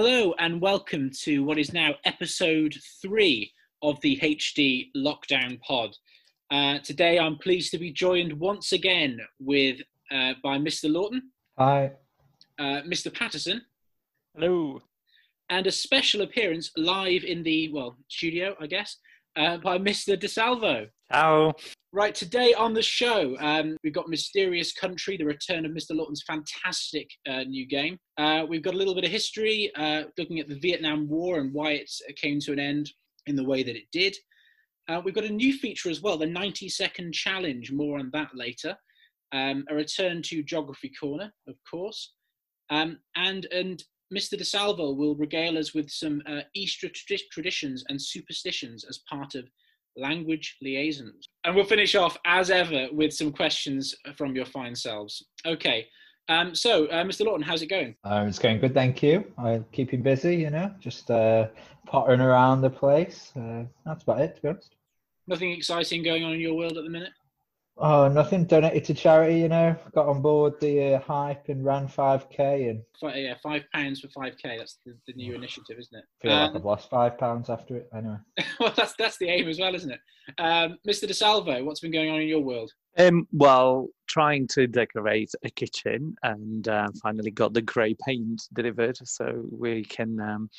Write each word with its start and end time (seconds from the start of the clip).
Hello 0.00 0.32
and 0.38 0.60
welcome 0.60 1.10
to 1.24 1.42
what 1.42 1.58
is 1.58 1.72
now 1.72 1.96
episode 2.04 2.72
three 3.02 3.52
of 3.82 4.00
the 4.00 4.16
HD 4.22 4.90
Lockdown 4.96 5.60
Pod. 5.60 5.90
Uh, 6.52 6.78
today 6.84 7.18
I'm 7.18 7.36
pleased 7.36 7.72
to 7.72 7.78
be 7.78 7.90
joined 7.90 8.32
once 8.32 8.70
again 8.70 9.18
with 9.40 9.80
uh, 10.12 10.34
by 10.40 10.56
Mr. 10.56 10.84
Lawton, 10.88 11.32
Hi. 11.58 11.90
uh, 12.60 12.82
Mr. 12.86 13.12
Patterson, 13.12 13.60
Hello. 14.36 14.80
and 15.50 15.66
a 15.66 15.72
special 15.72 16.20
appearance 16.20 16.70
live 16.76 17.24
in 17.24 17.42
the 17.42 17.68
well 17.72 17.96
studio, 18.06 18.54
I 18.60 18.68
guess, 18.68 18.98
uh, 19.34 19.56
by 19.56 19.78
Mr. 19.78 20.16
DeSalvo. 20.16 20.86
Ciao. 21.10 21.54
Right, 21.90 22.14
today 22.14 22.52
on 22.52 22.74
the 22.74 22.82
show, 22.82 23.34
um, 23.40 23.78
we've 23.82 23.94
got 23.94 24.10
Mysterious 24.10 24.74
Country, 24.74 25.16
the 25.16 25.24
return 25.24 25.64
of 25.64 25.72
Mr. 25.72 25.96
Lawton's 25.96 26.22
fantastic 26.26 27.08
uh, 27.26 27.44
new 27.44 27.66
game. 27.66 27.96
Uh, 28.18 28.44
we've 28.46 28.62
got 28.62 28.74
a 28.74 28.76
little 28.76 28.94
bit 28.94 29.04
of 29.04 29.10
history, 29.10 29.72
uh, 29.74 30.02
looking 30.18 30.38
at 30.38 30.48
the 30.48 30.58
Vietnam 30.58 31.08
War 31.08 31.38
and 31.38 31.50
why 31.54 31.70
it 31.70 31.90
came 32.20 32.40
to 32.40 32.52
an 32.52 32.58
end 32.58 32.92
in 33.26 33.36
the 33.36 33.44
way 33.44 33.62
that 33.62 33.74
it 33.74 33.86
did. 33.90 34.14
Uh, 34.86 35.00
we've 35.02 35.14
got 35.14 35.24
a 35.24 35.32
new 35.32 35.54
feature 35.54 35.88
as 35.88 36.02
well, 36.02 36.18
the 36.18 36.26
90 36.26 36.68
second 36.68 37.14
challenge, 37.14 37.72
more 37.72 37.98
on 37.98 38.10
that 38.12 38.34
later. 38.34 38.76
Um, 39.32 39.64
a 39.70 39.74
return 39.74 40.20
to 40.24 40.42
Geography 40.42 40.92
Corner, 41.00 41.32
of 41.48 41.54
course. 41.70 42.12
Um, 42.68 42.98
and, 43.16 43.46
and 43.50 43.82
Mr. 44.14 44.38
DeSalvo 44.38 44.94
will 44.94 45.16
regale 45.16 45.56
us 45.56 45.72
with 45.72 45.88
some 45.88 46.20
uh, 46.26 46.40
Easter 46.54 46.88
tradi- 46.88 47.30
traditions 47.32 47.82
and 47.88 48.00
superstitions 48.00 48.84
as 48.84 49.00
part 49.08 49.34
of 49.34 49.48
language 49.98 50.56
liaisons. 50.62 51.28
And 51.44 51.54
we'll 51.54 51.64
finish 51.64 51.94
off, 51.94 52.16
as 52.24 52.50
ever, 52.50 52.88
with 52.92 53.12
some 53.12 53.32
questions 53.32 53.94
from 54.16 54.34
your 54.34 54.46
fine 54.46 54.74
selves. 54.74 55.24
Okay, 55.44 55.86
um, 56.28 56.54
so 56.54 56.86
uh, 56.86 57.04
Mr. 57.04 57.24
Lawton, 57.24 57.42
how's 57.42 57.62
it 57.62 57.68
going? 57.68 57.94
Um, 58.04 58.28
it's 58.28 58.38
going 58.38 58.60
good, 58.60 58.74
thank 58.74 59.02
you. 59.02 59.24
I 59.38 59.62
keep 59.72 59.90
him 59.90 60.02
busy, 60.02 60.36
you 60.36 60.50
know, 60.50 60.70
just 60.78 61.10
uh, 61.10 61.48
pottering 61.86 62.20
around 62.20 62.60
the 62.60 62.70
place. 62.70 63.32
Uh, 63.34 63.64
that's 63.86 64.02
about 64.02 64.20
it, 64.20 64.36
to 64.36 64.42
be 64.42 64.48
honest. 64.48 64.74
Nothing 65.26 65.52
exciting 65.52 66.02
going 66.02 66.24
on 66.24 66.32
in 66.32 66.40
your 66.40 66.54
world 66.54 66.76
at 66.76 66.84
the 66.84 66.90
minute? 66.90 67.12
Oh, 67.80 68.08
nothing. 68.08 68.44
Donated 68.44 68.84
to 68.86 68.94
charity, 68.94 69.38
you 69.38 69.48
know. 69.48 69.76
Got 69.94 70.08
on 70.08 70.20
board 70.20 70.54
the 70.60 70.94
uh, 70.94 71.00
hype 71.00 71.48
and 71.48 71.64
ran 71.64 71.86
5k 71.86 72.70
and 72.70 72.82
Fi 73.00 73.14
yeah, 73.14 73.34
five 73.42 73.62
pounds 73.72 74.00
for 74.00 74.08
five 74.08 74.36
k. 74.36 74.56
That's 74.58 74.78
the, 74.84 74.96
the 75.06 75.12
new 75.14 75.34
initiative, 75.34 75.78
isn't 75.78 75.96
it? 75.96 76.04
feel 76.20 76.32
like 76.32 76.50
Um, 76.50 76.56
I've 76.56 76.64
lost 76.64 76.90
five 76.90 77.16
pounds 77.16 77.48
after 77.48 77.76
it. 77.76 77.88
Anyway. 77.96 78.16
well, 78.60 78.72
that's 78.76 78.94
that's 78.98 79.16
the 79.18 79.28
aim 79.28 79.48
as 79.48 79.60
well, 79.60 79.74
isn't 79.74 79.92
it? 79.92 80.00
Um, 80.38 80.78
Mr. 80.86 81.08
DeSalvo, 81.08 81.64
what's 81.64 81.80
been 81.80 81.92
going 81.92 82.10
on 82.10 82.20
in 82.20 82.28
your 82.28 82.40
world? 82.40 82.72
Um, 82.98 83.28
well, 83.32 83.88
trying 84.08 84.48
to 84.48 84.66
decorate 84.66 85.30
a 85.44 85.50
kitchen 85.50 86.16
and 86.24 86.66
uh, 86.66 86.88
finally 87.00 87.30
got 87.30 87.52
the 87.52 87.62
grey 87.62 87.94
paint 88.04 88.42
delivered 88.52 88.98
so 89.06 89.44
we 89.52 89.84
can 89.84 90.18
um, 90.18 90.50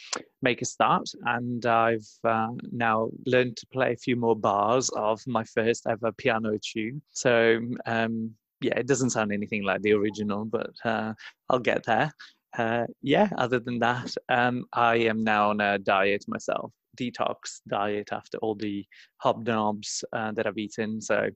make 0.41 0.61
a 0.61 0.65
start. 0.65 1.09
And 1.25 1.65
I've 1.65 2.07
uh, 2.23 2.49
now 2.71 3.09
learned 3.25 3.57
to 3.57 3.67
play 3.73 3.91
a 3.93 3.97
few 3.97 4.15
more 4.15 4.35
bars 4.35 4.89
of 4.89 5.21
my 5.27 5.43
first 5.43 5.85
ever 5.85 6.13
piano 6.13 6.57
tune. 6.63 7.01
So, 7.11 7.59
um, 7.85 8.35
yeah, 8.61 8.77
it 8.77 8.87
doesn't 8.87 9.09
sound 9.09 9.33
anything 9.33 9.63
like 9.63 9.81
the 9.81 9.93
original, 9.93 10.45
but 10.45 10.71
uh, 10.85 11.13
I'll 11.49 11.59
get 11.59 11.83
there. 11.85 12.13
Uh, 12.57 12.85
yeah, 13.01 13.29
other 13.37 13.59
than 13.59 13.79
that, 13.79 14.15
um, 14.29 14.65
I 14.73 14.95
am 14.95 15.23
now 15.23 15.49
on 15.49 15.61
a 15.61 15.77
diet 15.77 16.25
myself, 16.27 16.71
detox 16.97 17.61
diet 17.67 18.09
after 18.11 18.37
all 18.39 18.55
the 18.55 18.85
hobnobs 19.23 20.03
uh, 20.13 20.31
that 20.33 20.47
I've 20.47 20.57
eaten. 20.57 21.01
So 21.01 21.29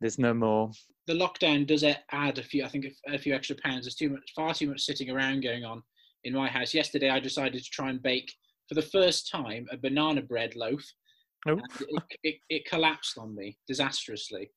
there's 0.00 0.18
no 0.18 0.34
more. 0.34 0.70
The 1.06 1.14
lockdown 1.14 1.66
does 1.66 1.82
a- 1.82 1.98
add 2.12 2.38
a 2.38 2.42
few, 2.42 2.64
I 2.64 2.68
think, 2.68 2.86
a, 3.08 3.14
a 3.14 3.18
few 3.18 3.34
extra 3.34 3.56
pounds. 3.62 3.84
There's 3.84 3.94
too 3.94 4.10
much, 4.10 4.32
far 4.34 4.54
too 4.54 4.68
much 4.68 4.82
sitting 4.82 5.10
around 5.10 5.42
going 5.42 5.64
on 5.64 5.82
in 6.24 6.34
my 6.34 6.48
house. 6.48 6.74
Yesterday, 6.74 7.10
I 7.10 7.20
decided 7.20 7.62
to 7.62 7.70
try 7.70 7.90
and 7.90 8.02
bake 8.02 8.32
for 8.68 8.74
the 8.74 8.82
first 8.82 9.30
time 9.30 9.66
a 9.72 9.76
banana 9.76 10.22
bread 10.22 10.54
loaf. 10.56 10.84
Oh, 11.48 11.58
it, 11.80 12.02
it, 12.22 12.34
it 12.50 12.68
collapsed 12.68 13.16
on 13.18 13.34
me 13.34 13.56
disastrously. 13.66 14.50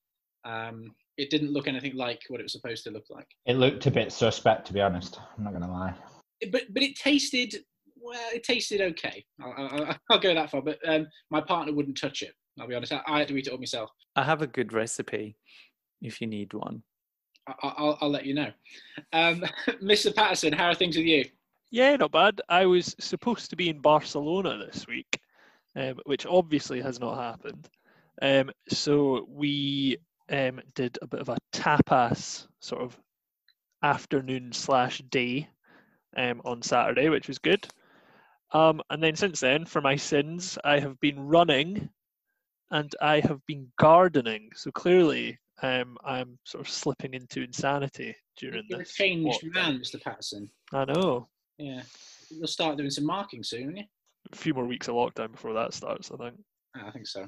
Um, 0.45 0.93
it 1.17 1.29
didn't 1.29 1.53
look 1.53 1.67
anything 1.67 1.95
like 1.95 2.21
what 2.27 2.39
it 2.39 2.43
was 2.43 2.51
supposed 2.51 2.83
to 2.83 2.91
look 2.91 3.05
like. 3.09 3.27
It 3.45 3.55
looked 3.55 3.85
a 3.85 3.91
bit 3.91 4.11
suspect, 4.11 4.67
to 4.67 4.73
be 4.73 4.81
honest. 4.81 5.19
I'm 5.37 5.43
not 5.43 5.51
going 5.51 5.63
to 5.63 5.71
lie. 5.71 5.93
But 6.51 6.63
but 6.73 6.83
it 6.83 6.95
tasted 6.97 7.55
well. 8.03 8.29
It 8.33 8.43
tasted 8.43 8.81
okay. 8.81 9.25
I'll, 9.41 9.53
I'll, 9.57 9.95
I'll 10.11 10.19
go 10.19 10.33
that 10.33 10.51
far. 10.51 10.61
But 10.61 10.79
um, 10.87 11.07
my 11.29 11.41
partner 11.41 11.73
wouldn't 11.73 11.99
touch 11.99 12.21
it. 12.21 12.33
I'll 12.59 12.67
be 12.67 12.75
honest. 12.75 12.93
I, 12.93 13.01
I 13.07 13.19
had 13.19 13.27
to 13.29 13.37
eat 13.37 13.47
it 13.47 13.51
all 13.51 13.57
myself. 13.57 13.89
I 14.15 14.23
have 14.23 14.41
a 14.41 14.47
good 14.47 14.73
recipe 14.73 15.35
if 16.01 16.21
you 16.21 16.27
need 16.27 16.53
one. 16.53 16.83
I, 17.47 17.53
I'll, 17.63 17.97
I'll 18.01 18.11
let 18.11 18.25
you 18.25 18.33
know. 18.33 18.51
Um, 19.11 19.43
Mr. 19.81 20.13
Patterson, 20.13 20.53
how 20.53 20.67
are 20.67 20.75
things 20.75 20.97
with 20.97 21.05
you? 21.05 21.25
Yeah, 21.71 21.95
not 21.95 22.11
bad. 22.11 22.39
I 22.49 22.65
was 22.65 22.95
supposed 22.99 23.49
to 23.49 23.55
be 23.55 23.69
in 23.69 23.79
Barcelona 23.79 24.63
this 24.63 24.85
week, 24.87 25.19
um, 25.75 25.95
which 26.05 26.25
obviously 26.25 26.81
has 26.81 26.99
not 26.99 27.17
happened. 27.17 27.67
Um, 28.21 28.51
so 28.69 29.25
we 29.27 29.97
um, 30.31 30.61
did 30.75 30.99
a 31.01 31.07
bit 31.07 31.21
of 31.21 31.29
a 31.29 31.37
tapas 31.51 32.47
sort 32.59 32.83
of 32.83 32.97
afternoon 33.81 34.51
slash 34.51 34.99
day 35.09 35.49
um, 36.15 36.41
on 36.45 36.61
Saturday, 36.61 37.09
which 37.09 37.27
was 37.27 37.39
good. 37.39 37.67
Um, 38.53 38.81
and 38.89 39.01
then 39.01 39.15
since 39.15 39.39
then, 39.39 39.65
for 39.65 39.81
my 39.81 39.95
sins, 39.95 40.57
I 40.63 40.79
have 40.79 40.99
been 40.99 41.19
running 41.19 41.89
and 42.71 42.93
I 43.01 43.19
have 43.21 43.39
been 43.47 43.67
gardening. 43.79 44.49
So 44.55 44.71
clearly, 44.71 45.37
um, 45.61 45.97
I'm 46.03 46.37
sort 46.43 46.65
of 46.65 46.71
slipping 46.71 47.13
into 47.13 47.41
insanity 47.41 48.15
during 48.37 48.63
You're 48.69 48.81
a 48.81 48.85
changed 48.85 49.43
man, 49.53 49.79
Mr. 49.79 50.01
Patterson. 50.01 50.49
I 50.71 50.85
know. 50.85 51.27
Yeah. 51.57 51.81
You'll 52.29 52.47
start 52.47 52.77
doing 52.77 52.89
some 52.89 53.05
marking 53.05 53.43
soon, 53.43 53.65
won't 53.65 53.77
you? 53.77 53.83
a 54.31 54.35
few 54.35 54.53
more 54.53 54.65
weeks 54.65 54.87
of 54.87 54.95
lockdown 54.95 55.31
before 55.31 55.53
that 55.53 55.73
starts, 55.73 56.11
I 56.11 56.17
think. 56.17 56.35
I 56.75 56.91
think 56.91 57.07
so. 57.07 57.27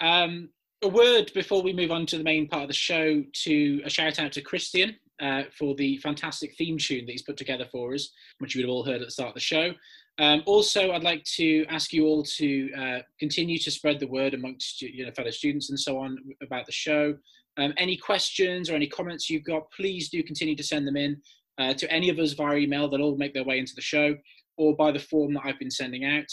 Um, 0.00 0.48
a 0.82 0.88
word 0.88 1.30
before 1.34 1.62
we 1.62 1.72
move 1.72 1.90
on 1.90 2.06
to 2.06 2.18
the 2.18 2.24
main 2.24 2.48
part 2.48 2.62
of 2.62 2.68
the 2.68 2.74
show 2.74 3.22
to 3.44 3.82
a 3.84 3.90
shout 3.90 4.18
out 4.18 4.32
to 4.32 4.42
Christian 4.42 4.96
uh, 5.20 5.44
for 5.56 5.74
the 5.74 5.96
fantastic 5.98 6.54
theme 6.56 6.78
tune 6.78 7.06
that 7.06 7.12
he's 7.12 7.22
put 7.22 7.36
together 7.36 7.66
for 7.70 7.94
us, 7.94 8.10
which 8.38 8.54
you 8.54 8.60
would 8.60 8.68
have 8.68 8.74
all 8.74 8.84
heard 8.84 9.00
at 9.00 9.06
the 9.06 9.12
start 9.12 9.28
of 9.28 9.34
the 9.34 9.40
show. 9.40 9.72
Um, 10.18 10.42
also, 10.46 10.92
I'd 10.92 11.02
like 11.02 11.24
to 11.36 11.64
ask 11.68 11.92
you 11.92 12.06
all 12.06 12.22
to 12.36 12.70
uh, 12.74 12.98
continue 13.18 13.58
to 13.58 13.70
spread 13.70 13.98
the 13.98 14.06
word 14.06 14.34
amongst 14.34 14.80
you 14.80 15.04
know, 15.04 15.12
fellow 15.12 15.30
students 15.30 15.70
and 15.70 15.78
so 15.78 15.98
on 15.98 16.16
about 16.42 16.66
the 16.66 16.72
show. 16.72 17.16
Um, 17.56 17.74
any 17.78 17.96
questions 17.96 18.70
or 18.70 18.74
any 18.74 18.86
comments 18.86 19.28
you've 19.28 19.44
got, 19.44 19.70
please 19.72 20.08
do 20.10 20.22
continue 20.22 20.56
to 20.56 20.62
send 20.62 20.86
them 20.86 20.96
in 20.96 21.20
uh, 21.58 21.74
to 21.74 21.90
any 21.90 22.10
of 22.10 22.18
us 22.18 22.32
via 22.32 22.58
email. 22.58 22.88
They'll 22.88 23.02
all 23.02 23.16
make 23.16 23.34
their 23.34 23.44
way 23.44 23.58
into 23.58 23.74
the 23.74 23.82
show 23.82 24.14
or 24.56 24.76
by 24.76 24.92
the 24.92 25.00
form 25.00 25.34
that 25.34 25.42
I've 25.44 25.58
been 25.58 25.70
sending 25.70 26.04
out. 26.04 26.30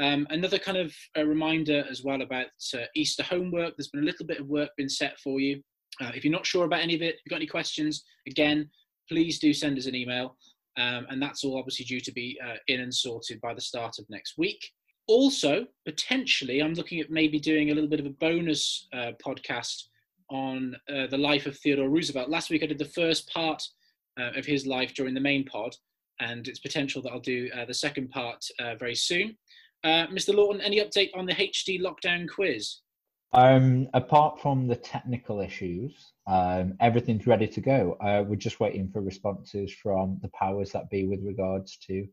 Um, 0.00 0.26
another 0.30 0.58
kind 0.58 0.78
of 0.78 0.94
reminder 1.16 1.84
as 1.90 2.04
well 2.04 2.22
about 2.22 2.46
uh, 2.74 2.84
Easter 2.94 3.22
homework. 3.22 3.76
There's 3.76 3.88
been 3.88 4.02
a 4.02 4.06
little 4.06 4.26
bit 4.26 4.40
of 4.40 4.46
work 4.46 4.70
been 4.76 4.88
set 4.88 5.18
for 5.20 5.40
you. 5.40 5.62
Uh, 6.00 6.12
if 6.14 6.24
you're 6.24 6.32
not 6.32 6.46
sure 6.46 6.64
about 6.64 6.80
any 6.80 6.94
of 6.94 7.02
it, 7.02 7.16
if 7.16 7.20
you've 7.24 7.30
got 7.30 7.36
any 7.36 7.46
questions, 7.46 8.04
again, 8.28 8.70
please 9.08 9.38
do 9.38 9.52
send 9.52 9.76
us 9.76 9.86
an 9.86 9.96
email. 9.96 10.36
Um, 10.78 11.06
and 11.10 11.20
that's 11.20 11.44
all 11.44 11.58
obviously 11.58 11.84
due 11.84 12.00
to 12.00 12.12
be 12.12 12.38
uh, 12.44 12.56
in 12.68 12.80
and 12.80 12.94
sorted 12.94 13.40
by 13.40 13.52
the 13.52 13.60
start 13.60 13.98
of 13.98 14.08
next 14.08 14.38
week. 14.38 14.70
Also, 15.08 15.66
potentially, 15.84 16.60
I'm 16.60 16.74
looking 16.74 17.00
at 17.00 17.10
maybe 17.10 17.40
doing 17.40 17.70
a 17.70 17.74
little 17.74 17.90
bit 17.90 18.00
of 18.00 18.06
a 18.06 18.10
bonus 18.10 18.86
uh, 18.92 19.12
podcast 19.24 19.84
on 20.30 20.76
uh, 20.88 21.06
the 21.08 21.18
life 21.18 21.46
of 21.46 21.56
Theodore 21.58 21.88
Roosevelt. 21.88 22.28
Last 22.28 22.50
week, 22.50 22.62
I 22.62 22.66
did 22.66 22.78
the 22.78 22.84
first 22.84 23.28
part 23.32 23.62
uh, 24.20 24.30
of 24.36 24.44
his 24.44 24.66
life 24.66 24.94
during 24.94 25.14
the 25.14 25.20
main 25.20 25.44
pod, 25.44 25.74
and 26.20 26.46
it's 26.46 26.58
potential 26.58 27.02
that 27.02 27.10
I'll 27.10 27.20
do 27.20 27.50
uh, 27.56 27.64
the 27.64 27.74
second 27.74 28.10
part 28.10 28.44
uh, 28.60 28.74
very 28.76 28.94
soon. 28.94 29.36
Mr. 29.84 30.34
Lawton, 30.34 30.60
any 30.60 30.80
update 30.80 31.10
on 31.14 31.24
the 31.24 31.34
HD 31.34 31.80
lockdown 31.80 32.28
quiz? 32.28 32.80
Um, 33.32 33.88
apart 33.92 34.40
from 34.40 34.66
the 34.66 34.76
technical 34.76 35.40
issues, 35.40 36.12
um, 36.26 36.74
everything's 36.80 37.26
ready 37.26 37.46
to 37.46 37.60
go. 37.60 37.96
Uh, 38.00 38.24
we're 38.26 38.36
just 38.36 38.58
waiting 38.58 38.88
for 38.90 39.02
responses 39.02 39.72
from 39.72 40.18
the 40.22 40.28
powers 40.28 40.72
that 40.72 40.88
be 40.88 41.04
with 41.04 41.20
regards 41.22 41.76
to 41.88 42.06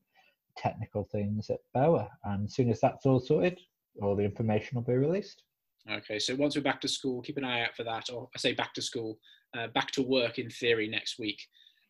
technical 0.58 1.08
things 1.12 1.50
at 1.50 1.60
BOA. 1.74 2.10
And 2.26 2.46
as 2.46 2.56
soon 2.56 2.70
as 2.70 2.82
that's 2.82 3.06
all 3.06 3.20
sorted, 3.20 3.60
all 4.02 4.16
the 4.16 4.24
information 4.24 4.76
will 4.76 4.84
be 4.84 4.94
released. 4.94 5.44
Okay, 5.90 6.20
so 6.20 6.36
once 6.36 6.56
we're 6.56 6.64
back 6.64 6.82
to 6.82 6.88
school, 6.88 7.22
keep 7.22 7.38
an 7.38 7.44
eye 7.46 7.62
out 7.62 7.76
for 7.76 7.84
that, 7.84 8.10
or 8.12 8.28
I 8.36 8.40
say 8.40 8.54
back 8.54 8.74
to 8.74 8.82
school, 8.82 9.20
uh, 9.58 9.68
back 9.68 9.92
to 9.92 10.02
work 10.02 10.40
in 10.40 10.50
theory 10.50 10.88
next 10.88 11.20
week 11.20 11.40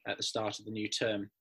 at 0.07 0.17
the 0.17 0.23
start 0.23 0.59
of 0.59 0.65
the 0.65 0.71
new 0.71 0.87
term. 0.87 1.31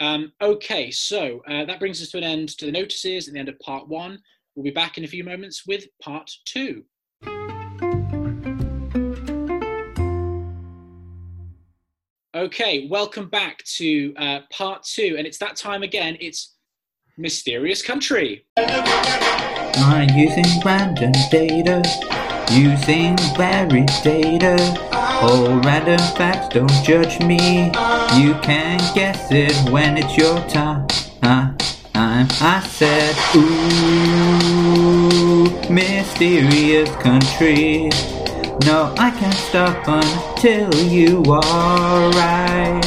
Um, 0.00 0.32
okay, 0.42 0.90
so 0.90 1.40
uh, 1.46 1.64
that 1.64 1.78
brings 1.78 2.02
us 2.02 2.10
to 2.10 2.18
an 2.18 2.24
end 2.24 2.48
to 2.58 2.66
the 2.66 2.72
notices 2.72 3.28
and 3.28 3.36
the 3.36 3.40
end 3.40 3.48
of 3.48 3.58
part 3.60 3.88
one. 3.88 4.18
We'll 4.54 4.64
be 4.64 4.70
back 4.70 4.98
in 4.98 5.04
a 5.04 5.08
few 5.08 5.24
moments 5.24 5.66
with 5.66 5.86
part 6.02 6.30
two. 6.44 6.84
Okay, 12.40 12.88
welcome 12.88 13.28
back 13.28 13.62
to 13.76 14.14
uh, 14.16 14.40
part 14.50 14.82
two, 14.82 15.16
and 15.18 15.26
it's 15.26 15.36
that 15.40 15.56
time 15.56 15.82
again. 15.82 16.16
It's 16.20 16.54
Mysterious 17.18 17.82
Country. 17.82 18.46
I'm 18.56 20.08
using 20.16 20.46
random 20.64 21.12
data, 21.30 21.82
using 22.50 23.18
varied 23.36 23.90
data. 24.02 24.56
All 25.20 25.60
random 25.60 25.98
facts, 26.16 26.54
don't 26.54 26.72
judge 26.82 27.20
me. 27.20 27.66
You 28.16 28.32
can 28.40 28.78
guess 28.94 29.30
it 29.30 29.54
when 29.70 29.98
it's 29.98 30.16
your 30.16 30.38
time. 30.48 30.88
Time 31.20 31.58
I 32.40 32.66
said, 32.70 33.14
Ooh, 33.36 35.50
mysterious 35.70 36.88
country. 37.02 37.90
No, 38.66 38.94
I 38.98 39.10
can't 39.10 39.34
stop 39.34 39.88
until 39.88 40.74
you 40.74 41.24
are 41.26 42.10
right. 42.10 42.82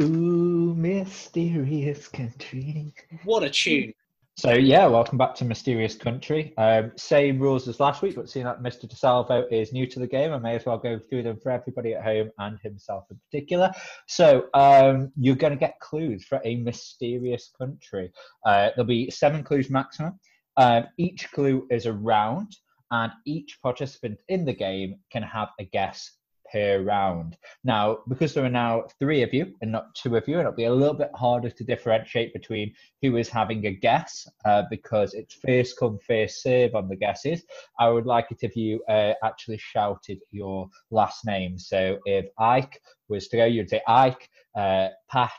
Ooh, 0.00 0.74
mysterious 0.74 2.08
country. 2.08 2.94
What 3.24 3.42
a 3.42 3.50
tune. 3.50 3.92
So 4.38 4.52
yeah, 4.52 4.86
welcome 4.86 5.18
back 5.18 5.34
to 5.36 5.44
Mysterious 5.44 5.94
Country. 5.96 6.54
Um, 6.56 6.92
same 6.96 7.38
rules 7.38 7.68
as 7.68 7.78
last 7.78 8.00
week, 8.00 8.16
but 8.16 8.30
seeing 8.30 8.46
that 8.46 8.62
Mr. 8.62 8.90
DeSalvo 8.90 9.44
is 9.52 9.74
new 9.74 9.86
to 9.88 10.00
the 10.00 10.06
game, 10.06 10.32
I 10.32 10.38
may 10.38 10.56
as 10.56 10.64
well 10.64 10.78
go 10.78 10.98
through 10.98 11.24
them 11.24 11.38
for 11.42 11.50
everybody 11.50 11.92
at 11.92 12.02
home 12.02 12.30
and 12.38 12.58
himself 12.60 13.04
in 13.10 13.20
particular. 13.30 13.70
So 14.08 14.46
um, 14.54 15.12
you're 15.16 15.36
going 15.36 15.52
to 15.52 15.58
get 15.58 15.78
clues 15.80 16.24
for 16.24 16.40
a 16.44 16.56
mysterious 16.56 17.52
country. 17.58 18.10
Uh, 18.46 18.70
there'll 18.74 18.86
be 18.86 19.10
seven 19.10 19.44
clues 19.44 19.68
maximum. 19.68 20.18
Um, 20.56 20.86
each 20.96 21.30
clue 21.32 21.66
is 21.70 21.86
a 21.86 21.92
round, 21.92 22.56
and 22.92 23.10
each 23.24 23.58
participant 23.62 24.20
in 24.28 24.44
the 24.44 24.52
game 24.52 25.00
can 25.10 25.22
have 25.22 25.48
a 25.58 25.64
guess 25.64 26.12
per 26.52 26.82
round. 26.82 27.36
Now, 27.64 28.00
because 28.08 28.34
there 28.34 28.44
are 28.44 28.50
now 28.50 28.84
three 28.98 29.22
of 29.22 29.32
you 29.32 29.54
and 29.62 29.72
not 29.72 29.94
two 29.94 30.14
of 30.16 30.28
you, 30.28 30.38
it'll 30.38 30.52
be 30.52 30.66
a 30.66 30.72
little 30.72 30.94
bit 30.94 31.10
harder 31.14 31.48
to 31.48 31.64
differentiate 31.64 32.34
between 32.34 32.74
who 33.00 33.16
is 33.16 33.30
having 33.30 33.64
a 33.66 33.70
guess 33.70 34.28
uh, 34.44 34.64
because 34.70 35.14
it's 35.14 35.34
first 35.34 35.78
come, 35.78 35.98
first 36.06 36.42
serve 36.42 36.74
on 36.74 36.88
the 36.88 36.96
guesses. 36.96 37.42
I 37.78 37.88
would 37.88 38.06
like 38.06 38.30
it 38.30 38.42
if 38.42 38.54
you 38.54 38.84
uh, 38.88 39.14
actually 39.24 39.58
shouted 39.58 40.18
your 40.30 40.68
last 40.90 41.24
name. 41.24 41.58
So 41.58 41.98
if 42.04 42.26
Ike 42.38 42.78
was 43.08 43.28
to 43.28 43.38
go, 43.38 43.46
you'd 43.46 43.70
say 43.70 43.80
Ike, 43.88 44.28
uh, 44.54 44.88
Pat, 45.10 45.30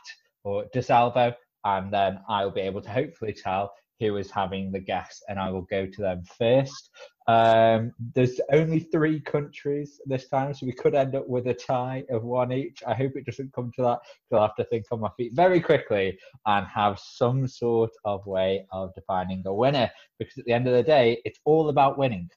or 0.42 0.64
DeSalvo, 0.74 1.34
and 1.64 1.92
then 1.92 2.18
I'll 2.28 2.50
be 2.50 2.60
able 2.60 2.82
to 2.82 2.90
hopefully 2.90 3.32
tell 3.32 3.72
who 4.00 4.16
is 4.16 4.30
having 4.30 4.72
the 4.72 4.80
guess, 4.80 5.22
and 5.28 5.38
I 5.38 5.50
will 5.50 5.66
go 5.70 5.86
to 5.86 6.00
them 6.00 6.22
first. 6.38 6.90
Um, 7.26 7.92
there's 8.14 8.40
only 8.52 8.80
three 8.80 9.20
countries 9.20 10.00
this 10.06 10.28
time, 10.28 10.52
so 10.52 10.66
we 10.66 10.72
could 10.72 10.94
end 10.94 11.14
up 11.14 11.26
with 11.28 11.46
a 11.46 11.54
tie 11.54 12.04
of 12.10 12.24
one 12.24 12.52
each. 12.52 12.82
I 12.86 12.94
hope 12.94 13.12
it 13.14 13.26
doesn't 13.26 13.52
come 13.54 13.70
to 13.76 13.82
that. 13.82 13.98
Because 14.02 14.32
I'll 14.32 14.46
have 14.48 14.56
to 14.56 14.64
think 14.64 14.86
on 14.90 15.00
my 15.00 15.10
feet 15.16 15.32
very 15.34 15.60
quickly 15.60 16.18
and 16.46 16.66
have 16.66 16.98
some 16.98 17.46
sort 17.46 17.92
of 18.04 18.26
way 18.26 18.66
of 18.72 18.94
defining 18.94 19.42
a 19.46 19.54
winner, 19.54 19.90
because 20.18 20.36
at 20.38 20.44
the 20.44 20.52
end 20.52 20.66
of 20.66 20.74
the 20.74 20.82
day, 20.82 21.20
it's 21.24 21.38
all 21.44 21.68
about 21.68 21.98
winning. 21.98 22.28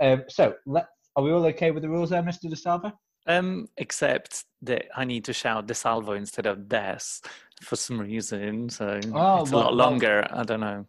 Um, 0.00 0.24
so 0.28 0.54
let's. 0.66 0.88
Are 1.16 1.22
we 1.22 1.32
all 1.32 1.44
okay 1.46 1.72
with 1.72 1.82
the 1.82 1.88
rules 1.88 2.10
there, 2.10 2.22
Mr. 2.22 2.44
DeSalvo? 2.44 2.92
Um, 3.26 3.68
except 3.76 4.44
that 4.62 4.86
I 4.96 5.04
need 5.04 5.24
to 5.24 5.32
shout 5.32 5.66
De 5.66 5.74
Salvo 5.74 6.12
instead 6.12 6.46
of 6.46 6.68
Des 6.68 7.20
for 7.62 7.76
some 7.76 8.00
reason, 8.00 8.68
so 8.68 8.86
Oh, 8.86 8.96
it's 8.96 9.12
a 9.12 9.12
well- 9.12 9.42
lot 9.42 9.50
well- 9.52 9.74
longer. 9.74 10.26
I 10.30 10.42
don't 10.42 10.60
know. 10.60 10.86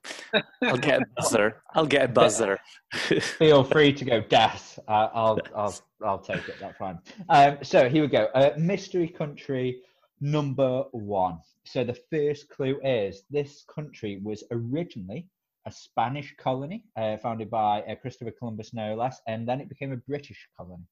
I'll 0.64 0.78
get 0.78 1.02
a 1.02 1.06
buzzer. 1.18 1.62
I'll 1.74 1.86
get 1.86 2.06
a 2.06 2.08
buzzer. 2.08 2.60
Feel 2.94 3.64
free 3.64 3.94
to 3.94 4.06
go 4.06 4.22
death. 4.30 4.78
Uh, 4.88 5.10
I'll, 5.14 5.40
I'll, 5.56 5.76
I'll 6.04 6.20
take 6.20 6.48
it. 6.48 6.56
That's 6.60 6.78
fine. 6.78 7.00
Um, 7.30 7.58
so 7.64 7.90
here 7.90 8.02
we 8.04 8.08
go. 8.08 8.28
Uh, 8.36 8.52
mystery 8.58 9.08
country 9.08 9.82
number 10.22 10.84
one. 10.92 11.40
So 11.66 11.84
the 11.84 11.98
first 12.12 12.50
clue 12.50 12.80
is 12.84 13.24
this 13.30 13.64
country 13.74 14.20
was 14.24 14.44
originally 14.52 15.28
a 15.66 15.72
Spanish 15.72 16.34
colony 16.38 16.86
uh, 16.98 17.18
founded 17.18 17.50
by 17.50 17.82
uh, 17.82 17.96
Christopher 17.96 18.32
Columbus, 18.32 18.74
no 18.74 18.96
less, 18.96 19.22
and 19.28 19.48
then 19.48 19.60
it 19.62 19.70
became 19.70 19.92
a 19.92 19.98
British 19.98 20.48
colony. 20.58 20.84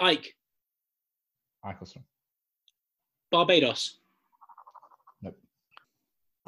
Ike, 0.00 0.34
Eccleston. 1.66 2.04
Barbados, 3.30 3.99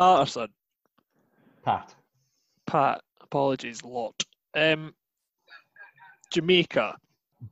Patterson, 0.06 0.48
Pat. 1.64 1.94
Pat, 2.66 3.00
apologies, 3.20 3.84
lot. 3.84 4.20
Um, 4.54 4.92
Jamaica, 6.32 6.96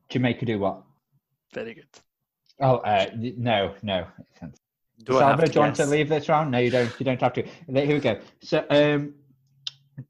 Jamaica 0.08 0.44
do 0.46 0.58
what? 0.58 0.82
very 1.54 1.74
good. 1.74 1.86
Oh, 2.60 2.76
uh, 2.78 3.06
no, 3.14 3.74
no. 3.82 4.04
Do 5.04 5.18
I 5.18 5.28
have 5.28 5.38
Salvo, 5.38 5.42
to 5.46 5.46
do 5.48 5.54
you 5.54 5.60
want 5.60 5.76
to 5.76 5.82
guess? 5.82 5.90
leave 5.90 6.08
this 6.08 6.28
round? 6.28 6.50
No, 6.50 6.58
you 6.58 6.70
don't. 6.70 6.92
You 6.98 7.04
don't 7.04 7.20
have 7.20 7.32
to. 7.34 7.44
There- 7.68 7.86
Here 7.86 7.94
we 7.94 8.00
go. 8.00 8.20
So, 8.42 8.66
um, 8.70 9.14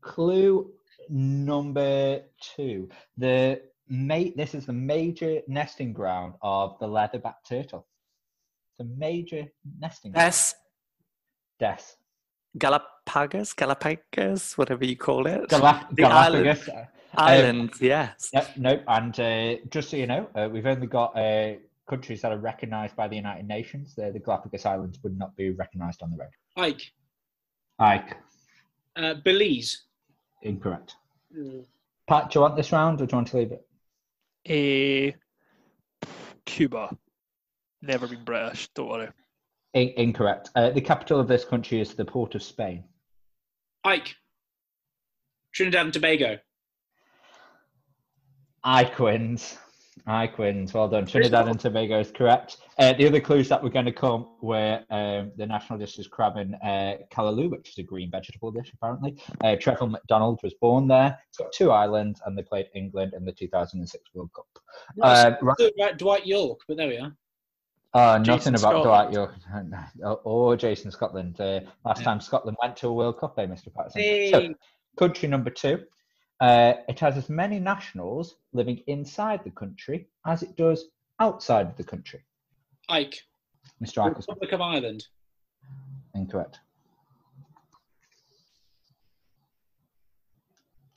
clue 0.00 0.72
number 1.10 2.22
two. 2.40 2.88
The 3.18 3.60
ma- 3.88 4.32
This 4.34 4.54
is 4.54 4.64
the 4.66 4.72
major 4.72 5.42
nesting 5.46 5.92
ground 5.92 6.34
of 6.42 6.78
the 6.80 6.86
leatherback 6.88 7.36
turtle. 7.46 7.86
The 8.78 8.84
major 8.84 9.46
nesting 9.78 10.12
ground. 10.12 10.32
Des 10.32 10.54
Des. 11.76 11.82
Galapagos, 12.58 13.52
Galapagos, 13.54 14.56
whatever 14.58 14.84
you 14.84 14.96
call 14.96 15.26
it. 15.26 15.48
Gala- 15.48 15.86
The 15.92 16.04
island. 16.04 16.44
Galapagos. 16.44 16.68
Uh, 16.68 16.84
Island, 17.16 17.72
yes. 17.80 18.30
Yep, 18.32 18.48
nope. 18.56 18.82
And 18.86 19.18
uh, 19.18 19.54
just 19.68 19.90
so 19.90 19.96
you 19.96 20.06
know, 20.06 20.28
uh, 20.36 20.48
we've 20.50 20.66
only 20.66 20.86
got 20.86 21.16
uh, 21.18 21.54
countries 21.88 22.22
that 22.22 22.30
are 22.30 22.38
recognised 22.38 22.94
by 22.94 23.08
the 23.08 23.16
United 23.16 23.48
Nations. 23.48 23.96
The, 23.96 24.12
the 24.12 24.20
Galapagos 24.20 24.64
Islands 24.64 25.00
would 25.02 25.18
not 25.18 25.34
be 25.34 25.50
recognised 25.50 26.02
on 26.04 26.12
the 26.12 26.16
road. 26.16 26.28
Ike, 26.56 26.92
Ike, 27.80 28.16
uh, 28.94 29.14
Belize, 29.24 29.86
incorrect. 30.42 30.94
Pat, 32.06 32.30
do 32.30 32.38
you 32.38 32.42
want 32.42 32.56
this 32.56 32.70
round 32.70 33.00
or 33.00 33.06
do 33.06 33.12
you 33.12 33.16
want 33.16 33.28
to 33.28 33.36
leave 33.38 33.52
it? 33.52 33.66
A 34.48 35.16
Cuba, 36.46 36.96
never 37.82 38.06
been 38.06 38.22
British. 38.24 38.68
Don't 38.74 38.88
worry. 38.88 39.08
In- 39.74 39.92
incorrect. 39.96 40.50
Uh, 40.54 40.70
the 40.70 40.80
capital 40.80 41.20
of 41.20 41.28
this 41.28 41.44
country 41.44 41.80
is 41.80 41.94
the 41.94 42.04
port 42.04 42.34
of 42.34 42.42
Spain. 42.42 42.84
Ike, 43.84 44.14
Trinidad 45.52 45.86
and 45.86 45.92
Tobago, 45.94 46.38
Ike 48.64 48.98
wins. 48.98 49.58
Ike 50.06 50.38
wins. 50.38 50.72
Well 50.72 50.88
done. 50.88 51.06
Trinidad 51.06 51.48
and 51.48 51.58
Tobago 51.60 51.98
is 52.00 52.10
correct. 52.10 52.58
Uh, 52.78 52.92
the 52.94 53.06
other 53.06 53.20
clues 53.20 53.48
that 53.48 53.62
were 53.62 53.70
going 53.70 53.84
to 53.84 53.92
come 53.92 54.28
were 54.40 54.82
um, 54.90 55.32
the 55.36 55.46
national 55.46 55.78
dish 55.78 55.98
is 55.98 56.06
crab 56.06 56.36
and 56.36 56.54
uh, 56.56 56.94
callaloo, 57.12 57.50
which 57.50 57.70
is 57.70 57.78
a 57.78 57.82
green 57.82 58.10
vegetable 58.10 58.50
dish, 58.50 58.72
apparently. 58.74 59.16
Uh, 59.44 59.56
Trevor 59.56 59.86
McDonald 59.86 60.40
was 60.42 60.54
born 60.54 60.88
there. 60.88 61.18
It's 61.28 61.38
got 61.38 61.52
two 61.52 61.70
islands, 61.70 62.20
and 62.24 62.36
they 62.36 62.42
played 62.42 62.66
England 62.74 63.12
in 63.14 63.24
the 63.24 63.32
2006 63.32 64.04
World 64.14 64.30
Cup. 64.34 64.46
Uh, 65.02 65.32
right. 65.42 65.72
Right, 65.78 65.98
Dwight 65.98 66.26
Yorke, 66.26 66.60
but 66.66 66.76
there 66.76 66.88
we 66.88 66.98
are. 66.98 67.14
Uh, 67.92 68.18
nothing 68.18 68.52
Jason 68.52 68.54
about 68.54 68.84
Dwight 68.84 69.12
Scotland. 69.12 69.74
Yorke 69.98 70.00
or, 70.02 70.20
or 70.24 70.56
Jason 70.56 70.90
Scotland. 70.90 71.40
Uh, 71.40 71.60
last 71.84 71.98
Yeah. 72.00 72.04
time 72.04 72.20
Scotland 72.20 72.56
went 72.62 72.76
to 72.78 72.88
a 72.88 72.92
World 72.92 73.18
Cup, 73.18 73.36
eh, 73.38 73.46
Mr. 73.46 73.74
Patterson? 73.74 74.00
Hey. 74.00 74.30
So, 74.30 74.54
country 74.96 75.28
number 75.28 75.50
two. 75.50 75.84
Uh, 76.40 76.74
it 76.88 76.98
has 77.00 77.16
as 77.16 77.28
many 77.28 77.58
nationals 77.58 78.36
living 78.52 78.80
inside 78.86 79.42
the 79.44 79.50
country 79.50 80.08
as 80.24 80.42
it 80.42 80.56
does 80.56 80.86
outside 81.18 81.66
of 81.66 81.76
the 81.76 81.84
country. 81.84 82.20
Ike, 82.88 83.22
Mr. 83.82 84.06
Eccleston, 84.06 84.34
Republic 84.34 84.52
of 84.52 84.60
Ireland, 84.60 85.06
incorrect. 86.14 86.60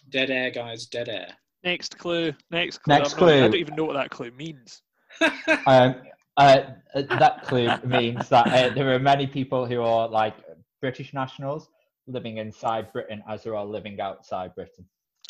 dead 0.10 0.30
air, 0.30 0.52
guys, 0.52 0.86
dead 0.86 1.10
air. 1.10 1.28
Next 1.64 1.98
clue. 1.98 2.34
Next 2.52 2.78
clue. 2.80 2.94
Next 2.96 3.14
I'm 3.14 3.20
not- 3.20 3.30
I 3.34 3.40
don't 3.40 3.56
even 3.56 3.76
know 3.76 3.86
what 3.86 3.94
that 3.94 4.12
clue 4.12 4.32
means. 4.32 4.82
Um, 5.68 5.96
uh, 6.38 6.62
that 6.96 7.44
clue 7.44 7.70
means 7.86 8.30
that 8.30 8.48
uh, 8.48 8.74
there 8.74 8.94
are 8.94 9.00
many 9.00 9.28
people 9.28 9.66
who 9.66 9.82
are 9.82 10.08
like 10.08 10.36
British 10.82 11.14
nationals 11.14 11.70
living 12.08 12.38
inside 12.38 12.92
Britain 12.92 13.24
as 13.30 13.44
there 13.44 13.56
are 13.56 13.66
living 13.66 14.00
outside 14.02 14.54
Britain. 14.56 14.86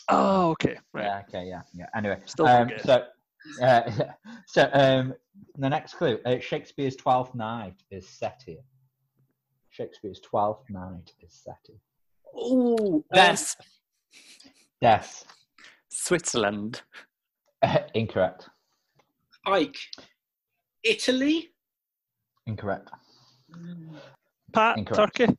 Oh, 0.10 0.51
okay. 0.51 0.77
Right. 0.93 1.05
Yeah. 1.05 1.22
Okay. 1.27 1.48
Yeah. 1.48 1.62
Yeah. 1.74 1.86
Anyway. 1.95 2.19
Still 2.25 2.48
um, 2.48 2.72
so. 2.83 3.05
Uh, 3.62 3.91
so 4.48 4.69
um, 4.74 5.13
the 5.57 5.69
next 5.69 5.95
clue: 5.95 6.19
uh, 6.25 6.39
Shakespeare's 6.39 6.95
Twelfth 6.95 7.36
Night 7.36 7.75
is 7.91 8.07
set 8.07 8.41
here. 8.45 8.63
Shakespeare's 9.69 10.19
Twelfth 10.19 10.69
Night 10.69 11.12
is 11.22 11.33
set 11.33 11.57
here. 11.65 12.41
Ooh, 12.41 12.95
um, 12.95 13.03
Des, 13.13 13.38
Yes, 14.81 15.25
Switzerland. 15.89 16.81
incorrect. 17.93 18.50
Ike, 19.45 19.77
Italy. 20.84 21.50
Incorrect. 22.46 22.90
Pat, 24.52 24.78
Incorrect. 24.78 25.18
Turkey. 25.18 25.38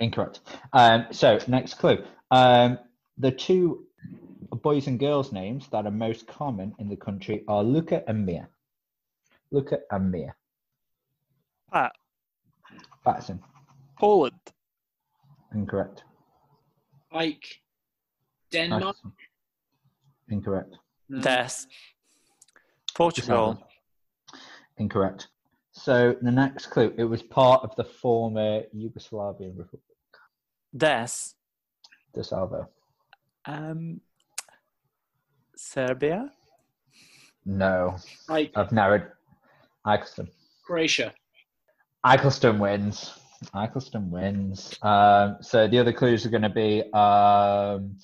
Incorrect. 0.00 0.40
Um, 0.72 1.06
so 1.10 1.38
next 1.46 1.74
clue: 1.74 1.98
um, 2.30 2.78
the 3.18 3.30
two 3.30 3.86
boys 4.62 4.86
and 4.86 4.98
girls 4.98 5.32
names 5.32 5.68
that 5.68 5.86
are 5.86 5.90
most 5.90 6.26
common 6.26 6.74
in 6.78 6.88
the 6.88 6.96
country 6.96 7.44
are 7.48 7.62
Luca 7.62 8.02
and 8.08 8.24
Mia. 8.24 8.48
Luca 9.50 9.78
and 9.90 10.10
Mia. 10.10 10.34
Pat, 11.72 11.92
Patterson. 13.04 13.40
Poland. 13.98 14.34
Incorrect. 15.54 16.04
Ike, 17.12 17.60
Denmark. 18.50 18.82
Patterson. 18.82 19.12
Incorrect. 20.28 20.76
No. 21.08 21.20
Des, 21.20 21.66
Portugal. 22.94 23.58
Incorrect. 24.78 25.28
So 25.72 26.16
the 26.22 26.30
next 26.30 26.66
clue: 26.66 26.94
it 26.96 27.04
was 27.04 27.22
part 27.22 27.62
of 27.62 27.74
the 27.76 27.84
former 27.84 28.62
Yugoslavian 28.74 29.58
Republic. 29.58 29.80
Des. 30.76 31.08
DeSalvo. 32.16 32.66
Um, 33.46 34.00
Serbia. 35.56 36.32
No. 37.44 37.96
Like 38.28 38.52
I've 38.56 38.72
narrowed. 38.72 39.06
Eccleston. 39.86 40.28
Croatia. 40.64 41.12
Eccleston 42.06 42.58
wins. 42.58 43.18
Eccleston 43.54 44.10
wins. 44.10 44.74
Um, 44.82 45.36
so 45.40 45.68
the 45.68 45.78
other 45.78 45.92
clues 45.92 46.24
are 46.24 46.30
going 46.30 46.42
to 46.42 46.48
be 46.48 46.82
um, 46.92 47.96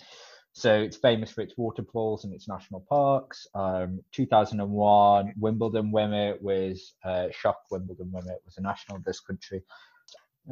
so 0.60 0.74
it's 0.74 0.98
famous 0.98 1.30
for 1.30 1.40
its 1.40 1.56
waterfalls 1.56 2.24
and 2.24 2.34
its 2.34 2.46
national 2.46 2.80
parks. 2.80 3.46
Um, 3.54 4.00
2001 4.12 5.32
Wimbledon 5.38 5.90
winner 5.90 6.36
was 6.40 6.94
uh, 7.02 7.28
shock 7.30 7.56
Wimbledon 7.70 8.12
winner 8.12 8.36
was 8.44 8.58
a 8.58 8.60
national 8.60 8.98
of 8.98 9.04
this 9.04 9.20
country. 9.20 9.62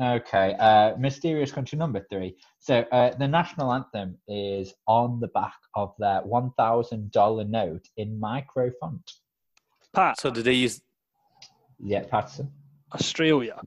Okay, 0.00 0.54
uh, 0.58 0.96
mysterious 0.96 1.52
country 1.52 1.76
number 1.78 2.06
three. 2.10 2.36
So 2.58 2.86
uh, 2.90 3.16
the 3.16 3.28
national 3.28 3.72
anthem 3.72 4.16
is 4.28 4.72
on 4.86 5.20
the 5.20 5.28
back 5.28 5.56
of 5.74 5.94
their 5.98 6.22
one 6.22 6.52
thousand 6.56 7.10
dollar 7.10 7.44
note 7.44 7.86
in 7.98 8.18
micro 8.18 8.70
font. 8.80 9.12
Pat, 9.94 10.20
So 10.20 10.30
do 10.30 10.42
they 10.42 10.52
use? 10.54 10.80
Yeah, 11.80 12.04
Patterson. 12.04 12.50
Australia. 12.94 13.60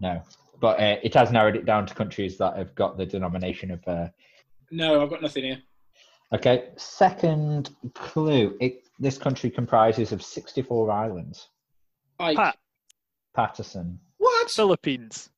No, 0.00 0.22
but 0.60 0.80
uh, 0.80 0.96
it 1.02 1.14
has 1.14 1.30
narrowed 1.30 1.56
it 1.56 1.64
down 1.64 1.86
to 1.86 1.94
countries 1.94 2.38
that 2.38 2.56
have 2.56 2.74
got 2.74 2.98
the 2.98 3.06
denomination 3.06 3.70
of. 3.70 4.12
No, 4.70 5.02
I've 5.02 5.10
got 5.10 5.22
nothing 5.22 5.44
here. 5.44 5.62
okay, 6.34 6.68
second 6.76 7.70
clue. 7.94 8.56
It, 8.60 8.84
this 8.98 9.18
country 9.18 9.50
comprises 9.50 10.12
of 10.12 10.22
sixty-four 10.22 10.90
islands. 10.90 11.48
Ike. 12.18 12.36
Pat, 12.36 12.56
Patterson, 13.34 13.98
What? 14.18 14.50
Philippines. 14.50 15.30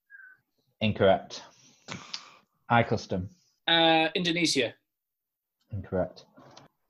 incorrect. 0.81 1.43
Eccleston, 2.71 3.29
Uh, 3.69 4.09
Indonesia. 4.15 4.75
incorrect. 5.71 6.25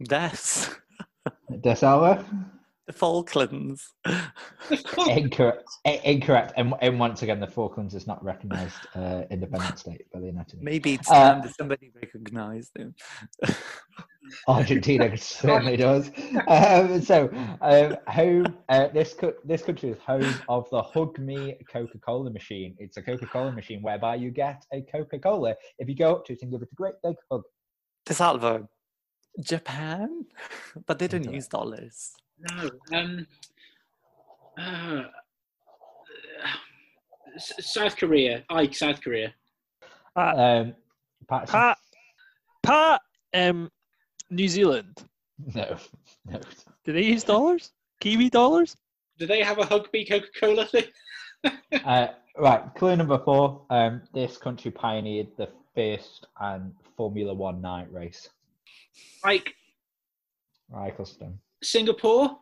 Des. 0.02 0.68
DeSalvo, 1.50 2.24
the 2.92 2.98
Falklands. 2.98 3.94
incorrect. 5.08 5.68
Incorrect. 5.84 6.52
And, 6.56 6.74
and 6.80 6.98
once 6.98 7.22
again, 7.22 7.40
the 7.40 7.46
Falklands 7.46 7.94
is 7.94 8.06
not 8.06 8.22
recognised 8.22 8.74
uh, 8.94 9.22
independent 9.30 9.78
state 9.84 10.10
by 10.12 10.20
the 10.20 10.26
United 10.26 10.54
Nations. 10.54 10.64
Maybe 10.64 10.94
it's 10.94 11.08
that 11.08 11.54
somebody 11.56 11.90
recognized 11.94 12.72
them. 12.74 12.94
Argentina 14.48 15.16
certainly 15.16 15.76
does. 15.76 16.10
Um, 16.46 17.02
so, 17.02 17.28
um, 17.60 17.96
home. 18.08 18.56
Uh, 18.68 18.88
this 18.88 19.14
co- 19.14 19.34
this 19.44 19.62
country 19.62 19.90
is 19.90 19.98
home 19.98 20.34
of 20.48 20.68
the 20.70 20.80
Hug 20.82 21.18
Me 21.18 21.56
Coca 21.70 21.98
Cola 21.98 22.30
machine. 22.30 22.74
It's 22.78 22.96
a 22.96 23.02
Coca 23.02 23.26
Cola 23.26 23.52
machine 23.52 23.82
whereby 23.82 24.14
you 24.14 24.30
get 24.30 24.64
a 24.72 24.80
Coca 24.82 25.18
Cola 25.18 25.54
if 25.78 25.88
you 25.88 25.96
go 25.96 26.12
up 26.12 26.24
to 26.26 26.34
it 26.34 26.38
and 26.42 26.50
give 26.50 26.62
it 26.62 26.68
a 26.70 26.74
great 26.74 26.94
big 27.02 27.16
hug. 27.30 27.42
DeSalvo. 28.06 28.68
Japan, 29.40 30.26
but 30.86 30.98
they 30.98 31.08
don't 31.08 31.32
use 31.32 31.48
dollars. 31.48 32.12
No. 32.50 32.70
Um. 32.92 33.26
Uh, 34.58 35.02
South 37.38 37.96
Korea. 37.96 38.44
Ike. 38.50 38.74
South 38.74 39.00
Korea. 39.00 39.32
Pat, 40.14 40.38
Um, 40.38 40.74
Patterson? 41.28 41.52
Pat, 41.52 41.78
Pat, 42.62 43.00
um, 43.34 43.70
New 44.30 44.48
Zealand. 44.48 45.04
No, 45.56 45.76
no. 46.26 46.38
Do 46.84 46.92
they 46.92 47.02
use 47.02 47.24
dollars? 47.24 47.72
Kiwi 48.00 48.30
dollars? 48.30 48.76
Do 49.18 49.26
they 49.26 49.42
have 49.42 49.58
a 49.58 49.64
Hug 49.64 49.88
Me 49.92 50.04
Coca 50.06 50.26
Cola 50.38 50.66
thing? 50.66 50.84
Uh, 51.84 52.06
right, 52.38 52.62
clue 52.76 52.94
number 52.94 53.18
four. 53.24 53.62
Um, 53.70 54.02
this 54.14 54.36
country 54.36 54.70
pioneered 54.70 55.26
the 55.36 55.48
first 55.74 56.26
and 56.40 56.72
Formula 56.96 57.34
One 57.34 57.60
night 57.60 57.92
race. 57.92 58.28
Ike. 59.24 59.52
Eccleston 60.86 61.40
Singapore. 61.62 62.38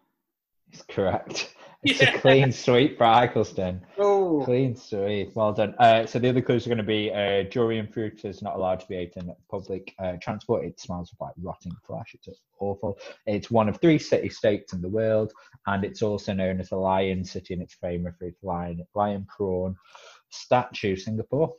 It's 0.72 0.82
correct. 0.82 1.54
It's 1.82 1.98
Yeah. 2.02 2.14
a 2.14 2.18
clean 2.18 2.52
sweep 2.52 2.98
for 2.98 3.04
Eccleston. 3.04 3.80
Oh. 3.96 4.42
Clean 4.44 4.76
sweep. 4.76 5.34
Well 5.34 5.54
done. 5.54 5.74
Uh, 5.78 6.04
so 6.04 6.18
the 6.18 6.28
other 6.28 6.42
clues 6.42 6.66
are 6.66 6.68
going 6.68 6.76
to 6.76 6.84
be 6.84 7.10
uh, 7.10 7.44
durian 7.44 7.86
fruit 7.86 8.22
is 8.26 8.42
not 8.42 8.56
allowed 8.56 8.80
to 8.80 8.86
be 8.86 8.96
eaten 8.96 9.30
at 9.30 9.38
public 9.48 9.94
uh, 9.98 10.18
transport. 10.20 10.66
It 10.66 10.78
smells 10.78 11.10
like 11.18 11.32
rotting 11.40 11.72
flesh. 11.86 12.14
It's 12.14 12.28
awful. 12.58 12.98
It's 13.24 13.50
one 13.50 13.66
of 13.70 13.80
three 13.80 13.98
city 13.98 14.28
states 14.28 14.74
in 14.74 14.82
the 14.82 14.90
world, 14.90 15.32
and 15.68 15.82
it's 15.82 16.02
also 16.02 16.34
known 16.34 16.60
as 16.60 16.68
the 16.68 16.76
Lion 16.76 17.24
City, 17.24 17.54
and 17.54 17.62
it's 17.62 17.76
famous 17.76 18.14
for 18.18 18.26
its 18.26 18.42
lion, 18.44 18.86
lion 18.94 19.26
prawn 19.34 19.74
statue. 20.28 20.96
Singapore. 20.96 21.54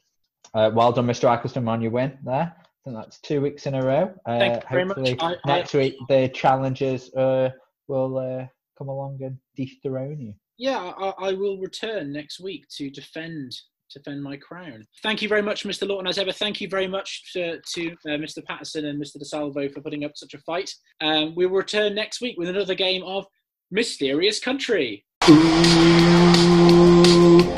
Uh, 0.53 0.69
well 0.71 0.91
done, 0.91 1.07
Mr. 1.07 1.33
Eccleston, 1.33 1.67
on 1.67 1.81
your 1.81 1.89
win 1.91 2.19
there. 2.23 2.55
I 2.85 2.89
think 2.89 2.97
that's 3.03 3.19
two 3.19 3.41
weeks 3.41 3.67
in 3.67 3.75
a 3.75 3.81
row. 3.81 4.11
Uh, 4.25 4.39
Thank 4.39 4.63
you 4.63 4.69
very 4.71 4.85
much. 4.85 4.97
hopefully 4.97 5.17
I- 5.19 5.35
I- 5.45 5.57
next 5.57 5.73
week 5.73 5.95
the 6.09 6.29
challengers 6.29 7.13
uh, 7.13 7.49
will 7.87 8.17
uh, 8.17 8.47
come 8.77 8.89
along 8.89 9.19
and 9.21 9.37
dethrone 9.55 10.19
you. 10.19 10.33
Yeah, 10.57 10.79
I, 10.97 11.13
I 11.29 11.33
will 11.33 11.59
return 11.59 12.11
next 12.11 12.39
week 12.39 12.65
to 12.77 12.89
defend 12.89 13.53
defend 13.93 14.23
my 14.23 14.37
crown. 14.37 14.85
Thank 15.03 15.21
you 15.21 15.27
very 15.27 15.41
much, 15.41 15.65
Mr. 15.65 15.85
Lawton. 15.85 16.07
As 16.07 16.17
ever, 16.17 16.31
thank 16.31 16.61
you 16.61 16.69
very 16.69 16.87
much 16.87 17.33
to, 17.33 17.59
to 17.73 17.91
uh, 18.05 18.17
Mr. 18.17 18.41
Patterson 18.45 18.85
and 18.85 18.97
Mr. 19.03 19.17
DeSalvo 19.21 19.69
for 19.73 19.81
putting 19.81 20.05
up 20.05 20.13
such 20.15 20.33
a 20.33 20.37
fight. 20.39 20.73
Um, 21.01 21.35
we 21.35 21.45
will 21.45 21.57
return 21.57 21.93
next 21.93 22.21
week 22.21 22.37
with 22.37 22.47
another 22.47 22.73
game 22.73 23.03
of 23.03 23.25
Mysterious 23.69 24.39
Country. 24.39 25.05
Ooh, 25.29 25.33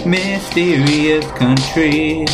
mysterious 0.07 1.25
country. 1.33 2.25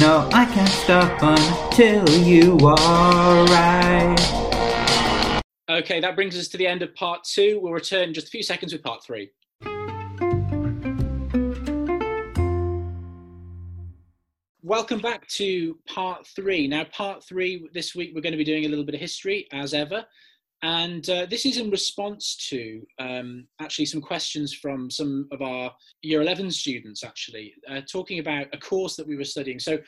No, 0.00 0.28
I 0.32 0.46
can't 0.46 0.68
stop 0.68 1.22
until 1.22 2.08
you 2.08 2.58
are 2.62 3.44
right. 3.44 5.42
Okay, 5.68 6.00
that 6.00 6.16
brings 6.16 6.36
us 6.38 6.48
to 6.48 6.56
the 6.56 6.66
end 6.66 6.82
of 6.82 6.94
part 6.94 7.24
two. 7.24 7.60
We'll 7.62 7.72
return 7.72 8.08
in 8.08 8.14
just 8.14 8.28
a 8.28 8.30
few 8.30 8.42
seconds 8.42 8.72
with 8.72 8.82
part 8.82 9.04
three. 9.04 9.30
Welcome 14.62 15.00
back 15.00 15.28
to 15.28 15.76
part 15.86 16.26
three. 16.26 16.66
Now, 16.66 16.84
part 16.84 17.22
three, 17.22 17.68
this 17.74 17.94
week 17.94 18.12
we're 18.14 18.22
going 18.22 18.32
to 18.32 18.38
be 18.38 18.44
doing 18.44 18.64
a 18.64 18.68
little 18.68 18.84
bit 18.84 18.94
of 18.94 19.00
history 19.00 19.46
as 19.52 19.74
ever. 19.74 20.04
And 20.62 21.08
uh, 21.10 21.26
this 21.26 21.44
is 21.44 21.58
in 21.58 21.70
response 21.70 22.36
to 22.50 22.86
um, 23.00 23.46
actually 23.60 23.86
some 23.86 24.00
questions 24.00 24.54
from 24.54 24.90
some 24.90 25.28
of 25.32 25.42
our 25.42 25.72
year 26.02 26.22
11 26.22 26.52
students, 26.52 27.02
actually, 27.02 27.54
uh, 27.68 27.80
talking 27.90 28.20
about 28.20 28.46
a 28.52 28.58
course 28.58 28.94
that 28.96 29.06
we 29.06 29.16
were 29.16 29.24
studying. 29.24 29.58
So, 29.58 29.78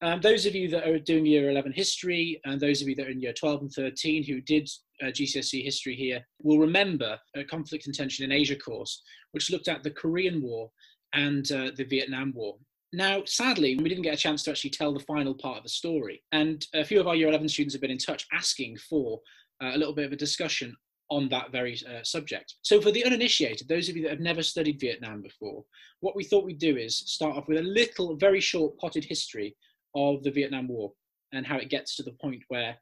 um, 0.00 0.20
those 0.20 0.46
of 0.46 0.54
you 0.54 0.68
that 0.70 0.88
are 0.88 0.98
doing 0.98 1.24
year 1.24 1.50
11 1.50 1.72
history 1.72 2.40
and 2.44 2.60
those 2.60 2.82
of 2.82 2.88
you 2.88 2.96
that 2.96 3.06
are 3.06 3.10
in 3.10 3.20
year 3.20 3.32
12 3.32 3.60
and 3.60 3.72
13 3.72 4.24
who 4.24 4.40
did 4.40 4.68
uh, 5.00 5.06
GCSE 5.06 5.62
history 5.62 5.94
here 5.94 6.26
will 6.42 6.58
remember 6.58 7.16
a 7.36 7.44
conflict 7.44 7.86
and 7.86 7.94
tension 7.94 8.24
in 8.24 8.32
Asia 8.32 8.56
course, 8.56 9.00
which 9.30 9.50
looked 9.50 9.68
at 9.68 9.84
the 9.84 9.92
Korean 9.92 10.42
War 10.42 10.70
and 11.12 11.50
uh, 11.52 11.70
the 11.76 11.84
Vietnam 11.84 12.32
War. 12.34 12.56
Now, 12.92 13.22
sadly, 13.26 13.76
we 13.76 13.88
didn't 13.88 14.02
get 14.02 14.14
a 14.14 14.18
chance 14.18 14.42
to 14.42 14.50
actually 14.50 14.70
tell 14.70 14.92
the 14.92 15.00
final 15.00 15.34
part 15.34 15.58
of 15.58 15.62
the 15.62 15.68
story. 15.68 16.22
And 16.32 16.66
a 16.74 16.84
few 16.84 17.00
of 17.00 17.06
our 17.06 17.14
year 17.14 17.28
11 17.28 17.48
students 17.48 17.74
have 17.74 17.80
been 17.80 17.90
in 17.90 17.98
touch 17.98 18.26
asking 18.32 18.78
for 18.78 19.20
a 19.62 19.78
little 19.78 19.94
bit 19.94 20.06
of 20.06 20.12
a 20.12 20.16
discussion 20.16 20.76
on 21.10 21.28
that 21.28 21.52
very 21.52 21.78
uh, 21.88 22.02
subject. 22.02 22.54
So, 22.62 22.80
for 22.80 22.90
the 22.90 23.04
uninitiated, 23.04 23.68
those 23.68 23.88
of 23.88 23.96
you 23.96 24.02
that 24.02 24.10
have 24.10 24.20
never 24.20 24.42
studied 24.42 24.80
Vietnam 24.80 25.20
before, 25.20 25.64
what 26.00 26.16
we 26.16 26.24
thought 26.24 26.44
we'd 26.44 26.58
do 26.58 26.76
is 26.76 26.96
start 26.96 27.36
off 27.36 27.48
with 27.48 27.58
a 27.58 27.62
little, 27.62 28.16
very 28.16 28.40
short 28.40 28.76
potted 28.78 29.04
history 29.04 29.54
of 29.94 30.22
the 30.22 30.30
Vietnam 30.30 30.68
War 30.68 30.92
and 31.32 31.46
how 31.46 31.58
it 31.58 31.70
gets 31.70 31.96
to 31.96 32.02
the 32.02 32.12
point 32.12 32.42
where 32.48 32.76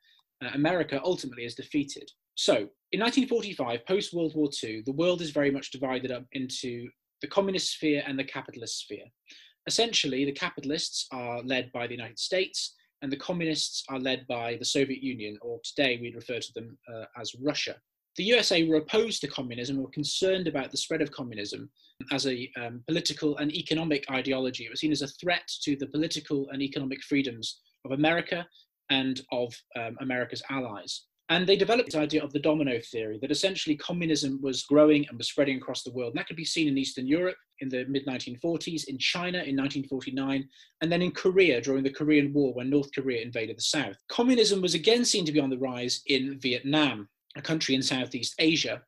uh, 0.45 0.51
America 0.55 1.01
ultimately 1.05 1.45
is 1.45 1.55
defeated. 1.55 2.09
So, 2.37 2.55
in 2.93 3.01
1945, 3.01 3.85
post 3.87 4.15
World 4.15 4.33
War 4.35 4.49
II, 4.63 4.83
the 4.87 4.93
world 4.93 5.21
is 5.21 5.31
very 5.31 5.51
much 5.51 5.73
divided 5.73 6.13
up 6.13 6.25
into 6.33 6.89
the 7.21 7.29
communist 7.29 7.73
sphere 7.73 8.03
and 8.07 8.19
the 8.19 8.25
capitalist 8.25 8.79
sphere. 8.81 9.05
Essentially, 9.67 10.25
the 10.25 10.33
capitalists 10.33 11.07
are 11.13 11.43
led 11.43 11.71
by 11.73 11.87
the 11.87 11.95
United 11.95 12.19
States, 12.19 12.75
and 13.03 13.11
the 13.11 13.17
communists 13.17 13.85
are 13.89 13.99
led 13.99 14.27
by 14.27 14.57
the 14.57 14.65
Soviet 14.65 15.03
Union, 15.03 15.39
or 15.43 15.61
today 15.65 15.99
we'd 16.01 16.15
refer 16.15 16.39
to 16.39 16.53
them 16.55 16.77
uh, 16.93 17.05
as 17.19 17.35
Russia. 17.41 17.77
The 18.17 18.25
USA 18.25 18.65
were 18.65 18.77
opposed 18.77 19.21
to 19.21 19.29
communism, 19.29 19.81
were 19.81 19.91
concerned 19.91 20.49
about 20.49 20.71
the 20.71 20.77
spread 20.77 21.01
of 21.01 21.11
communism 21.11 21.71
as 22.11 22.27
a 22.27 22.51
um, 22.61 22.83
political 22.87 23.37
and 23.39 23.53
economic 23.53 24.05
ideology. 24.11 24.65
It 24.65 24.71
was 24.71 24.81
seen 24.81 24.93
as 24.93 25.03
a 25.03 25.09
threat 25.09 25.49
to 25.63 25.77
the 25.77 25.87
political 25.87 26.49
and 26.51 26.61
economic 26.61 27.03
freedoms 27.03 27.61
of 27.85 27.93
America 27.93 28.47
and 28.91 29.21
of 29.31 29.55
um, 29.79 29.97
America's 30.01 30.43
allies. 30.51 31.07
And 31.31 31.47
they 31.47 31.57
developed 31.57 31.93
this 31.93 32.01
idea 32.01 32.25
of 32.25 32.33
the 32.33 32.41
domino 32.41 32.81
theory 32.91 33.17
that 33.23 33.31
essentially 33.31 33.77
communism 33.77 34.41
was 34.43 34.65
growing 34.65 35.07
and 35.09 35.17
was 35.17 35.29
spreading 35.29 35.59
across 35.59 35.85
the 35.85 35.93
world. 35.93 36.11
And 36.11 36.19
that 36.19 36.27
could 36.27 36.37
be 36.37 36.45
seen 36.45 36.67
in 36.67 36.77
Eastern 36.77 37.07
Europe 37.07 37.37
in 37.61 37.69
the 37.69 37.85
mid 37.89 38.05
1940s, 38.05 38.89
in 38.89 38.99
China 38.99 39.39
in 39.39 39.57
1949, 39.57 40.49
and 40.81 40.91
then 40.91 41.03
in 41.03 41.13
Korea 41.13 41.61
during 41.61 41.85
the 41.85 41.93
Korean 41.93 42.33
War 42.33 42.53
when 42.53 42.69
North 42.69 42.91
Korea 42.93 43.23
invaded 43.23 43.57
the 43.57 43.63
South. 43.63 43.97
Communism 44.09 44.61
was 44.61 44.75
again 44.75 45.05
seen 45.05 45.25
to 45.25 45.31
be 45.31 45.39
on 45.39 45.51
the 45.51 45.59
rise 45.59 46.03
in 46.07 46.41
Vietnam, 46.41 47.09
a 47.37 47.43
country 47.43 47.77
in 47.77 47.83
Southeast 47.83 48.35
Asia. 48.41 48.83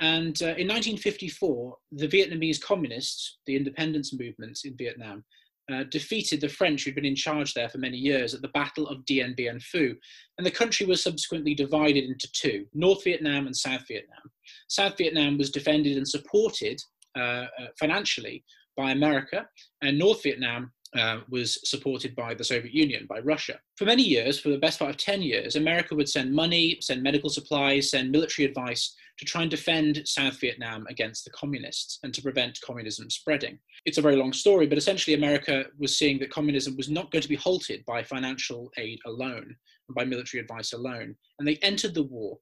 And 0.00 0.36
uh, 0.42 0.58
in 0.58 0.66
1954, 0.66 1.76
the 1.92 2.08
Vietnamese 2.08 2.60
communists, 2.60 3.38
the 3.46 3.54
independence 3.54 4.12
movements 4.18 4.64
in 4.64 4.76
Vietnam, 4.76 5.24
uh, 5.72 5.84
defeated 5.90 6.40
the 6.40 6.48
French 6.48 6.84
who'd 6.84 6.94
been 6.94 7.04
in 7.04 7.14
charge 7.14 7.54
there 7.54 7.68
for 7.68 7.78
many 7.78 7.96
years 7.96 8.34
at 8.34 8.42
the 8.42 8.48
Battle 8.48 8.86
of 8.88 9.04
Dien 9.04 9.34
Bien 9.36 9.58
Phu. 9.58 9.94
And 10.36 10.46
the 10.46 10.50
country 10.50 10.86
was 10.86 11.02
subsequently 11.02 11.54
divided 11.54 12.04
into 12.04 12.28
two 12.32 12.66
North 12.74 13.04
Vietnam 13.04 13.46
and 13.46 13.56
South 13.56 13.86
Vietnam. 13.86 14.30
South 14.68 14.96
Vietnam 14.96 15.38
was 15.38 15.50
defended 15.50 15.96
and 15.96 16.08
supported 16.08 16.80
uh, 17.16 17.20
uh, 17.20 17.46
financially 17.78 18.44
by 18.76 18.92
America, 18.92 19.46
and 19.82 19.98
North 19.98 20.22
Vietnam 20.22 20.70
uh, 20.96 21.20
was 21.28 21.58
supported 21.68 22.16
by 22.16 22.34
the 22.34 22.44
Soviet 22.44 22.72
Union, 22.72 23.06
by 23.08 23.18
Russia. 23.20 23.60
For 23.76 23.84
many 23.84 24.02
years, 24.02 24.40
for 24.40 24.48
the 24.48 24.58
best 24.58 24.78
part 24.78 24.90
of 24.90 24.96
10 24.96 25.22
years, 25.22 25.56
America 25.56 25.94
would 25.94 26.08
send 26.08 26.32
money, 26.32 26.78
send 26.80 27.02
medical 27.02 27.30
supplies, 27.30 27.90
send 27.90 28.10
military 28.10 28.46
advice 28.46 28.94
to 29.18 29.24
try 29.24 29.42
and 29.42 29.50
defend 29.50 30.02
South 30.06 30.38
Vietnam 30.40 30.86
against 30.88 31.24
the 31.24 31.30
communists 31.30 31.98
and 32.04 32.14
to 32.14 32.22
prevent 32.22 32.60
communism 32.64 33.10
spreading. 33.10 33.58
It's 33.84 33.98
a 33.98 34.02
very 34.02 34.16
long 34.16 34.32
story, 34.32 34.66
but 34.66 34.78
essentially, 34.78 35.14
America 35.14 35.66
was 35.78 35.98
seeing 35.98 36.18
that 36.20 36.30
communism 36.30 36.76
was 36.76 36.88
not 36.88 37.10
going 37.10 37.22
to 37.22 37.28
be 37.28 37.36
halted 37.36 37.84
by 37.84 38.02
financial 38.02 38.70
aid 38.78 38.98
alone 39.06 39.56
and 39.88 39.94
by 39.94 40.04
military 40.04 40.40
advice 40.40 40.72
alone. 40.72 41.16
And 41.38 41.46
they 41.46 41.56
entered 41.56 41.94
the 41.94 42.04
war 42.04 42.38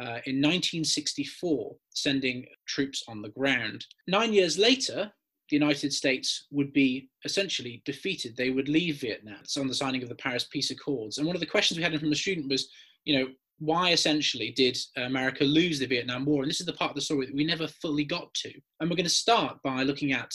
uh, 0.00 0.22
in 0.26 0.40
1964, 0.40 1.74
sending 1.90 2.46
troops 2.66 3.02
on 3.08 3.22
the 3.22 3.30
ground. 3.30 3.84
Nine 4.06 4.32
years 4.32 4.56
later, 4.56 5.10
the 5.50 5.56
United 5.56 5.92
States 5.92 6.46
would 6.50 6.72
be 6.72 7.08
essentially 7.24 7.82
defeated. 7.84 8.36
They 8.36 8.50
would 8.50 8.68
leave 8.68 9.00
Vietnam. 9.00 9.38
It's 9.42 9.56
on 9.56 9.66
the 9.66 9.74
signing 9.74 10.02
of 10.02 10.08
the 10.08 10.14
Paris 10.14 10.44
Peace 10.44 10.70
Accords. 10.70 11.18
And 11.18 11.26
one 11.26 11.36
of 11.36 11.40
the 11.40 11.46
questions 11.46 11.78
we 11.78 11.82
had 11.82 11.98
from 11.98 12.10
the 12.10 12.16
student 12.16 12.50
was, 12.50 12.68
you 13.04 13.18
know, 13.18 13.28
why 13.58 13.90
essentially 13.90 14.52
did 14.52 14.78
America 14.96 15.44
lose 15.44 15.78
the 15.78 15.86
Vietnam 15.86 16.24
War? 16.24 16.42
And 16.42 16.50
this 16.50 16.60
is 16.60 16.66
the 16.66 16.72
part 16.74 16.90
of 16.90 16.94
the 16.94 17.00
story 17.00 17.26
that 17.26 17.34
we 17.34 17.44
never 17.44 17.66
fully 17.66 18.04
got 18.04 18.32
to. 18.34 18.52
And 18.80 18.88
we're 18.88 18.96
going 18.96 19.04
to 19.04 19.10
start 19.10 19.58
by 19.64 19.82
looking 19.82 20.12
at 20.12 20.30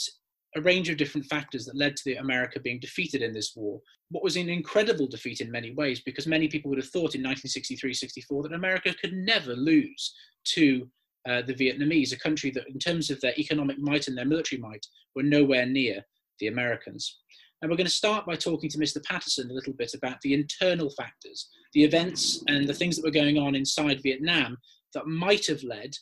a 0.55 0.61
range 0.61 0.89
of 0.89 0.97
different 0.97 1.25
factors 1.27 1.65
that 1.65 1.77
led 1.77 1.95
to 1.97 2.15
America 2.15 2.59
being 2.59 2.79
defeated 2.79 3.21
in 3.21 3.33
this 3.33 3.53
war. 3.55 3.79
What 4.09 4.23
was 4.23 4.35
an 4.35 4.49
incredible 4.49 5.07
defeat 5.07 5.41
in 5.41 5.49
many 5.49 5.71
ways, 5.71 6.01
because 6.01 6.27
many 6.27 6.47
people 6.47 6.69
would 6.69 6.79
have 6.79 6.89
thought 6.89 7.15
in 7.15 7.23
1963-64 7.23 8.43
that 8.43 8.53
America 8.53 8.93
could 9.01 9.13
never 9.13 9.55
lose 9.55 10.13
to 10.49 10.87
uh, 11.27 11.41
the 11.41 11.53
Vietnamese, 11.53 12.13
a 12.13 12.19
country 12.19 12.51
that, 12.51 12.67
in 12.67 12.79
terms 12.79 13.09
of 13.09 13.19
their 13.21 13.33
economic 13.37 13.79
might 13.79 14.07
and 14.07 14.17
their 14.17 14.25
military 14.25 14.61
might, 14.61 14.85
were 15.15 15.23
nowhere 15.23 15.65
near 15.65 16.03
the 16.39 16.47
Americans. 16.47 17.19
And 17.61 17.71
we're 17.71 17.77
going 17.77 17.87
to 17.87 17.93
start 17.93 18.25
by 18.25 18.35
talking 18.35 18.69
to 18.71 18.77
Mr. 18.77 19.01
Patterson 19.05 19.49
a 19.49 19.53
little 19.53 19.71
bit 19.73 19.93
about 19.93 20.19
the 20.21 20.33
internal 20.33 20.89
factors, 20.89 21.47
the 21.73 21.83
events 21.83 22.43
and 22.47 22.67
the 22.67 22.73
things 22.73 22.97
that 22.97 23.05
were 23.05 23.11
going 23.11 23.37
on 23.37 23.55
inside 23.55 24.03
Vietnam 24.03 24.57
that 24.93 25.07
might 25.07 25.47
have 25.47 25.63
led 25.63 25.93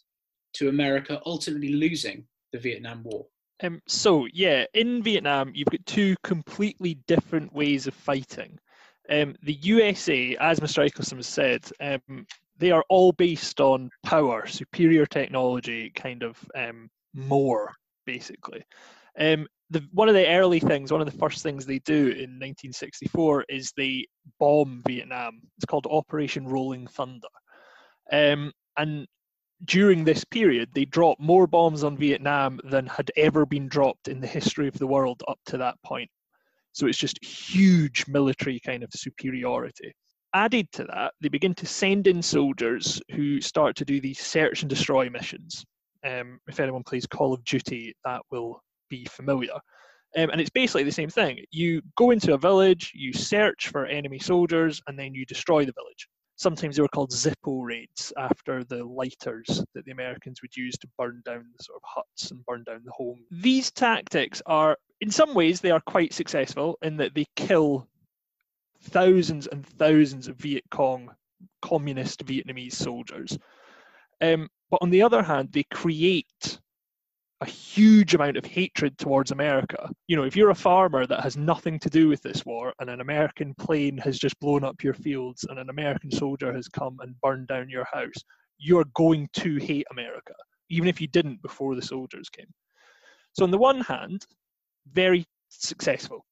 to 0.54 0.70
America 0.70 1.22
ultimately 1.26 1.74
losing 1.74 2.26
the 2.52 2.58
Vietnam 2.58 3.04
War. 3.04 3.28
Um, 3.64 3.80
so, 3.88 4.28
yeah, 4.34 4.66
in 4.74 5.04
Vietnam, 5.04 5.52
you've 5.54 5.68
got 5.68 5.86
two 5.86 6.16
completely 6.24 6.96
different 7.08 7.54
ways 7.54 7.86
of 7.86 7.94
fighting. 7.94 8.58
Um, 9.10 9.36
the 9.44 9.54
USA, 9.54 10.36
as 10.40 10.60
Mr. 10.60 10.84
Eccleston 10.86 11.20
has 11.20 11.28
said, 11.28 11.64
um, 11.80 12.26
they 12.62 12.72
are 12.72 12.86
all 12.90 13.12
based 13.12 13.60
on 13.60 13.90
power, 14.04 14.46
superior 14.46 15.08
technology, 15.08 15.92
kind 15.96 16.22
of 16.22 16.38
um, 16.56 16.90
more 17.14 17.74
basically. 18.06 18.64
Um, 19.20 19.48
the, 19.72 19.84
one 19.92 20.10
of 20.10 20.16
the 20.16 20.28
early 20.28 20.60
things, 20.60 20.92
one 20.92 21.02
of 21.02 21.12
the 21.12 21.18
first 21.18 21.42
things 21.42 21.66
they 21.66 21.80
do 21.80 21.96
in 21.96 22.38
1964 22.38 23.46
is 23.50 23.74
they 23.76 24.06
bomb 24.40 24.84
Vietnam. 24.88 25.42
It's 25.58 25.66
called 25.66 25.88
Operation 25.90 26.48
Rolling 26.48 26.86
Thunder. 26.86 27.28
Um, 28.12 28.52
and 28.78 29.08
during 29.66 30.04
this 30.04 30.24
period, 30.24 30.70
they 30.74 30.86
drop 30.86 31.20
more 31.20 31.48
bombs 31.48 31.84
on 31.84 31.98
Vietnam 31.98 32.60
than 32.64 32.86
had 32.86 33.12
ever 33.18 33.46
been 33.46 33.68
dropped 33.68 34.08
in 34.08 34.22
the 34.22 34.28
history 34.28 34.68
of 34.68 34.78
the 34.78 34.88
world 34.88 35.24
up 35.28 35.40
to 35.48 35.58
that 35.58 35.76
point. 35.84 36.10
So 36.74 36.86
it's 36.86 36.98
just 36.98 37.24
huge 37.24 38.06
military 38.08 38.60
kind 38.60 38.84
of 38.84 38.92
superiority 38.94 39.94
added 40.34 40.72
to 40.74 40.84
that, 40.86 41.14
they 41.22 41.30
begin 41.30 41.54
to 41.56 41.66
send 41.66 42.08
in 42.08 42.22
soldiers 42.22 43.02
who 43.12 43.42
start 43.42 43.76
to 43.78 43.86
do 43.86 44.02
these 44.02 44.20
search 44.20 44.62
and 44.62 44.70
destroy 44.70 45.10
missions. 45.10 45.66
Um, 46.06 46.40
if 46.48 46.60
anyone 46.60 46.84
plays 46.84 47.06
Call 47.06 47.34
of 47.34 47.44
Duty, 47.44 47.94
that 48.06 48.22
will 48.32 48.62
be 48.90 49.06
familiar. 49.06 49.54
Um, 50.18 50.30
and 50.30 50.42
it's 50.42 50.50
basically 50.50 50.84
the 50.84 50.92
same 50.92 51.10
thing. 51.10 51.40
You 51.52 51.82
go 51.96 52.12
into 52.12 52.34
a 52.34 52.38
village, 52.38 52.92
you 52.94 53.14
search 53.14 53.70
for 53.70 53.86
enemy 53.86 54.20
soldiers, 54.20 54.82
and 54.88 55.00
then 55.00 55.14
you 55.14 55.26
destroy 55.26 55.66
the 55.66 55.74
village. 55.74 56.08
Sometimes 56.36 56.76
they 56.76 56.82
were 56.82 56.88
called 56.88 57.12
Zippo 57.12 57.64
raids 57.64 58.12
after 58.18 58.64
the 58.64 58.84
lighters 58.84 59.64
that 59.76 59.86
the 59.86 59.92
Americans 59.92 60.42
would 60.42 60.58
use 60.58 60.76
to 60.80 60.88
burn 60.98 61.22
down 61.24 61.46
the 61.56 61.64
sort 61.64 61.78
of 61.78 61.84
huts 61.86 62.32
and 62.32 62.44
burn 62.46 62.64
down 62.64 62.82
the 62.84 62.92
home. 62.92 63.24
These 63.30 63.72
tactics 63.72 64.42
are, 64.48 64.76
in 65.02 65.12
some 65.12 65.36
ways, 65.36 65.62
they 65.62 65.72
are 65.72 65.82
quite 65.82 66.14
successful 66.14 66.80
in 66.82 66.98
that 66.98 67.14
they 67.14 67.28
kill 67.36 67.88
thousands 68.82 69.48
and 69.48 69.66
thousands 69.66 70.28
of 70.28 70.38
Viet 70.38 70.64
Cong 70.72 71.12
communist 71.62 72.26
Vietnamese 72.26 72.74
soldiers. 72.74 73.38
Um, 74.22 74.50
but 74.70 74.82
on 74.82 74.90
the 74.90 75.02
other 75.02 75.24
hand, 75.24 75.50
they 75.52 75.64
create 75.64 76.60
a 77.42 77.46
huge 77.46 78.14
amount 78.14 78.38
of 78.38 78.46
hatred 78.46 78.98
towards 79.00 79.32
America. 79.32 79.90
You 80.08 80.16
know, 80.16 80.24
if 80.24 80.36
you're 80.36 80.52
a 80.52 80.56
farmer 80.56 81.08
that 81.08 81.22
has 81.22 81.36
nothing 81.36 81.80
to 81.80 81.90
do 81.90 82.08
with 82.08 82.22
this 82.22 82.46
war 82.46 82.72
and 82.80 82.90
an 82.90 83.02
American 83.02 83.56
plane 83.56 83.98
has 83.98 84.20
just 84.20 84.40
blown 84.40 84.64
up 84.64 84.84
your 84.84 84.94
fields 84.94 85.46
and 85.50 85.58
an 85.58 85.70
American 85.70 86.12
soldier 86.12 86.54
has 86.54 86.68
come 86.68 86.98
and 87.02 87.20
burned 87.22 87.48
down 87.48 87.70
your 87.70 87.88
house, 87.92 88.14
you're 88.60 88.86
going 88.94 89.28
to 89.34 89.56
hate 89.56 89.88
America, 89.92 90.34
even 90.70 90.88
if 90.88 91.02
you 91.02 91.08
didn't 91.08 91.42
before 91.42 91.76
the 91.76 91.82
soldiers 91.82 92.30
came. 92.30 92.54
So, 93.34 93.44
on 93.44 93.50
the 93.50 93.58
one 93.58 93.82
hand, 93.82 94.26
very 94.94 95.26
successful 95.50 96.24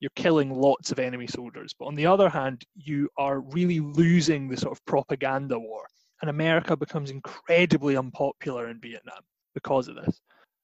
you're 0.00 0.10
killing 0.16 0.54
lots 0.54 0.90
of 0.90 0.98
enemy 0.98 1.26
soldiers. 1.26 1.74
But 1.78 1.86
on 1.86 1.94
the 1.94 2.06
other 2.06 2.28
hand, 2.28 2.64
you 2.74 3.08
are 3.16 3.40
really 3.40 3.80
losing 3.80 4.48
the 4.48 4.56
sort 4.56 4.72
of 4.72 4.84
propaganda 4.84 5.58
war. 5.58 5.84
And 6.20 6.30
America 6.30 6.76
becomes 6.76 7.10
incredibly 7.10 7.96
unpopular 7.96 8.68
in 8.68 8.80
Vietnam 8.80 9.20
because 9.54 9.88
of 9.88 9.96
this. 9.96 10.20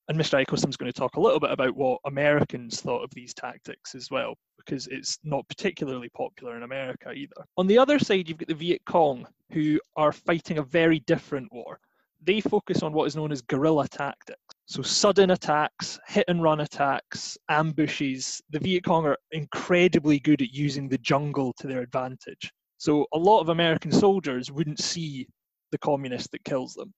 And 0.09 0.19
Mr. 0.19 0.39
Eccleston 0.39 0.73
going 0.77 0.93
to 0.93 0.99
talk 0.99 1.17
a 1.17 1.21
little 1.21 1.41
bit 1.41 1.51
about 1.51 1.75
what 1.75 2.01
Americans 2.05 2.81
thought 2.81 3.03
of 3.03 3.11
these 3.15 3.33
tactics 3.33 3.95
as 3.95 4.11
well, 4.11 4.35
because 4.59 4.87
it's 4.89 5.19
not 5.25 5.49
particularly 5.49 6.11
popular 6.11 6.57
in 6.57 6.63
America 6.63 7.11
either. 7.13 7.47
On 7.57 7.67
the 7.67 7.79
other 7.79 7.99
side, 7.99 8.29
you've 8.29 8.39
got 8.39 8.49
the 8.49 8.55
Viet 8.55 8.83
Cong, 8.85 9.27
who 9.53 9.81
are 9.97 10.13
fighting 10.13 10.59
a 10.59 10.63
very 10.63 11.01
different 11.01 11.51
war 11.53 11.79
they 12.25 12.41
focus 12.41 12.83
on 12.83 12.93
what 12.93 13.07
is 13.07 13.17
known 13.17 13.33
as 13.33 13.43
guerrilla 13.43 13.87
tactics. 13.89 14.54
So, 14.67 14.81
sudden 14.81 15.31
attacks, 15.31 15.99
hit 16.07 16.25
and 16.29 16.43
run 16.43 16.61
attacks, 16.61 17.37
ambushes. 17.51 18.41
The 18.49 18.59
Viet 18.59 18.85
Cong 18.85 19.05
are 19.05 19.19
incredibly 19.33 20.19
good 20.19 20.41
at 20.41 20.55
using 20.55 20.89
the 20.89 20.99
jungle 20.99 21.53
to 21.59 21.67
their 21.67 21.83
advantage. 21.83 22.51
So, 22.79 23.07
a 23.13 23.19
lot 23.19 23.41
of 23.41 23.51
American 23.51 23.93
soldiers 23.93 24.51
wouldn't 24.51 24.81
see 24.81 25.29
the 25.71 25.79
communist 25.79 26.31
that 26.33 26.45
kills 26.45 26.73
them. 26.75 26.95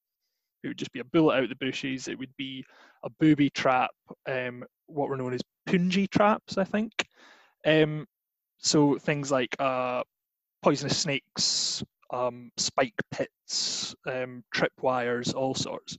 It 0.63 0.69
would 0.69 0.79
just 0.79 0.93
be 0.93 1.01
a 1.01 1.05
bullet 1.05 1.35
out 1.35 1.43
of 1.45 1.49
the 1.49 1.57
bushes, 1.57 2.07
it 2.07 2.19
would 2.19 2.35
be 2.37 2.65
a 3.05 3.11
booby 3.19 3.51
trap, 3.51 3.91
um, 4.29 4.65
what 4.87 5.09
were 5.09 5.17
known 5.17 5.35
as 5.35 5.43
punji 5.69 6.09
traps, 6.09 6.59
I 6.59 6.65
think. 6.65 6.93
Um, 7.65 8.07
so, 8.59 8.97
things 8.97 9.33
like 9.33 9.57
uh, 9.59 10.05
poisonous 10.63 10.99
snakes, 10.99 11.83
um, 12.11 12.53
spike 12.57 12.95
pits, 13.11 13.95
um, 14.07 14.45
tripwires, 14.55 15.35
all 15.35 15.55
sorts. 15.55 15.99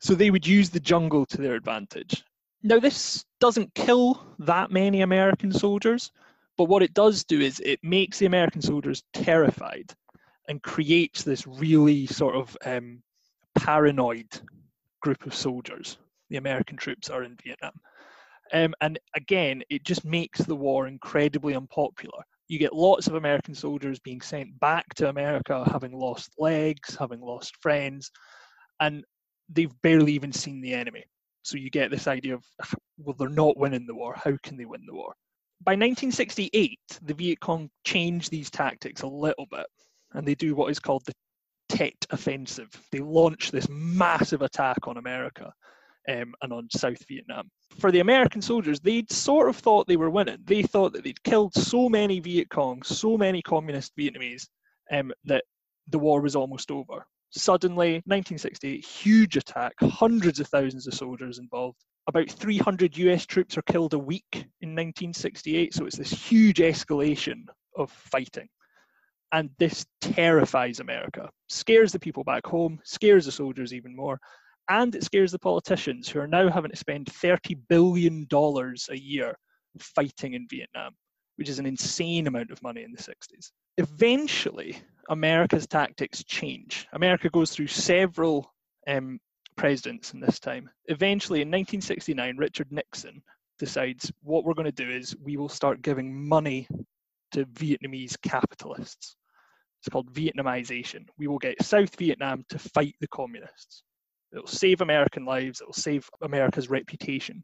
So 0.00 0.14
they 0.14 0.30
would 0.30 0.46
use 0.46 0.70
the 0.70 0.80
jungle 0.80 1.26
to 1.26 1.38
their 1.40 1.54
advantage. 1.54 2.24
Now, 2.62 2.78
this 2.78 3.24
doesn't 3.40 3.74
kill 3.74 4.24
that 4.40 4.70
many 4.70 5.02
American 5.02 5.52
soldiers, 5.52 6.10
but 6.56 6.64
what 6.64 6.82
it 6.82 6.94
does 6.94 7.24
do 7.24 7.40
is 7.40 7.60
it 7.60 7.80
makes 7.82 8.18
the 8.18 8.26
American 8.26 8.62
soldiers 8.62 9.02
terrified 9.12 9.92
and 10.48 10.62
creates 10.62 11.22
this 11.22 11.46
really 11.46 12.06
sort 12.06 12.34
of 12.34 12.56
um, 12.64 13.02
paranoid 13.56 14.28
group 15.00 15.26
of 15.26 15.34
soldiers. 15.34 15.98
The 16.30 16.36
American 16.36 16.76
troops 16.76 17.10
are 17.10 17.22
in 17.22 17.36
Vietnam. 17.44 17.74
Um, 18.52 18.74
and 18.80 18.98
again, 19.14 19.62
it 19.68 19.84
just 19.84 20.04
makes 20.04 20.40
the 20.40 20.56
war 20.56 20.86
incredibly 20.86 21.54
unpopular 21.54 22.24
you 22.48 22.58
get 22.58 22.74
lots 22.74 23.06
of 23.06 23.14
American 23.14 23.54
soldiers 23.54 23.98
being 24.00 24.22
sent 24.22 24.58
back 24.58 24.94
to 24.94 25.10
America 25.10 25.68
having 25.70 25.92
lost 25.92 26.32
legs, 26.38 26.96
having 26.96 27.20
lost 27.20 27.56
friends, 27.60 28.10
and 28.80 29.04
they've 29.48 29.82
barely 29.82 30.12
even 30.12 30.32
seen 30.32 30.60
the 30.60 30.74
enemy. 30.74 31.04
So 31.42 31.56
you 31.56 31.70
get 31.70 31.90
this 31.90 32.06
idea 32.06 32.34
of, 32.34 32.44
well, 32.98 33.16
they're 33.18 33.28
not 33.28 33.56
winning 33.56 33.86
the 33.86 33.94
war. 33.94 34.14
How 34.16 34.36
can 34.42 34.56
they 34.56 34.64
win 34.64 34.84
the 34.86 34.94
war? 34.94 35.14
By 35.64 35.72
1968, 35.72 36.78
the 37.02 37.14
Viet 37.14 37.40
Cong 37.40 37.70
change 37.84 38.28
these 38.28 38.50
tactics 38.50 39.02
a 39.02 39.08
little 39.08 39.46
bit, 39.50 39.66
and 40.12 40.26
they 40.26 40.34
do 40.34 40.54
what 40.54 40.70
is 40.70 40.78
called 40.78 41.04
the 41.06 41.14
Tet 41.68 42.06
Offensive. 42.10 42.70
They 42.92 43.00
launch 43.00 43.50
this 43.50 43.68
massive 43.68 44.42
attack 44.42 44.86
on 44.86 44.98
America 44.98 45.52
um, 46.08 46.34
and 46.42 46.52
on 46.52 46.68
South 46.70 47.04
Vietnam. 47.08 47.50
For 47.78 47.90
the 47.90 48.00
American 48.00 48.40
soldiers, 48.40 48.80
they'd 48.80 49.10
sort 49.10 49.48
of 49.48 49.56
thought 49.56 49.86
they 49.86 49.96
were 49.96 50.10
winning. 50.10 50.38
They 50.44 50.62
thought 50.62 50.92
that 50.94 51.04
they'd 51.04 51.22
killed 51.22 51.54
so 51.54 51.88
many 51.88 52.20
Viet 52.20 52.48
Cong, 52.50 52.82
so 52.82 53.16
many 53.16 53.42
communist 53.42 53.96
Vietnamese, 53.96 54.46
um, 54.92 55.12
that 55.24 55.44
the 55.88 55.98
war 55.98 56.20
was 56.20 56.36
almost 56.36 56.70
over. 56.70 57.06
Suddenly, 57.30 58.02
1968, 58.06 58.84
huge 58.84 59.36
attack, 59.36 59.74
hundreds 59.80 60.40
of 60.40 60.48
thousands 60.48 60.86
of 60.86 60.94
soldiers 60.94 61.38
involved. 61.38 61.78
about 62.08 62.30
300 62.30 62.96
US 62.96 63.26
troops 63.26 63.58
are 63.58 63.62
killed 63.62 63.92
a 63.92 63.98
week 63.98 64.24
in 64.32 64.70
1968. 64.70 65.74
So 65.74 65.84
it's 65.84 65.98
this 65.98 66.10
huge 66.10 66.56
escalation 66.56 67.44
of 67.76 67.90
fighting. 67.90 68.48
And 69.32 69.50
this 69.58 69.84
terrifies 70.00 70.80
America, 70.80 71.28
scares 71.50 71.92
the 71.92 71.98
people 71.98 72.24
back 72.24 72.46
home, 72.46 72.80
scares 72.82 73.26
the 73.26 73.32
soldiers 73.32 73.74
even 73.74 73.94
more, 73.94 74.18
and 74.70 74.94
it 74.94 75.04
scares 75.04 75.32
the 75.32 75.38
politicians 75.38 76.08
who 76.08 76.18
are 76.18 76.26
now 76.26 76.50
having 76.50 76.70
to 76.70 76.76
spend 76.76 77.06
$30 77.06 77.58
billion 77.68 78.26
a 78.32 78.96
year 78.96 79.36
fighting 79.78 80.32
in 80.32 80.46
Vietnam, 80.48 80.94
which 81.36 81.50
is 81.50 81.58
an 81.58 81.66
insane 81.66 82.26
amount 82.26 82.50
of 82.50 82.62
money 82.62 82.82
in 82.82 82.92
the 82.92 83.02
60s. 83.02 83.50
Eventually, 83.76 84.78
America's 85.08 85.66
tactics 85.66 86.22
change. 86.24 86.86
America 86.92 87.28
goes 87.30 87.50
through 87.50 87.66
several 87.66 88.52
um, 88.86 89.18
presidents 89.56 90.12
in 90.12 90.20
this 90.20 90.38
time. 90.38 90.68
Eventually, 90.86 91.40
in 91.40 91.48
1969, 91.48 92.36
Richard 92.36 92.68
Nixon 92.70 93.22
decides 93.58 94.12
what 94.22 94.44
we're 94.44 94.54
going 94.54 94.66
to 94.66 94.72
do 94.72 94.88
is 94.88 95.16
we 95.22 95.36
will 95.36 95.48
start 95.48 95.82
giving 95.82 96.28
money 96.28 96.68
to 97.32 97.44
Vietnamese 97.46 98.16
capitalists. 98.22 99.16
It's 99.80 99.88
called 99.88 100.12
Vietnamization. 100.12 101.06
We 101.18 101.26
will 101.26 101.38
get 101.38 101.62
South 101.62 101.94
Vietnam 101.96 102.44
to 102.50 102.58
fight 102.58 102.94
the 103.00 103.08
communists. 103.08 103.82
It 104.32 104.38
will 104.38 104.46
save 104.46 104.80
American 104.80 105.24
lives, 105.24 105.60
it 105.60 105.66
will 105.66 105.72
save 105.72 106.08
America's 106.22 106.68
reputation, 106.68 107.42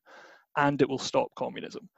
and 0.57 0.81
it 0.83 0.88
will 0.88 0.98
stop 0.98 1.29
communism. 1.37 1.88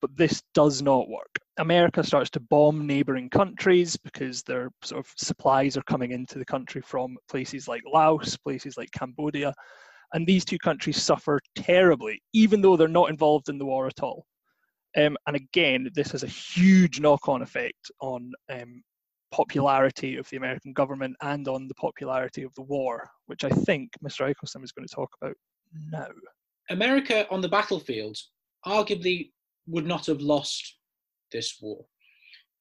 But 0.00 0.16
this 0.16 0.42
does 0.54 0.80
not 0.82 1.08
work. 1.08 1.38
America 1.58 2.04
starts 2.04 2.30
to 2.30 2.40
bomb 2.40 2.86
neighboring 2.86 3.28
countries 3.30 3.96
because 3.96 4.42
their 4.42 4.70
sort 4.84 5.04
of 5.04 5.12
supplies 5.16 5.76
are 5.76 5.82
coming 5.82 6.12
into 6.12 6.38
the 6.38 6.44
country 6.44 6.80
from 6.80 7.16
places 7.28 7.66
like 7.66 7.82
Laos, 7.92 8.36
places 8.36 8.76
like 8.76 8.90
Cambodia. 8.92 9.52
And 10.14 10.26
these 10.26 10.44
two 10.44 10.58
countries 10.58 11.02
suffer 11.02 11.40
terribly, 11.56 12.22
even 12.32 12.60
though 12.60 12.76
they're 12.76 12.88
not 12.88 13.10
involved 13.10 13.48
in 13.48 13.58
the 13.58 13.66
war 13.66 13.86
at 13.86 14.02
all. 14.02 14.24
Um, 14.96 15.16
and 15.26 15.36
again, 15.36 15.88
this 15.94 16.12
has 16.12 16.22
a 16.22 16.28
huge 16.28 17.00
knock 17.00 17.28
on 17.28 17.42
effect 17.42 17.90
on 18.00 18.32
um, 18.50 18.82
popularity 19.30 20.16
of 20.16 20.28
the 20.30 20.36
American 20.36 20.72
government 20.72 21.16
and 21.22 21.46
on 21.48 21.68
the 21.68 21.74
popularity 21.74 22.42
of 22.42 22.54
the 22.54 22.62
war, 22.62 23.10
which 23.26 23.44
I 23.44 23.50
think 23.50 23.90
Mr. 24.02 24.28
Eccleston 24.28 24.62
is 24.62 24.72
going 24.72 24.86
to 24.88 24.94
talk 24.94 25.10
about 25.20 25.34
now. 25.90 26.08
America 26.70 27.26
on 27.30 27.40
the 27.40 27.48
battlefield 27.48 28.16
arguably 28.66 29.30
would 29.68 29.86
not 29.86 30.06
have 30.06 30.20
lost 30.20 30.76
this 31.32 31.58
war. 31.60 31.84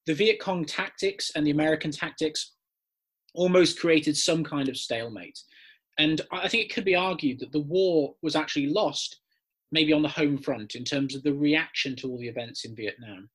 The 0.06 0.14
Viet 0.14 0.40
Cong 0.40 0.66
tactics 0.66 1.32
and 1.36 1.46
the 1.46 1.52
American 1.52 1.92
tactics 1.92 2.54
almost 3.34 3.80
created 3.80 4.18
some 4.18 4.44
kind 4.44 4.70
of 4.70 4.78
stalemate. 4.78 5.40
And 5.98 6.22
I 6.32 6.48
think 6.48 6.64
it 6.64 6.74
could 6.74 6.86
be 6.86 6.96
argued 6.96 7.40
that 7.40 7.52
the 7.52 7.60
war 7.62 8.16
was 8.22 8.36
actually 8.36 8.68
lost, 8.68 9.20
maybe 9.72 9.94
on 9.94 10.02
the 10.02 10.10
home 10.10 10.38
front, 10.38 10.76
in 10.76 10.84
terms 10.84 11.16
of 11.16 11.24
the 11.24 11.34
reaction 11.34 11.96
to 11.98 12.10
all 12.10 12.20
the 12.20 12.28
events 12.28 12.66
in 12.66 12.76
Vietnam. 12.76 13.30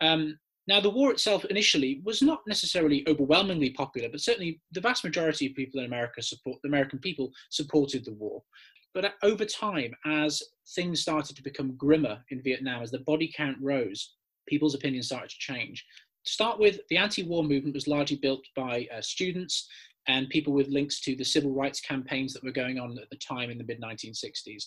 Um, 0.00 0.38
now, 0.68 0.80
the 0.80 0.90
war 0.90 1.10
itself 1.10 1.44
initially 1.46 2.00
was 2.04 2.22
not 2.22 2.40
necessarily 2.46 3.04
overwhelmingly 3.08 3.70
popular, 3.70 4.08
but 4.08 4.20
certainly 4.20 4.60
the 4.70 4.80
vast 4.80 5.02
majority 5.02 5.46
of 5.46 5.54
people 5.54 5.80
in 5.80 5.86
America 5.86 6.22
support 6.22 6.60
the 6.62 6.68
American 6.68 7.00
people 7.00 7.32
supported 7.50 8.04
the 8.04 8.14
war. 8.14 8.42
But 8.94 9.14
over 9.22 9.44
time, 9.44 9.94
as 10.04 10.42
things 10.74 11.00
started 11.00 11.36
to 11.36 11.42
become 11.42 11.76
grimmer 11.76 12.18
in 12.30 12.42
Vietnam, 12.42 12.82
as 12.82 12.90
the 12.90 13.00
body 13.00 13.32
count 13.34 13.56
rose, 13.60 14.14
people's 14.46 14.74
opinions 14.74 15.06
started 15.06 15.30
to 15.30 15.38
change. 15.38 15.84
To 16.26 16.32
start 16.32 16.58
with, 16.58 16.80
the 16.90 16.98
anti-war 16.98 17.42
movement 17.42 17.74
was 17.74 17.88
largely 17.88 18.16
built 18.16 18.44
by 18.54 18.86
uh, 18.94 19.00
students 19.00 19.68
and 20.08 20.28
people 20.28 20.52
with 20.52 20.68
links 20.68 21.00
to 21.00 21.16
the 21.16 21.24
civil 21.24 21.52
rights 21.52 21.80
campaigns 21.80 22.32
that 22.32 22.42
were 22.42 22.52
going 22.52 22.78
on 22.78 22.98
at 22.98 23.08
the 23.10 23.16
time 23.16 23.50
in 23.50 23.58
the 23.58 23.64
mid 23.64 23.80
1960s. 23.80 24.64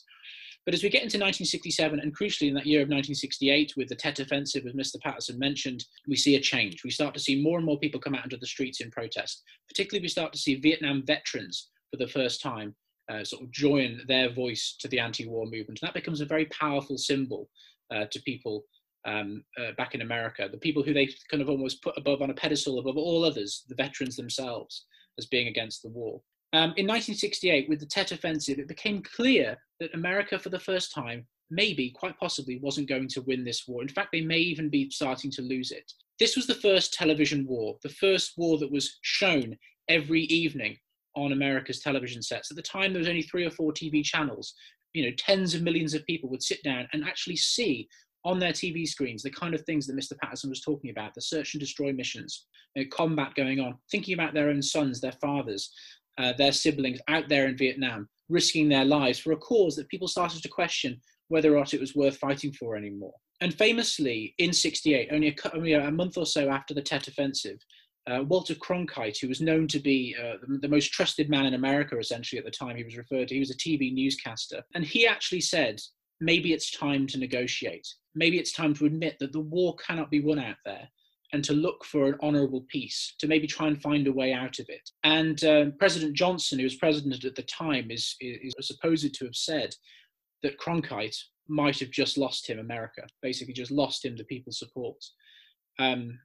But 0.65 0.73
as 0.73 0.81
we 0.81 0.89
get 0.89 1.03
into 1.03 1.17
1967, 1.17 1.99
and 1.99 2.17
crucially 2.17 2.47
in 2.47 2.55
that 2.55 2.65
year 2.65 2.79
of 2.79 2.87
1968, 2.87 3.73
with 3.77 3.87
the 3.87 3.95
Tet 3.95 4.19
Offensive, 4.19 4.65
as 4.65 4.73
Mr. 4.73 4.99
Patterson 4.99 5.37
mentioned, 5.37 5.85
we 6.07 6.15
see 6.15 6.35
a 6.35 6.41
change. 6.41 6.83
We 6.83 6.89
start 6.89 7.13
to 7.13 7.19
see 7.19 7.41
more 7.41 7.57
and 7.57 7.65
more 7.65 7.77
people 7.77 7.99
come 7.99 8.15
out 8.15 8.23
into 8.23 8.37
the 8.37 8.47
streets 8.47 8.81
in 8.81 8.89
protest. 8.89 9.43
Particularly, 9.67 10.03
we 10.03 10.07
start 10.07 10.33
to 10.33 10.39
see 10.39 10.55
Vietnam 10.55 11.03
veterans 11.05 11.69
for 11.91 11.97
the 11.97 12.07
first 12.07 12.41
time 12.41 12.75
uh, 13.09 13.23
sort 13.23 13.43
of 13.43 13.51
join 13.51 14.01
their 14.07 14.31
voice 14.31 14.75
to 14.79 14.87
the 14.87 14.99
anti-war 14.99 15.45
movement. 15.45 15.79
And 15.81 15.87
that 15.87 15.93
becomes 15.93 16.21
a 16.21 16.25
very 16.25 16.45
powerful 16.45 16.97
symbol 16.97 17.49
uh, 17.93 18.05
to 18.11 18.21
people 18.21 18.65
um, 19.05 19.43
uh, 19.59 19.71
back 19.77 19.93
in 19.93 20.01
America, 20.01 20.49
the 20.51 20.57
people 20.57 20.81
who 20.81 20.93
they 20.93 21.09
kind 21.29 21.41
of 21.41 21.49
almost 21.49 21.83
put 21.83 21.97
above 21.97 22.21
on 22.21 22.31
a 22.31 22.33
pedestal 22.33 22.79
above 22.79 22.97
all 22.97 23.23
others, 23.23 23.63
the 23.69 23.75
veterans 23.75 24.15
themselves, 24.15 24.85
as 25.19 25.27
being 25.27 25.47
against 25.47 25.83
the 25.83 25.89
war. 25.89 26.21
Um, 26.53 26.73
in 26.77 26.87
1968, 26.87 27.69
with 27.69 27.79
the 27.79 27.85
Tet 27.85 28.11
Offensive, 28.11 28.59
it 28.59 28.67
became 28.67 29.03
clear 29.03 29.57
that 29.79 29.93
America, 29.93 30.39
for 30.39 30.49
the 30.49 30.59
first 30.59 30.93
time, 30.93 31.27
maybe, 31.51 31.91
quite 31.91 32.17
possibly, 32.17 32.59
wasn't 32.59 32.89
going 32.89 33.07
to 33.09 33.21
win 33.23 33.43
this 33.43 33.65
war. 33.67 33.81
In 33.81 33.89
fact, 33.89 34.09
they 34.11 34.21
may 34.21 34.39
even 34.39 34.69
be 34.69 34.89
starting 34.89 35.29
to 35.31 35.41
lose 35.41 35.71
it. 35.71 35.91
This 36.19 36.35
was 36.35 36.47
the 36.47 36.55
first 36.55 36.93
television 36.93 37.45
war, 37.45 37.77
the 37.83 37.89
first 37.89 38.33
war 38.37 38.57
that 38.59 38.71
was 38.71 38.97
shown 39.01 39.57
every 39.89 40.21
evening 40.21 40.77
on 41.15 41.31
America's 41.31 41.79
television 41.79 42.21
sets. 42.21 42.51
At 42.51 42.57
the 42.57 42.63
time, 42.63 42.93
there 42.93 42.99
was 42.99 43.07
only 43.07 43.21
three 43.21 43.45
or 43.45 43.51
four 43.51 43.71
TV 43.71 44.03
channels. 44.03 44.53
You 44.93 45.05
know, 45.05 45.15
tens 45.17 45.53
of 45.53 45.61
millions 45.61 45.93
of 45.93 46.05
people 46.05 46.29
would 46.29 46.43
sit 46.43 46.63
down 46.63 46.87
and 46.93 47.03
actually 47.03 47.35
see 47.35 47.87
on 48.23 48.39
their 48.39 48.51
TV 48.51 48.87
screens 48.87 49.21
the 49.21 49.29
kind 49.29 49.53
of 49.53 49.61
things 49.61 49.85
that 49.85 49.95
Mr. 49.95 50.17
Patterson 50.17 50.49
was 50.49 50.61
talking 50.61 50.89
about, 50.89 51.13
the 51.13 51.21
search 51.21 51.53
and 51.53 51.61
destroy 51.61 51.93
missions, 51.93 52.47
you 52.75 52.83
know, 52.83 52.89
combat 52.91 53.35
going 53.35 53.59
on, 53.59 53.77
thinking 53.91 54.13
about 54.15 54.33
their 54.33 54.49
own 54.49 54.61
sons, 54.61 54.99
their 54.99 55.11
fathers, 55.13 55.71
uh, 56.17 56.33
their 56.33 56.51
siblings 56.51 56.99
out 57.07 57.29
there 57.29 57.47
in 57.47 57.57
Vietnam, 57.57 58.09
risking 58.29 58.67
their 58.67 58.85
lives 58.85 59.19
for 59.19 59.33
a 59.33 59.37
cause 59.37 59.75
that 59.75 59.89
people 59.89 60.07
started 60.07 60.41
to 60.41 60.49
question 60.49 60.99
whether 61.27 61.53
or 61.53 61.59
not 61.59 61.73
it 61.73 61.79
was 61.79 61.95
worth 61.95 62.17
fighting 62.17 62.51
for 62.53 62.75
anymore. 62.75 63.13
And 63.41 63.53
famously, 63.53 64.33
in 64.37 64.53
68, 64.53 65.09
only 65.11 65.27
a, 65.27 65.55
only 65.55 65.73
a 65.73 65.91
month 65.91 66.17
or 66.17 66.25
so 66.25 66.49
after 66.49 66.73
the 66.73 66.81
Tet 66.81 67.07
Offensive, 67.07 67.59
uh, 68.07 68.23
Walter 68.23 68.53
Cronkite, 68.55 69.19
who 69.19 69.27
was 69.27 69.41
known 69.41 69.67
to 69.67 69.79
be 69.79 70.15
uh, 70.19 70.33
the, 70.41 70.59
the, 70.59 70.67
most 70.67 70.91
trusted 70.91 71.29
man 71.29 71.45
in 71.45 71.55
America, 71.55 71.97
essentially 71.97 72.37
at 72.37 72.45
the 72.45 72.51
time 72.51 72.75
he 72.75 72.83
was 72.83 72.97
referred 72.97 73.27
to, 73.27 73.33
he 73.33 73.39
was 73.39 73.51
a 73.51 73.57
TV 73.57 73.93
newscaster, 73.93 74.63
and 74.75 74.85
he 74.85 75.07
actually 75.07 75.41
said, 75.41 75.81
maybe 76.21 76.53
it's 76.53 76.71
time 76.71 77.07
to 77.07 77.17
negotiate. 77.17 77.87
Maybe 78.13 78.37
it's 78.37 78.53
time 78.53 78.73
to 78.75 78.85
admit 78.85 79.17
that 79.19 79.33
the 79.33 79.41
war 79.41 79.75
cannot 79.75 80.11
be 80.11 80.21
won 80.21 80.39
out 80.39 80.57
there, 80.65 80.87
and 81.33 81.43
to 81.43 81.53
look 81.53 81.83
for 81.83 82.07
an 82.07 82.15
honourable 82.21 82.65
peace, 82.69 83.15
to 83.19 83.27
maybe 83.27 83.47
try 83.47 83.67
and 83.67 83.81
find 83.81 84.07
a 84.07 84.13
way 84.13 84.33
out 84.33 84.59
of 84.59 84.67
it. 84.69 84.89
And 85.03 85.43
uh, 85.43 85.65
President 85.79 86.13
Johnson, 86.13 86.59
who 86.59 86.65
was 86.65 86.75
president 86.75 87.25
at 87.25 87.35
the 87.35 87.43
time, 87.43 87.89
is, 87.89 88.15
is 88.21 88.53
supposed 88.61 89.13
to 89.13 89.25
have 89.25 89.35
said 89.35 89.73
that 90.43 90.59
Cronkite 90.59 91.17
might 91.47 91.79
have 91.79 91.91
just 91.91 92.17
lost 92.17 92.47
him 92.47 92.59
America, 92.59 93.05
basically 93.21 93.53
just 93.53 93.71
lost 93.71 94.05
him 94.05 94.15
the 94.15 94.23
people's 94.25 94.59
support. 94.59 95.03
Um, 95.79 96.19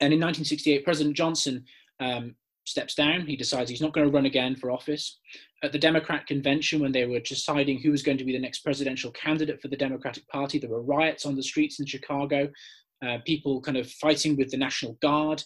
and 0.00 0.12
in 0.12 0.20
1968, 0.20 0.84
President 0.84 1.16
Johnson 1.16 1.64
um, 2.00 2.34
steps 2.64 2.94
down. 2.94 3.26
He 3.26 3.36
decides 3.36 3.68
he's 3.68 3.80
not 3.80 3.92
going 3.92 4.06
to 4.06 4.12
run 4.12 4.26
again 4.26 4.56
for 4.56 4.70
office. 4.70 5.18
At 5.62 5.72
the 5.72 5.78
Democrat 5.78 6.26
convention, 6.26 6.80
when 6.80 6.92
they 6.92 7.04
were 7.06 7.20
deciding 7.20 7.80
who 7.80 7.90
was 7.90 8.02
going 8.02 8.18
to 8.18 8.24
be 8.24 8.32
the 8.32 8.38
next 8.38 8.60
presidential 8.60 9.10
candidate 9.10 9.60
for 9.60 9.68
the 9.68 9.76
Democratic 9.76 10.26
Party, 10.28 10.58
there 10.58 10.70
were 10.70 10.82
riots 10.82 11.26
on 11.26 11.36
the 11.36 11.42
streets 11.42 11.80
in 11.80 11.86
Chicago, 11.86 12.48
uh, 13.06 13.18
people 13.26 13.60
kind 13.60 13.76
of 13.76 13.90
fighting 13.90 14.36
with 14.36 14.50
the 14.50 14.56
National 14.56 14.94
Guard, 15.02 15.42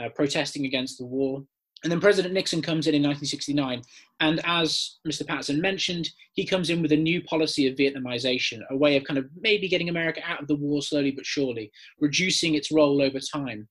uh, 0.00 0.08
protesting 0.14 0.64
against 0.64 0.98
the 0.98 1.06
war. 1.06 1.42
And 1.84 1.92
then 1.92 2.00
President 2.00 2.34
Nixon 2.34 2.60
comes 2.60 2.88
in 2.88 2.94
in 2.94 3.02
1969. 3.02 3.82
And 4.20 4.40
as 4.44 4.98
Mr. 5.06 5.24
Patterson 5.24 5.60
mentioned, 5.60 6.08
he 6.32 6.44
comes 6.44 6.70
in 6.70 6.82
with 6.82 6.90
a 6.90 6.96
new 6.96 7.22
policy 7.22 7.68
of 7.68 7.76
Vietnamization, 7.76 8.62
a 8.70 8.76
way 8.76 8.96
of 8.96 9.04
kind 9.04 9.18
of 9.18 9.26
maybe 9.38 9.68
getting 9.68 9.88
America 9.88 10.20
out 10.26 10.42
of 10.42 10.48
the 10.48 10.56
war 10.56 10.82
slowly 10.82 11.12
but 11.12 11.24
surely, 11.24 11.70
reducing 12.00 12.54
its 12.56 12.72
role 12.72 13.00
over 13.00 13.20
time 13.20 13.68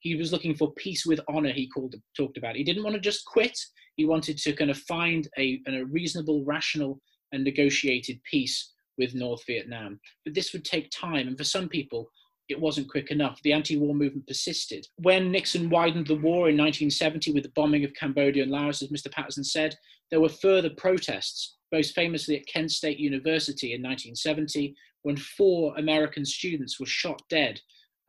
he 0.00 0.16
was 0.16 0.32
looking 0.32 0.54
for 0.54 0.72
peace 0.74 1.06
with 1.06 1.20
honor 1.28 1.52
he 1.52 1.68
called 1.68 1.94
talked 2.16 2.36
about 2.36 2.56
he 2.56 2.64
didn't 2.64 2.82
want 2.82 2.94
to 2.94 3.00
just 3.00 3.24
quit 3.24 3.58
he 3.96 4.04
wanted 4.04 4.38
to 4.38 4.52
kind 4.52 4.70
of 4.70 4.78
find 4.78 5.28
a, 5.38 5.60
a 5.68 5.84
reasonable 5.84 6.44
rational 6.44 7.00
and 7.32 7.44
negotiated 7.44 8.20
peace 8.28 8.72
with 8.98 9.14
north 9.14 9.42
vietnam 9.46 9.98
but 10.24 10.34
this 10.34 10.52
would 10.52 10.64
take 10.64 10.90
time 10.90 11.28
and 11.28 11.38
for 11.38 11.44
some 11.44 11.68
people 11.68 12.10
it 12.50 12.60
wasn't 12.60 12.90
quick 12.90 13.10
enough. 13.10 13.40
The 13.42 13.52
anti 13.52 13.76
war 13.76 13.94
movement 13.94 14.26
persisted. 14.26 14.86
When 14.96 15.30
Nixon 15.30 15.70
widened 15.70 16.06
the 16.06 16.16
war 16.16 16.48
in 16.48 16.56
1970 16.56 17.32
with 17.32 17.44
the 17.44 17.52
bombing 17.54 17.84
of 17.84 17.94
Cambodia 17.94 18.42
and 18.42 18.52
Laos, 18.52 18.82
as 18.82 18.90
Mr. 18.90 19.10
Patterson 19.10 19.44
said, 19.44 19.76
there 20.10 20.20
were 20.20 20.28
further 20.28 20.70
protests, 20.70 21.56
most 21.72 21.94
famously 21.94 22.36
at 22.36 22.46
Kent 22.46 22.72
State 22.72 22.98
University 22.98 23.74
in 23.74 23.82
1970, 23.82 24.74
when 25.02 25.16
four 25.16 25.74
American 25.76 26.24
students 26.24 26.78
were 26.80 26.86
shot 26.86 27.22
dead 27.30 27.60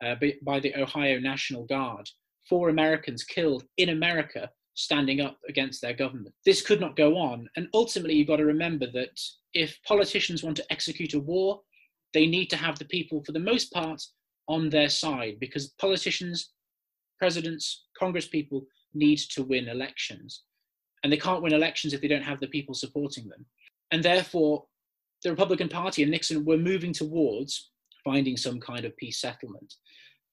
uh, 0.02 0.16
by 0.42 0.60
the 0.60 0.74
Ohio 0.76 1.18
National 1.18 1.64
Guard. 1.64 2.08
Four 2.48 2.68
Americans 2.68 3.24
killed 3.24 3.64
in 3.76 3.90
America 3.90 4.50
standing 4.74 5.20
up 5.20 5.38
against 5.48 5.80
their 5.80 5.92
government. 5.92 6.34
This 6.44 6.62
could 6.62 6.80
not 6.80 6.96
go 6.96 7.16
on. 7.16 7.48
And 7.56 7.68
ultimately, 7.74 8.14
you've 8.14 8.28
got 8.28 8.36
to 8.36 8.44
remember 8.44 8.86
that 8.92 9.20
if 9.54 9.78
politicians 9.86 10.42
want 10.42 10.56
to 10.56 10.72
execute 10.72 11.14
a 11.14 11.20
war, 11.20 11.60
they 12.14 12.26
need 12.26 12.46
to 12.46 12.56
have 12.56 12.78
the 12.78 12.86
people, 12.86 13.22
for 13.24 13.32
the 13.32 13.38
most 13.38 13.72
part, 13.72 14.02
on 14.48 14.70
their 14.70 14.88
side 14.88 15.38
because 15.40 15.74
politicians, 15.80 16.52
presidents, 17.18 17.86
Congress 17.98 18.26
people 18.26 18.66
need 18.94 19.18
to 19.18 19.42
win 19.42 19.68
elections. 19.68 20.42
And 21.02 21.12
they 21.12 21.16
can't 21.16 21.42
win 21.42 21.52
elections 21.52 21.92
if 21.92 22.00
they 22.00 22.08
don't 22.08 22.22
have 22.22 22.40
the 22.40 22.48
people 22.48 22.74
supporting 22.74 23.28
them. 23.28 23.44
And 23.90 24.02
therefore, 24.02 24.64
the 25.22 25.30
Republican 25.30 25.68
Party 25.68 26.02
and 26.02 26.10
Nixon 26.10 26.44
were 26.44 26.56
moving 26.56 26.92
towards 26.92 27.71
finding 28.04 28.36
some 28.36 28.60
kind 28.60 28.84
of 28.84 28.96
peace 28.96 29.20
settlement. 29.20 29.74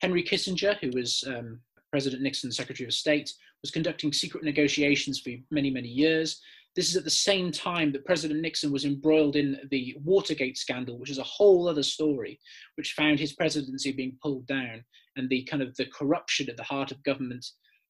Henry 0.02 0.24
Kissinger, 0.24 0.78
who 0.80 0.92
was 0.92 1.24
um, 1.28 1.60
President 1.92 2.22
Nixon's 2.22 2.58
Secretary 2.58 2.88
of 2.88 2.94
State, 2.94 3.34
was 3.62 3.72
conducting 3.72 4.14
secret 4.14 4.44
negotiations 4.44 5.20
for 5.20 5.32
many, 5.52 5.70
many 5.70 5.90
years. 5.90 6.40
This 6.76 6.90
is 6.90 6.96
at 6.96 7.04
the 7.04 7.10
same 7.10 7.52
time 7.52 7.92
that 7.92 8.06
President 8.06 8.42
Nixon 8.42 8.72
was 8.72 8.86
embroiled 8.86 9.36
in 9.36 9.60
the 9.72 9.98
Watergate 10.04 10.58
scandal, 10.58 10.98
which 10.98 11.10
is 11.10 11.18
a 11.18 11.24
whole 11.24 11.68
other 11.68 11.84
story, 11.84 12.40
which 12.76 12.94
found 12.94 13.20
his 13.20 13.34
presidency 13.34 13.92
being 13.92 14.18
pulled 14.22 14.48
down 14.48 14.84
and 15.18 15.28
the 15.30 15.44
kind 15.44 15.62
of 15.62 15.76
the 15.76 15.88
corruption 15.88 16.50
at 16.50 16.58
the 16.58 16.64
heart 16.64 16.92
of 16.92 17.04
government 17.04 17.46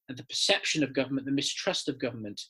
and 0.08 0.18
the 0.18 0.24
perception 0.24 0.82
of 0.82 0.92
government, 0.92 1.26
the 1.26 1.32
mistrust 1.32 1.88
of 1.88 2.00
government, 2.00 2.40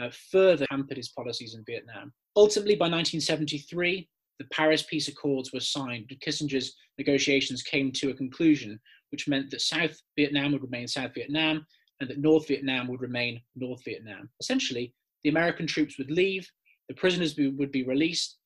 uh, 0.00 0.10
further 0.30 0.66
hampered 0.70 0.96
his 0.96 1.08
policies 1.08 1.54
in 1.54 1.64
Vietnam. 1.64 2.12
Ultimately, 2.36 2.76
by 2.76 2.84
1973, 2.84 4.08
the 4.38 4.46
Paris 4.52 4.82
Peace 4.82 5.08
Accords 5.08 5.52
were 5.52 5.60
signed. 5.60 6.10
Kissinger's 6.24 6.74
negotiations 6.96 7.62
came 7.62 7.90
to 7.92 8.10
a 8.10 8.14
conclusion, 8.14 8.78
which 9.10 9.28
meant 9.28 9.50
that 9.50 9.60
South 9.60 10.00
Vietnam 10.16 10.52
would 10.52 10.62
remain 10.62 10.86
South 10.86 11.12
Vietnam 11.14 11.66
and 12.00 12.08
that 12.08 12.18
North 12.18 12.46
Vietnam 12.46 12.88
would 12.88 13.00
remain 13.00 13.40
North 13.56 13.82
Vietnam. 13.84 14.28
Essentially, 14.40 14.94
the 15.24 15.30
American 15.30 15.66
troops 15.66 15.98
would 15.98 16.10
leave, 16.10 16.48
the 16.88 16.94
prisoners 16.94 17.36
would 17.36 17.72
be 17.72 17.84
released, 17.84 18.38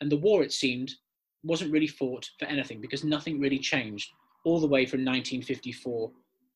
and 0.00 0.10
the 0.10 0.16
war, 0.16 0.42
it 0.42 0.52
seemed, 0.52 0.92
wasn't 1.42 1.72
really 1.72 1.86
fought 1.86 2.28
for 2.38 2.46
anything 2.46 2.80
because 2.80 3.04
nothing 3.04 3.40
really 3.40 3.58
changed 3.58 4.08
all 4.44 4.60
the 4.60 4.66
way 4.66 4.86
from 4.86 5.00
1954, 5.00 6.10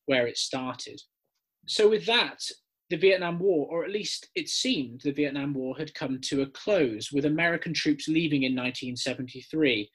where 0.06 0.26
it 0.26 0.38
started. 0.38 1.00
So, 1.66 1.88
with 1.88 2.06
that, 2.06 2.40
the 2.90 2.96
Vietnam 2.96 3.38
War, 3.38 3.66
or 3.70 3.84
at 3.84 3.90
least 3.90 4.28
it 4.34 4.48
seemed 4.48 5.00
the 5.00 5.12
Vietnam 5.12 5.54
War, 5.54 5.74
had 5.76 5.94
come 5.94 6.20
to 6.22 6.42
a 6.42 6.46
close, 6.46 7.10
with 7.12 7.24
American 7.24 7.72
troops 7.72 8.08
leaving 8.08 8.42
in 8.42 8.52
1973 8.52 9.90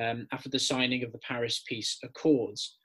um, 0.00 0.26
after 0.32 0.48
the 0.48 0.58
signing 0.58 1.04
of 1.04 1.12
the 1.12 1.18
Paris 1.18 1.62
Peace 1.66 1.98
Accords. 2.02 2.76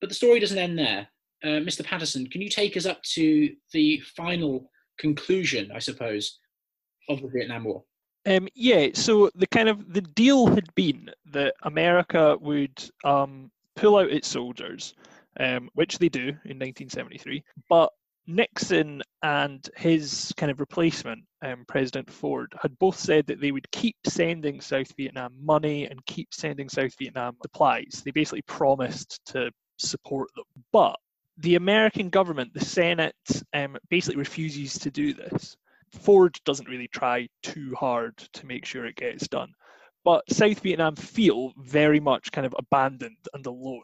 But 0.00 0.08
the 0.08 0.14
story 0.14 0.40
doesn't 0.40 0.58
end 0.58 0.78
there. 0.78 1.08
Uh, 1.42 1.60
Mr. 1.60 1.84
Patterson, 1.84 2.26
can 2.26 2.40
you 2.40 2.48
take 2.48 2.76
us 2.76 2.86
up 2.86 3.02
to 3.02 3.54
the 3.72 4.00
final 4.16 4.70
conclusion, 4.98 5.70
I 5.74 5.78
suppose, 5.78 6.38
of 7.08 7.22
the 7.22 7.28
Vietnam 7.28 7.64
War? 7.64 7.84
Um, 8.26 8.48
yeah, 8.54 8.88
so 8.94 9.30
the 9.34 9.46
kind 9.46 9.68
of 9.68 9.92
the 9.92 10.00
deal 10.00 10.46
had 10.46 10.74
been 10.74 11.10
that 11.32 11.54
America 11.62 12.36
would 12.40 12.82
um, 13.04 13.50
pull 13.76 13.98
out 13.98 14.10
its 14.10 14.28
soldiers, 14.28 14.94
um, 15.38 15.68
which 15.74 15.98
they 15.98 16.08
do 16.08 16.28
in 16.28 16.58
1973, 16.58 17.44
but 17.68 17.90
Nixon 18.26 19.02
and 19.22 19.68
his 19.76 20.32
kind 20.36 20.50
of 20.50 20.60
replacement, 20.60 21.24
um, 21.42 21.64
President 21.68 22.10
Ford, 22.10 22.54
had 22.60 22.78
both 22.78 22.98
said 22.98 23.26
that 23.26 23.40
they 23.40 23.52
would 23.52 23.70
keep 23.70 23.96
sending 24.06 24.60
South 24.60 24.92
Vietnam 24.96 25.34
money 25.42 25.86
and 25.86 26.04
keep 26.06 26.32
sending 26.32 26.68
South 26.68 26.94
Vietnam 26.98 27.36
supplies. 27.42 28.02
They 28.04 28.10
basically 28.10 28.42
promised 28.42 29.20
to 29.26 29.50
support 29.78 30.30
them. 30.34 30.44
But 30.72 30.96
the 31.38 31.56
American 31.56 32.08
government, 32.08 32.54
the 32.54 32.64
Senate, 32.64 33.14
um, 33.52 33.76
basically 33.90 34.16
refuses 34.16 34.78
to 34.78 34.90
do 34.90 35.12
this. 35.12 35.56
Ford 35.92 36.38
doesn't 36.44 36.68
really 36.68 36.88
try 36.88 37.28
too 37.42 37.74
hard 37.78 38.16
to 38.16 38.46
make 38.46 38.64
sure 38.64 38.86
it 38.86 38.96
gets 38.96 39.28
done. 39.28 39.52
But 40.04 40.30
South 40.30 40.60
Vietnam 40.60 40.96
feel 40.96 41.52
very 41.56 42.00
much 42.00 42.32
kind 42.32 42.46
of 42.46 42.54
abandoned 42.58 43.16
and 43.32 43.46
alone. 43.46 43.82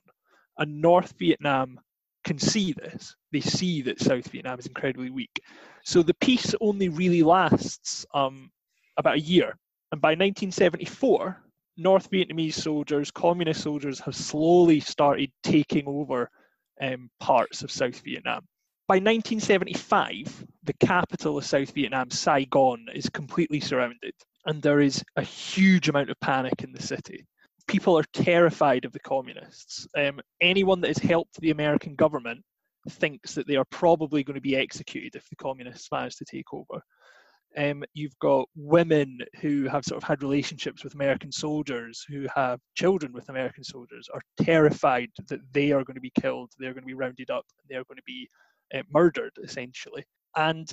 And 0.58 0.80
North 0.80 1.14
Vietnam 1.18 1.80
can 2.30 2.38
see 2.38 2.72
this. 2.72 3.16
They 3.32 3.40
see 3.40 3.82
that 3.82 3.98
South 3.98 4.28
Vietnam 4.28 4.60
is 4.60 4.66
incredibly 4.66 5.10
weak. 5.10 5.40
So 5.84 6.00
the 6.00 6.14
peace 6.14 6.54
only 6.60 6.88
really 6.88 7.24
lasts 7.24 8.06
um, 8.14 8.52
about 8.96 9.16
a 9.16 9.20
year. 9.20 9.58
And 9.90 10.00
by 10.00 10.10
1974, 10.10 11.42
North 11.76 12.08
Vietnamese 12.08 12.54
soldiers, 12.54 13.10
communist 13.10 13.62
soldiers, 13.62 13.98
have 13.98 14.14
slowly 14.14 14.78
started 14.78 15.32
taking 15.42 15.88
over 15.88 16.30
um, 16.80 17.10
parts 17.18 17.64
of 17.64 17.72
South 17.72 18.00
Vietnam. 18.04 18.46
By 18.86 18.98
1975, 18.98 20.46
the 20.62 20.72
capital 20.74 21.36
of 21.36 21.44
South 21.44 21.72
Vietnam, 21.74 22.10
Saigon, 22.10 22.86
is 22.94 23.08
completely 23.08 23.58
surrounded, 23.58 24.14
and 24.46 24.62
there 24.62 24.78
is 24.78 25.02
a 25.16 25.22
huge 25.22 25.88
amount 25.88 26.10
of 26.10 26.20
panic 26.20 26.62
in 26.62 26.70
the 26.70 26.82
city 26.82 27.26
people 27.70 27.96
are 27.96 28.04
terrified 28.12 28.84
of 28.84 28.92
the 28.92 28.98
communists. 28.98 29.86
Um, 29.96 30.20
anyone 30.40 30.80
that 30.80 30.88
has 30.88 30.98
helped 30.98 31.40
the 31.40 31.52
American 31.52 31.94
government 31.94 32.42
thinks 32.88 33.34
that 33.34 33.46
they 33.46 33.54
are 33.54 33.64
probably 33.70 34.24
going 34.24 34.34
to 34.34 34.40
be 34.40 34.56
executed 34.56 35.14
if 35.14 35.28
the 35.28 35.36
communists 35.36 35.90
manage 35.92 36.16
to 36.16 36.24
take 36.24 36.52
over. 36.52 36.82
Um, 37.56 37.84
you've 37.94 38.18
got 38.18 38.48
women 38.56 39.18
who 39.40 39.68
have 39.68 39.84
sort 39.84 40.02
of 40.02 40.06
had 40.06 40.22
relationships 40.22 40.82
with 40.82 40.94
American 40.94 41.30
soldiers, 41.30 42.04
who 42.08 42.26
have 42.34 42.58
children 42.74 43.12
with 43.12 43.28
American 43.28 43.62
soldiers, 43.62 44.08
are 44.12 44.22
terrified 44.40 45.10
that 45.28 45.40
they 45.52 45.70
are 45.70 45.84
going 45.84 45.96
to 45.96 46.00
be 46.00 46.12
killed, 46.20 46.50
they're 46.58 46.74
going 46.74 46.82
to 46.82 46.86
be 46.86 46.94
rounded 46.94 47.30
up, 47.30 47.44
they 47.68 47.76
are 47.76 47.84
going 47.84 47.96
to 47.96 48.02
be 48.04 48.28
uh, 48.74 48.82
murdered, 48.92 49.32
essentially. 49.44 50.04
And 50.36 50.68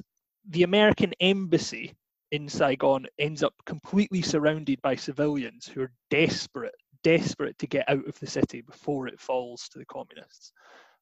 the 0.50 0.64
American 0.64 1.14
embassy 1.20 1.96
in 2.32 2.50
Saigon 2.50 3.06
ends 3.20 3.44
up 3.44 3.54
completely 3.66 4.22
surrounded 4.22 4.82
by 4.82 4.96
civilians 4.96 5.68
who 5.68 5.82
are 5.82 5.92
desperate 6.10 6.76
desperate 7.08 7.58
to 7.58 7.68
get 7.68 7.88
out 7.88 8.06
of 8.06 8.20
the 8.20 8.28
city 8.28 8.60
before 8.60 9.08
it 9.08 9.18
falls 9.18 9.70
to 9.70 9.80
the 9.80 9.86
communists. 9.86 10.52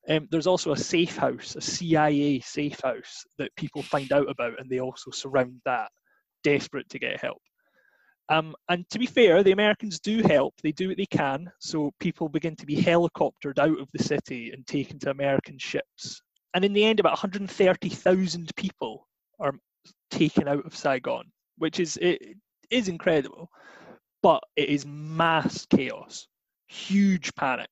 Um, 0.07 0.27
there's 0.29 0.45
also 0.45 0.71
a 0.71 0.77
safe 0.77 1.17
house, 1.17 1.55
a 1.55 1.61
CIA 1.61 2.39
safe 2.41 2.79
house 2.79 3.25
that 3.39 3.55
people 3.55 3.81
find 3.81 4.13
out 4.13 4.29
about, 4.29 4.59
and 4.59 4.69
they 4.69 4.79
also 4.79 5.09
surround 5.09 5.59
that, 5.65 5.89
desperate 6.43 6.87
to 6.89 6.99
get 6.99 7.19
help. 7.19 7.41
Um, 8.29 8.53
and 8.69 8.87
to 8.91 8.99
be 8.99 9.07
fair, 9.07 9.41
the 9.41 9.51
Americans 9.51 9.99
do 9.99 10.21
help. 10.21 10.53
They 10.61 10.71
do 10.71 10.89
what 10.89 10.97
they 10.97 11.07
can. 11.07 11.51
So 11.59 11.91
people 11.99 12.29
begin 12.29 12.55
to 12.57 12.67
be 12.67 12.77
helicoptered 12.77 13.57
out 13.57 13.79
of 13.79 13.89
the 13.91 14.03
city 14.03 14.51
and 14.51 14.65
taken 14.67 14.99
to 14.99 15.09
American 15.09 15.57
ships. 15.57 16.21
And 16.53 16.63
in 16.63 16.73
the 16.73 16.85
end, 16.85 16.99
about 16.99 17.13
130,000 17.13 18.51
people 18.55 19.07
are 19.39 19.53
taken 20.11 20.47
out 20.47 20.65
of 20.67 20.75
Saigon, 20.75 21.25
which 21.57 21.79
is 21.79 21.97
it 21.97 22.21
is 22.69 22.89
incredible 22.89 23.49
but 24.25 24.41
it 24.55 24.69
is 24.69 24.87
mass 24.87 25.67
chaos, 25.67 26.27
huge 26.65 27.31
panic. 27.35 27.69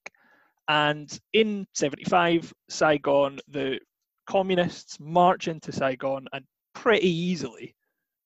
And 0.67 1.09
in 1.33 1.65
75, 1.73 2.53
Saigon, 2.69 3.39
the 3.47 3.79
communists 4.27 4.99
march 4.99 5.47
into 5.47 5.71
Saigon 5.71 6.27
and 6.31 6.45
pretty 6.75 7.09
easily 7.09 7.73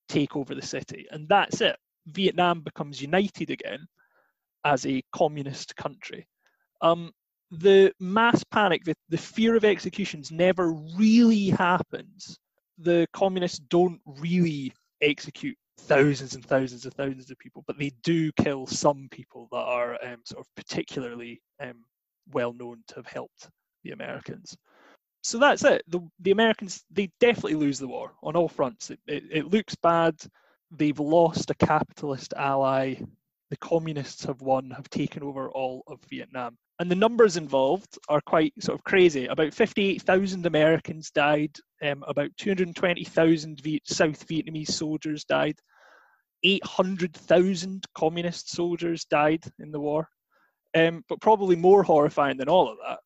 take 0.10 0.36
over 0.36 0.54
the 0.54 0.62
city. 0.62 1.06
And 1.10 1.30
that's 1.30 1.62
it. 1.62 1.78
Vietnam 2.08 2.64
becomes 2.64 3.02
united 3.02 3.50
again 3.50 3.88
as 4.66 4.86
a 4.86 5.02
communist 5.14 5.78
country. 5.78 6.28
Um, 6.82 7.14
the 7.52 7.94
mass 7.98 8.44
panic, 8.44 8.84
the, 8.84 8.96
the 9.08 9.18
fear 9.18 9.56
of 9.56 9.64
executions 9.64 10.34
never 10.34 10.74
really 10.98 11.48
happens. 11.48 12.38
The 12.78 13.08
communists 13.14 13.60
don't 13.60 14.02
really 14.06 14.74
execute 15.02 15.58
thousands 15.80 16.36
and 16.36 16.46
thousands 16.46 16.86
and 16.86 16.94
thousands 16.94 17.32
of 17.32 17.40
people, 17.40 17.64
but 17.68 17.78
they 17.78 17.92
do 18.04 18.32
kill 18.34 18.66
some 18.68 19.08
people 19.12 19.48
that 19.52 19.58
are 19.58 19.98
um, 20.06 20.18
sort 20.26 20.46
of 20.46 20.56
particularly 20.56 21.42
um, 21.62 21.84
well 22.34 22.54
known 22.54 22.84
to 22.88 22.96
have 22.96 23.08
helped 23.08 23.50
the 23.84 23.92
Americans. 23.92 24.58
So 25.24 25.40
that's 25.40 25.64
it. 25.64 25.84
The, 25.88 26.00
the 26.20 26.32
Americans, 26.32 26.84
they 26.92 27.10
definitely 27.20 27.56
lose 27.56 27.80
the 27.80 27.88
war 27.88 28.14
on 28.24 28.36
all 28.36 28.48
fronts. 28.48 28.92
It, 28.92 29.00
it, 29.08 29.24
it 29.32 29.52
looks 29.52 29.76
bad. 29.76 30.16
They've 30.72 31.00
lost 31.00 31.50
a 31.50 31.56
capitalist 31.56 32.34
ally. 32.36 32.96
The 33.50 33.58
communists 33.58 34.26
have 34.26 34.42
won, 34.42 34.72
have 34.72 34.90
taken 34.90 35.24
over 35.24 35.50
all 35.50 35.84
of 35.88 36.00
Vietnam. 36.10 36.58
And 36.80 36.92
the 36.92 36.96
numbers 36.96 37.38
involved 37.38 37.98
are 38.08 38.22
quite 38.22 38.54
sort 38.62 38.78
of 38.78 38.84
crazy. 38.84 39.26
About 39.26 39.54
58,000 39.54 40.46
Americans 40.46 41.10
died, 41.10 41.56
um, 41.82 42.04
about 42.08 42.30
220,000 42.38 43.62
Viet- 43.62 43.88
South 43.88 44.28
Vietnamese 44.28 44.72
soldiers 44.72 45.24
died, 45.26 45.60
800,000 46.44 47.84
communist 47.96 48.52
soldiers 48.52 49.06
died 49.06 49.44
in 49.60 49.72
the 49.72 49.80
war. 49.80 50.08
Um, 50.76 51.04
but 51.10 51.22
probably 51.22 51.56
more 51.56 51.82
horrifying 51.82 52.38
than 52.38 52.50
all 52.50 52.70
of 52.70 52.78
that, 52.86 53.00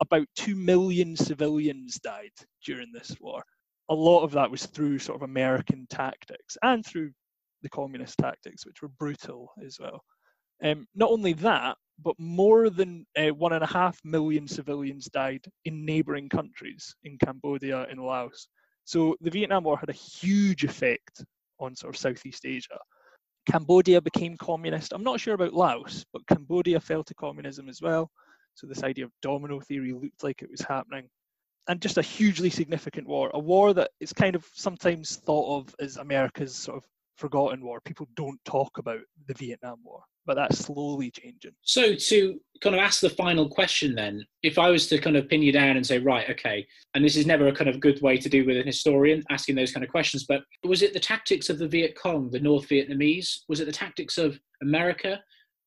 about 0.00 0.26
2 0.36 0.56
million 0.56 1.14
civilians 1.14 1.98
died 1.98 2.32
during 2.64 2.90
this 2.92 3.14
war. 3.20 3.42
A 3.90 3.94
lot 3.94 4.22
of 4.22 4.32
that 4.32 4.50
was 4.50 4.64
through 4.64 4.98
sort 4.98 5.16
of 5.16 5.28
American 5.28 5.86
tactics 5.90 6.56
and 6.62 6.86
through 6.86 7.10
the 7.62 7.68
communist 7.68 8.16
tactics, 8.18 8.64
which 8.64 8.80
were 8.80 8.88
brutal 8.88 9.52
as 9.64 9.78
well. 9.78 10.02
Um, 10.62 10.86
not 10.94 11.10
only 11.10 11.32
that, 11.34 11.76
but 12.02 12.18
more 12.18 12.70
than 12.70 13.06
uh, 13.16 13.28
one 13.28 13.52
and 13.52 13.64
a 13.64 13.66
half 13.66 13.98
million 14.04 14.48
civilians 14.48 15.06
died 15.06 15.44
in 15.64 15.84
neighboring 15.84 16.28
countries, 16.28 16.94
in 17.04 17.18
Cambodia 17.18 17.86
and 17.90 18.00
Laos. 18.00 18.48
So 18.84 19.16
the 19.20 19.30
Vietnam 19.30 19.64
War 19.64 19.78
had 19.78 19.90
a 19.90 19.92
huge 19.92 20.64
effect 20.64 21.24
on 21.58 21.76
sort 21.76 21.94
of 21.94 22.00
Southeast 22.00 22.46
Asia. 22.46 22.78
Cambodia 23.50 24.00
became 24.00 24.36
communist. 24.36 24.92
I'm 24.92 25.02
not 25.02 25.20
sure 25.20 25.34
about 25.34 25.54
Laos, 25.54 26.04
but 26.12 26.26
Cambodia 26.26 26.80
fell 26.80 27.04
to 27.04 27.14
communism 27.14 27.68
as 27.68 27.80
well. 27.80 28.10
So 28.54 28.66
this 28.66 28.82
idea 28.82 29.04
of 29.04 29.12
domino 29.22 29.60
theory 29.60 29.92
looked 29.92 30.22
like 30.22 30.42
it 30.42 30.50
was 30.50 30.60
happening. 30.60 31.08
And 31.68 31.80
just 31.80 31.98
a 31.98 32.02
hugely 32.02 32.50
significant 32.50 33.06
war, 33.06 33.30
a 33.34 33.38
war 33.38 33.72
that 33.74 33.90
is 34.00 34.12
kind 34.12 34.34
of 34.34 34.44
sometimes 34.54 35.16
thought 35.16 35.58
of 35.58 35.74
as 35.78 35.98
America's 35.98 36.54
sort 36.54 36.78
of 36.78 36.84
forgotten 37.16 37.62
war. 37.62 37.80
People 37.84 38.08
don't 38.16 38.40
talk 38.44 38.78
about 38.78 39.00
the 39.26 39.34
Vietnam 39.34 39.78
War, 39.84 40.02
but 40.30 40.36
that's 40.36 40.60
slowly 40.60 41.10
changing. 41.10 41.50
So 41.62 41.92
to 41.92 42.40
kind 42.60 42.76
of 42.76 42.80
ask 42.80 43.00
the 43.00 43.10
final 43.10 43.48
question 43.48 43.96
then, 43.96 44.24
if 44.44 44.60
I 44.60 44.70
was 44.70 44.86
to 44.86 44.98
kind 45.00 45.16
of 45.16 45.28
pin 45.28 45.42
you 45.42 45.50
down 45.50 45.76
and 45.76 45.84
say, 45.84 45.98
right, 45.98 46.30
okay, 46.30 46.64
and 46.94 47.04
this 47.04 47.16
is 47.16 47.26
never 47.26 47.48
a 47.48 47.52
kind 47.52 47.68
of 47.68 47.80
good 47.80 48.00
way 48.00 48.16
to 48.18 48.28
do 48.28 48.46
with 48.46 48.56
an 48.56 48.64
historian 48.64 49.24
asking 49.28 49.56
those 49.56 49.72
kind 49.72 49.82
of 49.82 49.90
questions, 49.90 50.26
but 50.28 50.42
was 50.62 50.82
it 50.82 50.92
the 50.92 51.00
tactics 51.00 51.50
of 51.50 51.58
the 51.58 51.66
Viet 51.66 51.98
Cong, 52.00 52.30
the 52.30 52.38
North 52.38 52.68
Vietnamese? 52.68 53.38
Was 53.48 53.58
it 53.58 53.64
the 53.64 53.72
tactics 53.72 54.18
of 54.18 54.38
America? 54.62 55.20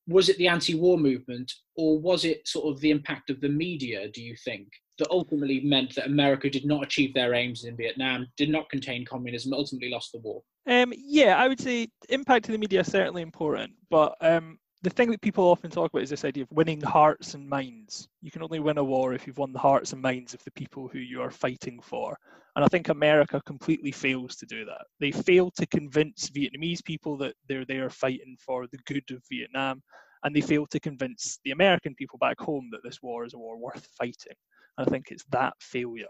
Was 0.08 0.30
it 0.30 0.38
the 0.38 0.48
anti-war 0.48 0.98
movement, 0.98 1.52
or 1.76 2.00
was 2.00 2.24
it 2.24 2.48
sort 2.48 2.74
of 2.74 2.80
the 2.80 2.92
impact 2.92 3.30
of 3.30 3.42
the 3.42 3.50
media? 3.50 4.08
Do 4.14 4.24
you 4.24 4.38
think 4.46 4.70
that 5.00 5.10
ultimately 5.10 5.62
meant 5.62 5.96
that 5.96 6.06
America 6.06 6.50
did 6.50 6.66
not 6.66 6.84
achieve 6.84 7.14
their 7.14 7.34
aims 7.34 7.66
in 7.66 7.76
Vietnam, 7.76 8.28
did 8.38 8.50
not 8.50 8.70
contain 8.70 9.06
communism, 9.06 9.54
ultimately 9.54 9.90
lost 9.90 10.12
the 10.12 10.20
war? 10.20 10.42
Um, 10.68 10.94
yeah, 10.96 11.38
I 11.38 11.48
would 11.48 11.60
say 11.60 11.88
impact 12.10 12.48
of 12.48 12.54
the 12.54 12.58
media 12.58 12.82
is 12.82 12.92
certainly 12.92 13.22
important, 13.22 13.74
but 13.90 14.16
um, 14.22 14.60
the 14.84 14.90
thing 14.90 15.10
that 15.12 15.22
people 15.22 15.46
often 15.46 15.72
talk 15.72 15.92
about 15.92 16.04
is 16.04 16.10
this 16.10 16.26
idea 16.26 16.44
of 16.44 16.52
winning 16.52 16.82
hearts 16.82 17.34
and 17.34 17.50
minds. 17.50 18.08
You 18.22 18.32
can 18.32 18.44
only 18.44 18.60
win 18.60 18.78
a 18.78 18.84
war 18.84 19.14
if 19.14 19.26
you've 19.26 19.38
won 19.38 19.54
the 19.54 19.60
hearts 19.60 19.94
and 19.94 20.02
minds 20.02 20.34
of 20.34 20.44
the 20.44 20.52
people 20.52 20.88
who 20.88 21.00
you 21.00 21.22
are 21.22 21.32
fighting 21.32 21.80
for. 21.82 22.18
And 22.56 22.64
I 22.64 22.68
think 22.68 22.90
America 22.90 23.42
completely 23.46 23.92
fails 23.92 24.36
to 24.36 24.46
do 24.46 24.66
that. 24.66 24.86
They 25.00 25.12
fail 25.12 25.52
to 25.52 25.66
convince 25.66 26.30
Vietnamese 26.30 26.84
people 26.84 27.18
that 27.18 27.34
they're 27.48 27.66
there 27.66 27.90
fighting 27.90 28.38
for 28.46 28.68
the 28.68 28.78
good 28.86 29.10
of 29.12 29.24
Vietnam, 29.32 29.82
and 30.24 30.36
they 30.36 30.42
fail 30.42 30.68
to 30.68 30.80
convince 30.80 31.40
the 31.44 31.52
American 31.52 31.96
people 31.96 32.20
back 32.20 32.40
home 32.40 32.70
that 32.72 32.84
this 32.84 33.02
war 33.02 33.26
is 33.26 33.34
a 33.34 33.38
war 33.38 33.58
worth 33.58 33.88
fighting. 33.98 34.36
And 34.78 34.88
I 34.88 34.90
think 34.90 35.08
it's 35.10 35.26
that 35.32 35.54
failure 35.60 36.06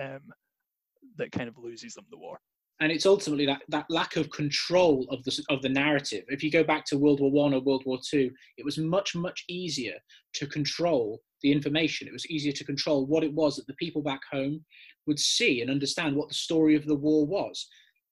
um, 0.00 0.20
that 1.16 1.32
kind 1.32 1.48
of 1.48 1.56
loses 1.58 1.94
them 1.94 2.06
the 2.10 2.18
war 2.18 2.38
and 2.80 2.90
it's 2.90 3.06
ultimately 3.06 3.44
that, 3.46 3.62
that 3.68 3.86
lack 3.90 4.16
of 4.16 4.30
control 4.30 5.06
of 5.10 5.22
the 5.24 5.44
of 5.50 5.60
the 5.62 5.68
narrative. 5.68 6.24
If 6.28 6.42
you 6.42 6.50
go 6.50 6.64
back 6.64 6.86
to 6.86 6.98
World 6.98 7.20
War 7.20 7.30
One 7.30 7.52
or 7.52 7.60
World 7.60 7.84
War 7.84 7.98
Two, 8.02 8.30
it 8.56 8.64
was 8.64 8.78
much 8.78 9.14
much 9.14 9.44
easier 9.48 9.94
to 10.34 10.46
control 10.46 11.20
the 11.42 11.52
information. 11.52 12.08
It 12.08 12.12
was 12.12 12.28
easier 12.28 12.52
to 12.52 12.64
control 12.64 13.06
what 13.06 13.22
it 13.22 13.32
was 13.32 13.56
that 13.56 13.66
the 13.66 13.74
people 13.74 14.02
back 14.02 14.20
home 14.30 14.64
would 15.06 15.18
see 15.18 15.60
and 15.60 15.70
understand 15.70 16.16
what 16.16 16.28
the 16.28 16.34
story 16.34 16.74
of 16.74 16.86
the 16.86 16.94
war 16.94 17.26
was. 17.26 17.66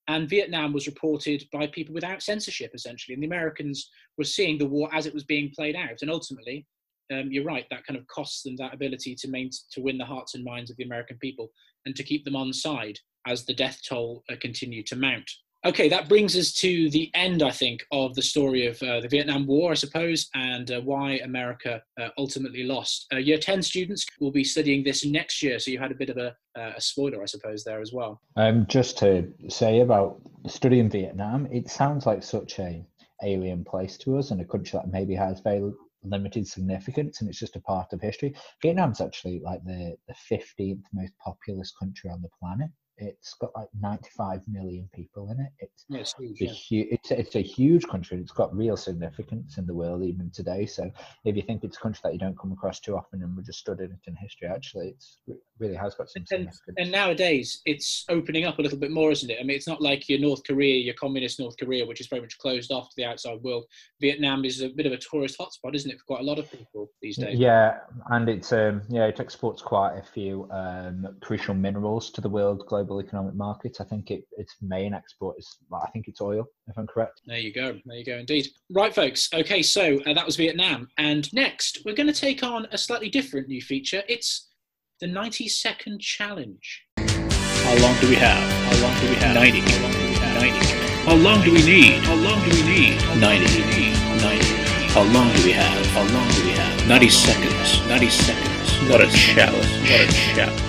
And 0.07 0.29
Vietnam 0.29 0.73
was 0.73 0.87
reported 0.87 1.45
by 1.53 1.67
people 1.67 1.95
without 1.95 2.23
censorship, 2.23 2.71
essentially, 2.75 3.15
and 3.15 3.23
the 3.23 3.27
Americans 3.27 3.91
were 4.17 4.25
seeing 4.25 4.57
the 4.57 4.67
war 4.67 4.89
as 4.95 5.07
it 5.07 5.13
was 5.13 5.25
being 5.25 5.51
played 5.55 5.77
out. 5.77 6.01
And 6.01 6.11
ultimately, 6.11 6.67
um, 7.13 7.29
you're 7.31 7.45
right, 7.45 7.67
that 7.71 7.87
kind 7.87 7.99
of 7.99 8.07
costs 8.07 8.43
them 8.43 8.57
that 8.57 8.75
ability 8.75 9.15
to 9.17 9.29
main, 9.29 9.51
to 9.73 9.81
win 9.81 9.99
the 9.99 10.05
hearts 10.05 10.35
and 10.35 10.45
minds 10.45 10.71
of 10.71 10.77
the 10.77 10.85
American 10.85 11.19
people 11.19 11.51
and 11.87 11.95
to 11.97 12.03
keep 12.03 12.25
them 12.25 12.37
on 12.37 12.53
side 12.53 12.99
as 13.27 13.45
the 13.45 13.55
death 13.55 13.81
toll 13.87 14.25
uh, 14.31 14.37
continued 14.41 14.87
to 14.87 14.97
mount. 14.97 15.31
Okay, 15.67 15.89
that 15.89 16.09
brings 16.09 16.37
us 16.37 16.53
to 16.53 16.89
the 16.91 17.11
end, 17.15 17.43
I 17.43 17.51
think, 17.51 17.85
of 17.91 18.15
the 18.15 18.23
story 18.23 18.67
of 18.67 18.81
uh, 18.81 19.01
the 19.01 19.09
Vietnam 19.09 19.45
War, 19.45 19.73
I 19.73 19.75
suppose, 19.75 20.29
and 20.35 20.71
uh, 20.71 20.81
why 20.81 21.19
America 21.25 21.83
uh, 22.01 22.09
ultimately 22.17 22.63
lost. 22.63 23.07
Uh, 23.13 23.17
year 23.17 23.39
10 23.39 23.63
students 23.63 24.07
will 24.21 24.31
be 24.31 24.45
studying 24.45 24.85
this 24.85 25.05
next 25.05 25.43
year, 25.43 25.59
so 25.59 25.73
you 25.73 25.81
had 25.81 25.91
a 25.91 25.97
bit 25.97 26.11
of 26.11 26.17
a, 26.17 26.29
uh, 26.57 26.75
a 26.77 26.81
spoiler, 26.81 27.21
I 27.23 27.27
suppose, 27.27 27.65
there 27.65 27.81
as 27.81 27.93
well. 27.93 28.21
Um, 28.37 28.67
just 28.69 28.99
to 28.99 29.33
say 29.49 29.81
about 29.81 30.21
studying 30.47 30.89
Vietnam, 30.89 31.49
it 31.51 31.69
sounds 31.69 32.07
like 32.07 32.23
such 32.23 32.61
a 32.61 32.87
alien 33.25 33.65
place 33.65 33.99
to 33.99 34.17
us 34.17 34.31
and 34.31 34.41
a 34.41 34.45
country 34.45 34.79
that 34.79 34.93
maybe 34.93 35.15
has 35.15 35.41
very 35.41 35.73
limited 36.03 36.47
significance 36.47 37.21
and 37.21 37.29
it's 37.29 37.39
just 37.39 37.57
a 37.57 37.61
part 37.61 37.93
of 37.93 38.01
history. 38.01 38.35
Vietnam's 38.63 39.01
actually 39.01 39.41
like 39.41 39.63
the, 39.65 39.97
the 40.07 40.15
15th 40.31 40.85
most 40.93 41.13
populous 41.25 41.73
country 41.73 42.11
on 42.11 42.23
the 42.23 42.29
planet. 42.41 42.71
It's 42.99 43.35
got 43.35 43.51
like 43.57 43.69
95 43.81 44.43
million 44.49 44.89
people 44.93 45.31
in 45.31 45.41
it. 45.41 45.53
It's 45.59 45.85
yeah, 45.89 46.01
it's, 46.01 46.15
huge, 46.15 46.41
a 46.41 46.45
yeah. 46.45 46.51
hu- 46.51 46.89
it's, 46.91 47.11
it's 47.11 47.37
a 47.37 47.43
huge 47.43 47.87
country. 47.87 48.19
It's 48.19 48.33
got 48.33 48.55
real 48.57 48.77
significance 48.77 49.59
in 49.59 49.67
the 49.67 49.75
world 49.75 50.03
even 50.03 50.31
today. 50.31 50.67
So 50.67 50.91
if 51.25 51.37
you 51.37 51.43
think 51.43 51.65
it's 51.65 51.77
a 51.77 51.81
country 51.81 52.01
that 52.05 52.13
you 52.13 52.19
don't 52.19 52.39
come 52.39 52.53
across 52.53 52.81
too 52.81 52.97
often 52.97 53.23
and 53.23 53.37
we're 53.37 53.43
just 53.43 53.61
studying 53.61 53.91
it 53.91 54.01
in 54.07 54.17
history, 54.17 54.49
actually, 54.49 54.89
it's 54.89 55.19
it 55.27 55.37
really 55.59 55.75
has 55.75 55.95
got 55.95 56.09
some 56.09 56.21
and, 56.21 56.29
significance. 56.29 56.77
and 56.79 56.91
nowadays 56.91 57.61
it's 57.67 58.05
opening 58.09 58.45
up 58.45 58.59
a 58.59 58.63
little 58.63 58.79
bit 58.79 58.91
more, 58.91 59.11
isn't 59.11 59.31
it? 59.31 59.39
I 59.41 59.45
mean, 59.45 59.57
it's 59.57 59.69
not 59.69 59.81
like 59.81 60.09
your 60.09 60.19
North 60.19 60.43
Korea, 60.45 60.77
your 60.77 60.95
communist 60.95 61.41
North 61.41 61.57
Korea, 61.59 61.87
which 61.87 62.01
is 62.01 62.07
very 62.07 62.23
much 62.23 62.39
closed 62.39 62.73
off 62.73 62.89
to 62.91 62.95
the 62.97 63.05
outside 63.05 63.41
world. 63.43 63.65
Vietnam 64.01 64.45
is 64.45 64.61
a 64.61 64.69
bit 64.69 64.87
of 64.87 64.93
a 64.93 64.99
tourist 64.99 65.37
hotspot, 65.39 65.75
isn't 65.75 65.91
it, 65.91 65.99
for 65.99 66.05
quite 66.05 66.21
a 66.21 66.25
lot 66.25 66.39
of 66.39 66.51
people 66.51 66.91
these 67.03 67.17
days? 67.17 67.39
Yeah, 67.39 67.79
and 68.11 68.29
it's 68.29 68.53
um, 68.53 68.83
yeah, 68.89 69.07
it 69.07 69.21
exports 69.21 69.63
quite 69.63 69.97
a 69.97 70.03
few 70.03 70.49
um, 70.51 71.17
crucial 71.21 71.55
minerals 71.55 72.11
to 72.11 72.21
the 72.21 72.29
world 72.29 72.67
global 72.89 73.07
economic 73.07 73.35
market. 73.35 73.77
I 73.81 73.85
think 73.85 74.11
it, 74.11 74.25
its 74.33 74.57
main 74.63 74.95
export 74.95 75.37
is, 75.39 75.59
I 75.73 75.89
think 75.91 76.09
it's 76.09 76.21
oil, 76.21 76.47
if 76.67 76.79
I'm 76.79 76.87
correct. 76.87 77.21
There 77.27 77.39
you 77.39 77.53
go. 77.53 77.79
There 77.85 77.97
you 77.97 78.05
go, 78.05 78.17
indeed. 78.17 78.49
Right, 78.73 78.95
folks. 78.95 79.29
Okay, 79.33 79.63
so 79.63 80.01
uh, 80.07 80.15
that 80.15 80.25
was 80.25 80.37
Vietnam, 80.37 80.89
and 80.99 81.33
next 81.33 81.83
we're 81.85 81.95
going 81.95 82.13
to 82.13 82.21
take 82.21 82.43
on 82.43 82.67
a 82.73 82.79
slightly 82.79 83.11
different 83.11 83.49
new 83.49 83.61
feature. 83.61 84.03
It's 84.09 84.49
the 85.01 85.07
90 85.07 85.49
second 85.49 86.01
challenge. 86.01 86.85
How 86.97 87.77
long 87.83 87.95
do 88.01 88.09
we 88.09 88.17
have? 88.17 88.73
How 88.73 88.83
long 88.83 89.01
do 89.01 89.09
we 89.09 89.17
have? 89.17 89.35
90. 89.35 89.61
How 89.61 89.83
long 89.83 89.93
do 89.93 89.99
we 89.99 90.15
have? 90.15 90.43
90. 90.43 90.67
How 91.05 91.15
long 91.15 91.45
do 91.45 91.53
we 91.53 91.65
need? 91.65 92.03
How 92.05 92.15
long 92.15 92.49
do 92.49 92.57
we 92.57 92.63
need? 92.63 92.97
90. 93.21 93.63
90. 94.23 94.45
How 94.89 95.03
long 95.03 95.33
do 95.37 95.45
we 95.45 95.53
have? 95.53 95.87
How 95.87 96.03
long 96.15 96.29
do 96.31 96.45
we 96.45 96.53
have? 96.53 96.89
90 96.89 97.09
seconds. 97.11 97.87
90 97.87 98.09
seconds. 98.09 98.91
What 98.91 99.03
a 99.03 99.09
challenge. 99.09 99.91
What 99.91 100.01
a 100.01 100.13
challenge. 100.35 100.68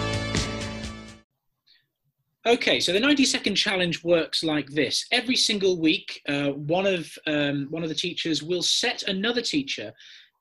Okay, 2.47 2.79
so 2.79 2.93
the 2.93 3.01
90 3.01 3.25
second 3.25 3.55
challenge 3.55 4.01
works 4.01 4.43
like 4.43 4.69
this. 4.69 5.05
Every 5.11 5.35
single 5.35 5.77
week, 5.77 6.21
uh, 6.29 6.51
one 6.51 6.85
of 6.85 7.11
um, 7.27 7.67
one 7.69 7.83
of 7.83 7.89
the 7.89 7.95
teachers 7.95 8.41
will 8.41 8.61
set 8.61 9.03
another 9.03 9.41
teacher 9.41 9.91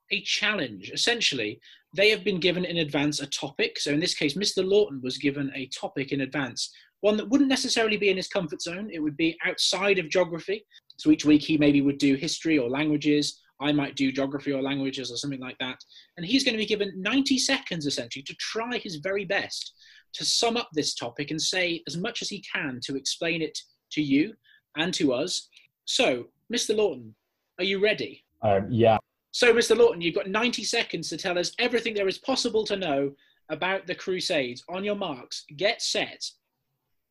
a 0.09 0.21
challenge. 0.21 0.91
Essentially, 0.91 1.59
they 1.93 2.09
have 2.09 2.23
been 2.23 2.39
given 2.39 2.63
in 2.63 2.77
advance 2.77 3.19
a 3.19 3.27
topic. 3.27 3.77
So 3.79 3.91
in 3.91 3.99
this 3.99 4.15
case, 4.15 4.35
Mr. 4.35 4.65
Lawton 4.65 5.01
was 5.03 5.17
given 5.17 5.51
a 5.53 5.67
topic 5.67 6.13
in 6.13 6.21
advance, 6.21 6.71
one 7.01 7.17
that 7.17 7.27
wouldn't 7.27 7.49
necessarily 7.49 7.97
be 7.97 8.09
in 8.09 8.17
his 8.17 8.29
comfort 8.29 8.61
zone. 8.61 8.89
It 8.93 8.99
would 8.99 9.17
be 9.17 9.37
outside 9.45 9.99
of 9.99 10.09
geography. 10.09 10.65
So 10.97 11.11
each 11.11 11.25
week 11.25 11.41
he 11.41 11.57
maybe 11.57 11.81
would 11.81 11.97
do 11.97 12.15
history 12.15 12.57
or 12.57 12.69
languages. 12.69 13.41
I 13.59 13.73
might 13.73 13.97
do 13.97 14.11
geography 14.11 14.53
or 14.53 14.61
languages 14.61 15.11
or 15.11 15.17
something 15.17 15.41
like 15.41 15.57
that. 15.59 15.77
And 16.15 16.25
he's 16.25 16.45
going 16.45 16.53
to 16.53 16.59
be 16.59 16.65
given 16.65 16.93
90 17.01 17.37
seconds 17.39 17.85
essentially 17.85 18.23
to 18.23 18.35
try 18.35 18.77
his 18.77 18.97
very 18.97 19.25
best 19.25 19.73
to 20.13 20.25
sum 20.25 20.57
up 20.57 20.69
this 20.73 20.93
topic 20.93 21.31
and 21.31 21.41
say 21.41 21.83
as 21.87 21.97
much 21.97 22.21
as 22.21 22.29
he 22.29 22.43
can 22.53 22.79
to 22.83 22.95
explain 22.95 23.41
it 23.41 23.57
to 23.91 24.01
you 24.01 24.33
and 24.77 24.93
to 24.95 25.13
us. 25.13 25.49
So, 25.85 26.25
Mr. 26.53 26.75
Lawton, 26.75 27.15
are 27.57 27.63
you 27.63 27.81
ready? 27.81 28.23
Um, 28.41 28.67
yeah. 28.69 28.97
So, 29.31 29.53
Mr. 29.53 29.77
Lawton, 29.77 30.01
you've 30.01 30.15
got 30.15 30.29
90 30.29 30.63
seconds 30.63 31.09
to 31.09 31.17
tell 31.17 31.37
us 31.37 31.51
everything 31.59 31.93
there 31.93 32.07
is 32.07 32.17
possible 32.17 32.63
to 32.65 32.75
know 32.75 33.11
about 33.49 33.87
the 33.87 33.95
Crusades. 33.95 34.63
On 34.69 34.83
your 34.83 34.95
marks, 34.95 35.45
get 35.55 35.81
set, 35.81 36.23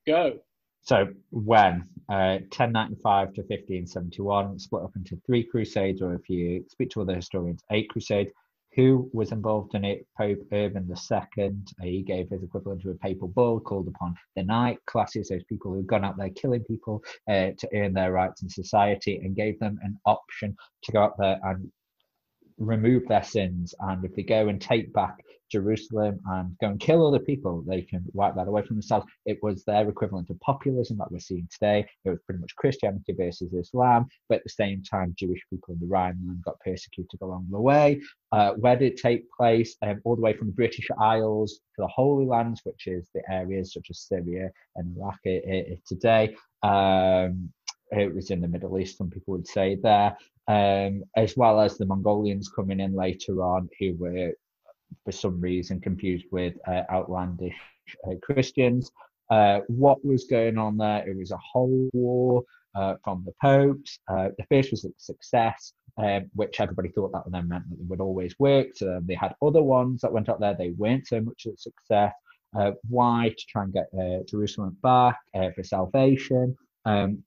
go. 0.06 0.38
So 0.88 1.08
when 1.30 1.86
uh, 2.08 2.40
1095 2.48 3.34
to 3.34 3.40
1571 3.42 4.58
split 4.58 4.82
up 4.82 4.96
into 4.96 5.20
three 5.26 5.44
crusades, 5.44 6.00
or 6.00 6.14
if 6.14 6.30
you 6.30 6.64
speak 6.70 6.88
to 6.90 7.02
other 7.02 7.14
historians, 7.14 7.62
eight 7.70 7.90
crusades. 7.90 8.30
Who 8.78 9.10
was 9.12 9.32
involved 9.32 9.74
in 9.74 9.84
it? 9.84 10.06
Pope 10.16 10.38
Urban 10.52 10.88
II. 10.88 11.52
He 11.82 12.02
gave 12.02 12.28
his 12.30 12.44
equivalent 12.44 12.80
to 12.82 12.90
a 12.90 12.94
papal 12.94 13.26
bull 13.26 13.58
called 13.58 13.88
upon 13.88 14.14
the 14.36 14.44
knight 14.44 14.78
classes, 14.86 15.30
those 15.30 15.42
people 15.48 15.74
who've 15.74 15.84
gone 15.84 16.04
out 16.04 16.16
there 16.16 16.30
killing 16.30 16.62
people 16.62 17.02
uh, 17.28 17.50
to 17.58 17.68
earn 17.74 17.92
their 17.92 18.12
rights 18.12 18.42
in 18.42 18.48
society, 18.48 19.16
and 19.16 19.34
gave 19.34 19.58
them 19.58 19.80
an 19.82 19.98
option 20.06 20.56
to 20.84 20.92
go 20.92 21.02
out 21.02 21.18
there 21.18 21.40
and 21.42 21.72
remove 22.56 23.08
their 23.08 23.24
sins. 23.24 23.74
And 23.80 24.04
if 24.04 24.14
they 24.14 24.22
go 24.22 24.46
and 24.46 24.60
take 24.60 24.92
back 24.92 25.16
Jerusalem 25.50 26.20
and 26.26 26.56
go 26.60 26.68
and 26.68 26.80
kill 26.80 27.06
other 27.06 27.18
people, 27.18 27.62
they 27.66 27.82
can 27.82 28.04
wipe 28.12 28.34
that 28.36 28.48
away 28.48 28.62
from 28.62 28.76
themselves. 28.76 29.06
It 29.26 29.38
was 29.42 29.64
their 29.64 29.88
equivalent 29.88 30.30
of 30.30 30.40
populism 30.40 30.98
that 30.98 31.10
we're 31.10 31.20
seeing 31.20 31.48
today. 31.52 31.86
It 32.04 32.10
was 32.10 32.20
pretty 32.26 32.40
much 32.40 32.56
Christianity 32.56 33.14
versus 33.16 33.52
Islam, 33.52 34.06
but 34.28 34.36
at 34.36 34.44
the 34.44 34.50
same 34.50 34.82
time, 34.82 35.14
Jewish 35.18 35.40
people 35.50 35.74
in 35.74 35.80
the 35.80 35.86
Rhineland 35.86 36.42
got 36.44 36.60
persecuted 36.60 37.20
along 37.22 37.48
the 37.50 37.60
way. 37.60 38.00
Uh, 38.32 38.52
where 38.54 38.76
did 38.76 38.92
it 38.92 39.00
take 39.00 39.24
place? 39.30 39.76
Um, 39.82 40.00
all 40.04 40.16
the 40.16 40.22
way 40.22 40.34
from 40.34 40.48
the 40.48 40.52
British 40.52 40.88
Isles 41.00 41.54
to 41.76 41.82
the 41.82 41.88
Holy 41.88 42.26
Lands, 42.26 42.60
which 42.64 42.86
is 42.86 43.08
the 43.14 43.22
areas 43.30 43.72
such 43.72 43.86
as 43.90 44.00
Syria 44.00 44.50
and 44.76 44.96
Iraq 44.96 45.18
uh, 45.26 45.76
today. 45.86 46.36
Um, 46.62 47.52
it 47.90 48.14
was 48.14 48.30
in 48.30 48.40
the 48.40 48.48
Middle 48.48 48.78
East, 48.78 48.98
some 48.98 49.10
people 49.10 49.32
would 49.32 49.46
say 49.46 49.76
there, 49.82 50.16
um, 50.46 51.04
as 51.16 51.36
well 51.36 51.60
as 51.60 51.78
the 51.78 51.86
Mongolians 51.86 52.48
coming 52.48 52.80
in 52.80 52.94
later 52.94 53.42
on, 53.42 53.68
who 53.78 53.94
were 53.94 54.32
for 55.04 55.12
some 55.12 55.40
reason 55.40 55.80
confused 55.80 56.26
with 56.30 56.54
uh, 56.66 56.82
outlandish 56.90 57.56
uh, 58.06 58.14
Christians. 58.22 58.90
Uh, 59.30 59.60
what 59.68 60.04
was 60.04 60.24
going 60.24 60.58
on 60.58 60.76
there? 60.76 61.06
It 61.08 61.16
was 61.16 61.30
a 61.30 61.38
whole 61.38 61.88
war 61.92 62.42
uh, 62.74 62.94
from 63.04 63.24
the 63.26 63.32
popes. 63.42 63.98
Uh, 64.08 64.28
the 64.38 64.44
first 64.50 64.70
was 64.70 64.84
a 64.84 64.90
success, 64.96 65.72
um, 65.98 66.30
which 66.34 66.60
everybody 66.60 66.88
thought 66.88 67.12
that 67.12 67.24
then 67.30 67.48
meant 67.48 67.68
that 67.68 67.76
they 67.76 67.84
would 67.84 68.00
always 68.00 68.38
work. 68.38 68.68
So 68.74 69.00
they 69.04 69.14
had 69.14 69.34
other 69.42 69.62
ones 69.62 70.00
that 70.00 70.12
went 70.12 70.28
up 70.28 70.40
there. 70.40 70.54
They 70.54 70.70
weren't 70.70 71.06
so 71.06 71.20
much 71.20 71.46
a 71.46 71.56
success. 71.56 72.14
Uh, 72.58 72.72
why? 72.88 73.34
To 73.36 73.46
try 73.46 73.64
and 73.64 73.72
get 73.72 73.90
Jerusalem 74.26 74.76
back 74.82 75.18
for 75.54 75.62
salvation. 75.62 76.56
Um, 76.86 77.22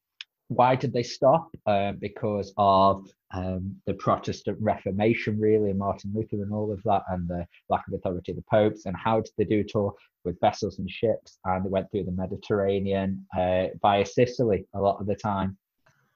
why 0.48 0.76
did 0.76 0.94
they 0.94 1.04
stop? 1.04 1.52
Because 2.00 2.52
of 2.58 3.08
um, 3.34 3.76
the 3.86 3.94
Protestant 3.94 4.58
Reformation, 4.60 5.40
really, 5.40 5.70
and 5.70 5.80
Martin 5.80 6.12
Luther 6.14 6.44
and 6.44 6.54
all 6.54 6.72
of 6.72 6.82
that, 6.84 7.04
and 7.10 7.28
the 7.28 7.46
lack 7.70 7.88
of 7.88 7.94
authority 7.94 8.32
of 8.32 8.38
the 8.38 8.44
popes. 8.50 8.86
And 8.86 8.96
how 8.96 9.22
did 9.22 9.32
they 9.38 9.46
do 9.46 9.60
it 9.60 9.72
all? 9.76 9.98
With 10.24 10.40
vessels 10.40 10.78
and 10.78 10.88
ships, 10.90 11.40
and 11.46 11.66
they 11.66 11.70
went 11.70 11.90
through 11.90 12.04
the 12.04 12.12
Mediterranean 12.12 13.26
uh, 13.36 13.68
via 13.82 14.06
Sicily 14.06 14.68
a 14.76 14.80
lot 14.80 15.02
of 15.02 15.08
the 15.08 15.16
time. 15.16 15.58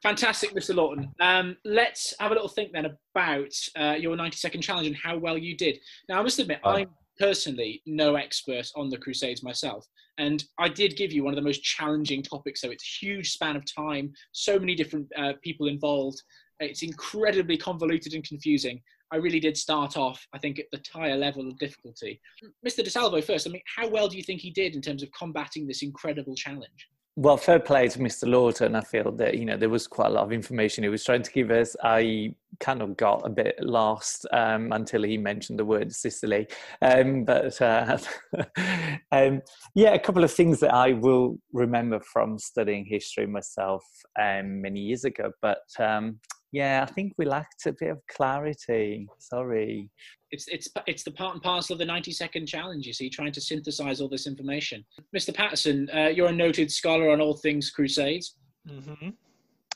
Fantastic, 0.04 0.54
Mr. 0.54 0.76
Lawton. 0.76 1.12
Um, 1.20 1.58
let's 1.66 2.14
have 2.20 2.30
a 2.30 2.36
little 2.36 2.48
think 2.48 2.72
then 2.72 2.86
about 2.86 3.52
uh, 3.76 3.96
your 3.98 4.16
90 4.16 4.38
second 4.38 4.62
challenge 4.62 4.86
and 4.86 4.96
how 4.96 5.18
well 5.18 5.36
you 5.36 5.58
did. 5.58 5.80
Now, 6.08 6.20
I 6.20 6.22
must 6.22 6.38
admit, 6.38 6.60
Oh. 6.64 6.74
I'm 6.74 6.90
personally 7.20 7.82
no 7.86 8.16
expert 8.16 8.70
on 8.76 8.90
the 8.90 8.98
Crusades 8.98 9.42
myself. 9.42 9.88
And 10.18 10.44
I 10.60 10.70
did 10.70 10.96
give 10.96 11.12
you 11.12 11.24
one 11.24 11.34
of 11.34 11.38
the 11.38 11.42
most 11.48 11.64
challenging 11.64 12.22
topics. 12.22 12.62
So 12.62 12.70
it's 12.70 12.84
a 12.84 13.06
huge 13.06 13.32
span 13.32 13.56
of 13.56 13.64
time, 13.66 14.14
so 14.32 14.60
many 14.60 14.76
different 14.76 15.08
uh, 15.18 15.34
people 15.42 15.68
involved. 15.68 16.22
It's 16.60 16.84
incredibly 16.84 17.58
convoluted 17.58 18.14
and 18.14 18.24
confusing. 18.24 18.82
I 19.12 19.18
really 19.18 19.40
did 19.40 19.56
start 19.56 19.98
off, 19.98 20.26
I 20.34 20.40
think, 20.40 20.60
at 20.60 20.66
the 20.72 20.82
higher 20.92 21.16
level 21.16 21.48
of 21.48 21.58
difficulty. 21.60 22.20
Mr. 22.68 22.84
DeSalvo 22.84 23.24
first, 23.24 23.48
I 23.48 23.52
mean, 23.52 23.62
how 23.78 23.88
well 23.88 24.08
do 24.08 24.18
you 24.18 24.24
think 24.24 24.42
he 24.42 24.52
did 24.52 24.76
in 24.76 24.82
terms 24.82 25.04
of 25.04 25.12
combating 25.12 25.68
this 25.68 25.84
incredible 25.84 26.36
challenge? 26.36 26.90
Well, 27.18 27.38
fair 27.38 27.60
play 27.60 27.88
to 27.88 28.00
Mr. 28.00 28.28
Lawton. 28.28 28.76
I 28.76 28.82
feel 28.82 29.10
that 29.14 29.38
you 29.38 29.46
know 29.46 29.56
there 29.56 29.70
was 29.70 29.88
quite 29.88 30.08
a 30.08 30.10
lot 30.10 30.26
of 30.26 30.34
information 30.34 30.84
he 30.84 30.90
was 30.90 31.06
trying 31.06 31.22
to 31.22 31.32
give 31.32 31.50
us. 31.50 31.74
I 31.82 32.36
kind 32.60 32.82
of 32.82 32.98
got 32.98 33.26
a 33.26 33.30
bit 33.30 33.56
lost 33.62 34.28
um, 34.34 34.74
until 34.74 35.04
he 35.04 35.18
mentioned 35.18 35.58
the 35.58 35.64
word 35.64 35.94
Sicily. 35.94 36.46
Um, 36.82 37.24
but 37.24 37.62
uh, 37.62 37.98
um, 39.14 39.42
yeah, 39.76 39.94
a 39.94 40.00
couple 40.00 40.26
of 40.26 40.34
things 40.34 40.60
that 40.60 40.74
I 40.74 40.92
will 40.92 41.40
remember 41.54 42.02
from 42.02 42.38
studying 42.38 42.84
history 42.84 43.28
myself 43.28 43.86
um, 44.22 44.62
many 44.62 44.82
years 44.82 45.06
ago. 45.06 45.32
But 45.42 45.64
um, 45.80 46.20
yeah, 46.56 46.86
I 46.88 46.92
think 46.92 47.14
we 47.18 47.26
lacked 47.26 47.66
a 47.66 47.74
bit 47.74 47.92
of 47.92 48.00
clarity. 48.08 49.08
Sorry. 49.20 49.90
it's 50.32 50.48
it's 50.48 50.68
it's 50.88 51.04
the 51.04 51.12
part 51.12 51.34
and 51.34 51.44
parcel 51.44 51.74
of 51.74 51.80
the 51.80 51.86
90 51.86 52.12
second 52.12 52.48
challenge 52.48 52.88
you 52.88 52.94
see 52.94 53.10
trying 53.10 53.32
to 53.32 53.40
synthesize 53.40 54.02
all 54.02 54.10
this 54.10 54.26
information 54.28 54.84
mr 55.16 55.34
patterson 55.34 55.88
uh, 55.96 56.10
you're 56.16 56.30
a 56.30 56.32
noted 56.46 56.72
scholar 56.72 57.12
on 57.12 57.22
all 57.22 57.36
things 57.38 57.70
crusades 57.70 58.36
Mm-hmm. 58.68 59.10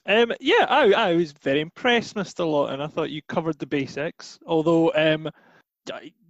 Um, 0.06 0.32
yeah, 0.40 0.66
I, 0.70 0.92
I 0.94 1.16
was 1.16 1.32
very 1.32 1.62
impressed, 1.62 2.16
Mr. 2.16 2.40
Lawton. 2.40 2.82
I 2.82 2.88
thought 2.88 3.12
you 3.12 3.22
covered 3.28 3.60
the 3.60 3.68
basics. 3.68 4.40
Although, 4.46 4.92
um, 4.96 5.30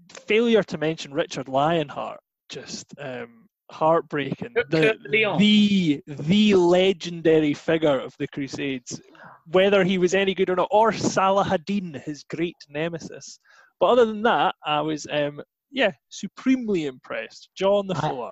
failure 0.10 0.64
to 0.64 0.78
mention 0.78 1.14
Richard 1.14 1.47
Lionheart 1.47 2.20
just 2.50 2.93
um, 3.00 3.47
heartbreaking. 3.72 4.53
Kurt- 4.55 4.70
The, 4.72 5.36
the 5.38 6.03
the 6.07 6.55
legendary 6.55 7.53
figure 7.53 7.99
of 7.99 8.15
the 8.20 8.28
Crusades, 8.28 9.01
whether 9.47 9.84
he 9.84 9.97
was 9.97 10.13
any 10.13 10.34
good 10.34 10.49
or 10.49 10.55
not, 10.55 10.70
or 10.72 10.91
Salahadin, 10.91 12.01
his 12.03 12.24
great 12.24 12.57
nemesis. 12.70 13.39
But 13.80 13.88
other 13.88 14.05
than 14.05 14.22
that, 14.24 14.55
I 14.65 14.82
was 14.82 15.07
um, 15.11 15.41
yeah 15.72 15.91
supremely 16.09 16.86
impressed. 16.86 17.49
Jaw 17.55 17.80
on 17.80 17.88
the 17.88 17.95
I- 17.97 18.09
floor. 18.09 18.32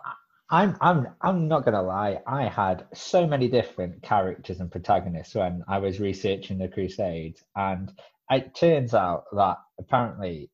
I'm 0.50 0.78
I'm 0.80 1.08
I'm 1.22 1.48
not 1.50 1.66
gonna 1.66 1.82
lie. 1.82 2.22
I 2.26 2.44
had 2.48 2.86
so 2.94 3.28
many 3.28 3.50
different 3.50 4.02
characters 4.02 4.62
and 4.62 4.72
protagonists 4.72 5.36
when 5.36 5.62
I 5.68 5.78
was 5.78 6.00
researching 6.00 6.58
the 6.58 6.70
Crusades, 6.70 7.44
and 7.58 7.92
it 8.30 8.56
turns 8.56 8.94
out 8.94 9.26
that 9.34 9.58
apparently 9.78 10.50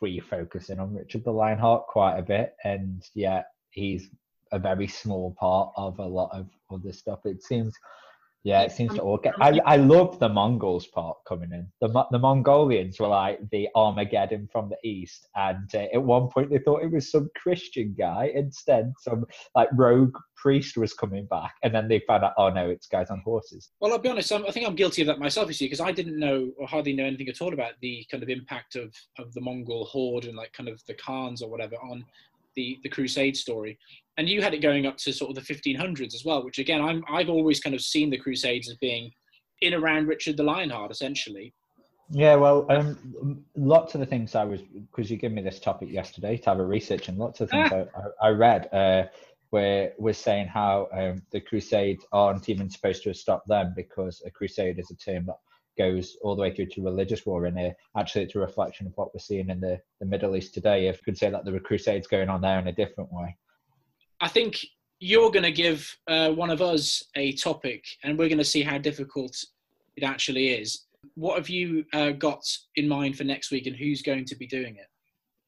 we 0.00 0.20
focusing 0.20 0.78
on 0.78 0.94
Richard 0.94 1.24
the 1.24 1.32
Lionheart 1.32 1.86
quite 1.88 2.18
a 2.18 2.22
bit, 2.22 2.54
and 2.62 3.02
yet 3.14 3.46
he's 3.70 4.08
a 4.52 4.58
very 4.58 4.86
small 4.86 5.34
part 5.38 5.72
of 5.76 5.98
a 5.98 6.06
lot 6.06 6.30
of 6.32 6.46
other 6.70 6.92
stuff. 6.92 7.20
It 7.24 7.42
seems, 7.42 7.74
yeah, 8.44 8.62
it 8.62 8.72
seems 8.72 8.94
to 8.94 9.00
all 9.00 9.18
get. 9.18 9.34
I 9.40 9.60
I 9.66 9.76
love 9.76 10.18
the 10.18 10.28
Mongols 10.28 10.86
part 10.88 11.16
coming 11.28 11.50
in. 11.52 11.66
The 11.80 11.88
the 12.10 12.18
Mongolians 12.18 12.98
were 12.98 13.08
like 13.08 13.38
the 13.50 13.68
Armageddon 13.74 14.48
from 14.50 14.68
the 14.68 14.76
east, 14.88 15.28
and 15.36 15.68
uh, 15.74 15.86
at 15.94 16.02
one 16.02 16.28
point 16.28 16.50
they 16.50 16.58
thought 16.58 16.82
it 16.82 16.90
was 16.90 17.10
some 17.10 17.30
Christian 17.36 17.94
guy. 17.96 18.32
Instead, 18.34 18.92
some 19.00 19.24
like 19.54 19.68
rogue 19.74 20.16
priest 20.36 20.76
was 20.76 20.92
coming 20.92 21.24
back, 21.26 21.54
and 21.62 21.72
then 21.72 21.86
they 21.86 22.00
found 22.00 22.24
out, 22.24 22.32
oh 22.36 22.48
no, 22.50 22.68
it's 22.68 22.88
guys 22.88 23.10
on 23.10 23.20
horses. 23.24 23.70
well 23.80 23.92
i'll 23.92 23.98
be 23.98 24.08
honest 24.08 24.32
I'm, 24.32 24.44
i 24.44 24.50
think 24.50 24.66
i'm 24.66 24.74
guilty 24.74 25.02
of 25.02 25.06
that 25.06 25.20
myself 25.20 25.46
you 25.46 25.54
see 25.54 25.66
because 25.66 25.80
i 25.80 25.92
didn't 25.92 26.18
know 26.18 26.50
or 26.58 26.66
hardly 26.66 26.92
know 26.92 27.04
anything 27.04 27.28
at 27.28 27.40
all 27.40 27.52
about 27.52 27.74
the 27.80 28.04
kind 28.10 28.24
of 28.24 28.28
impact 28.28 28.74
of 28.74 28.92
of 29.20 29.32
the 29.34 29.40
mongol 29.40 29.84
horde 29.84 30.24
and 30.24 30.36
like 30.36 30.52
kind 30.52 30.68
of 30.68 30.82
the 30.88 30.94
khans 30.94 31.42
or 31.42 31.48
whatever 31.48 31.76
on 31.76 32.04
the 32.56 32.78
the 32.82 32.88
crusade 32.88 33.36
story. 33.36 33.78
And 34.18 34.28
you 34.28 34.42
had 34.42 34.52
it 34.54 34.60
going 34.60 34.86
up 34.86 34.98
to 34.98 35.12
sort 35.12 35.36
of 35.36 35.42
the 35.42 35.54
1500s 35.54 36.14
as 36.14 36.22
well 36.22 36.44
which 36.44 36.58
again 36.58 36.82
i'm 36.82 37.02
i've 37.08 37.30
always 37.30 37.60
kind 37.60 37.74
of 37.74 37.80
seen 37.80 38.10
the 38.10 38.18
crusades 38.18 38.68
as 38.68 38.76
being 38.76 39.10
in 39.62 39.72
around 39.72 40.06
richard 40.06 40.36
the 40.36 40.42
lionheart 40.42 40.90
essentially. 40.90 41.54
Yeah, 42.14 42.34
well, 42.34 42.66
um, 42.68 43.42
lots 43.56 43.94
of 43.94 44.00
the 44.00 44.06
things 44.06 44.34
I 44.34 44.44
was 44.44 44.60
because 44.60 45.10
you 45.10 45.16
gave 45.16 45.32
me 45.32 45.40
this 45.40 45.58
topic 45.58 45.90
yesterday 45.90 46.36
to 46.36 46.50
have 46.50 46.58
a 46.58 46.64
research, 46.64 47.08
and 47.08 47.16
lots 47.16 47.40
of 47.40 47.48
things 47.48 47.72
I, 47.72 47.80
I, 47.80 48.28
I 48.28 48.30
read 48.30 48.68
uh, 48.74 49.04
where 49.48 49.92
was 49.98 50.18
saying 50.18 50.48
how 50.48 50.88
um, 50.92 51.22
the 51.30 51.40
Crusades 51.40 52.04
aren't 52.12 52.50
even 52.50 52.68
supposed 52.68 53.02
to 53.04 53.10
have 53.10 53.16
stopped 53.16 53.48
them 53.48 53.72
because 53.74 54.22
a 54.26 54.30
crusade 54.30 54.78
is 54.78 54.90
a 54.90 54.96
term 54.96 55.24
that 55.26 55.36
goes 55.76 56.16
all 56.22 56.36
the 56.36 56.42
way 56.42 56.54
through 56.54 56.66
to 56.66 56.82
religious 56.82 57.24
war, 57.26 57.46
and 57.46 57.58
uh, 57.58 57.70
actually 57.96 58.24
it's 58.24 58.34
a 58.34 58.38
reflection 58.38 58.86
of 58.86 58.92
what 58.96 59.14
we're 59.14 59.20
seeing 59.20 59.50
in 59.50 59.60
the, 59.60 59.80
the 60.00 60.06
Middle 60.06 60.36
East 60.36 60.54
today. 60.54 60.88
If 60.88 60.96
you 60.98 61.02
could 61.04 61.18
say 61.18 61.30
that 61.30 61.44
there 61.44 61.54
were 61.54 61.60
crusades 61.60 62.06
going 62.06 62.28
on 62.28 62.40
there 62.40 62.58
in 62.58 62.68
a 62.68 62.72
different 62.72 63.12
way. 63.12 63.36
I 64.20 64.28
think 64.28 64.64
you're 65.00 65.30
going 65.30 65.42
to 65.42 65.52
give 65.52 65.96
uh, 66.06 66.30
one 66.30 66.50
of 66.50 66.62
us 66.62 67.02
a 67.16 67.32
topic, 67.32 67.84
and 68.04 68.18
we're 68.18 68.28
going 68.28 68.38
to 68.38 68.44
see 68.44 68.62
how 68.62 68.78
difficult 68.78 69.36
it 69.96 70.04
actually 70.04 70.48
is. 70.48 70.86
What 71.14 71.36
have 71.36 71.48
you 71.48 71.84
uh, 71.92 72.10
got 72.10 72.44
in 72.76 72.88
mind 72.88 73.16
for 73.16 73.24
next 73.24 73.50
week, 73.50 73.66
and 73.66 73.76
who's 73.76 74.02
going 74.02 74.24
to 74.26 74.36
be 74.36 74.46
doing 74.46 74.76
it? 74.76 74.86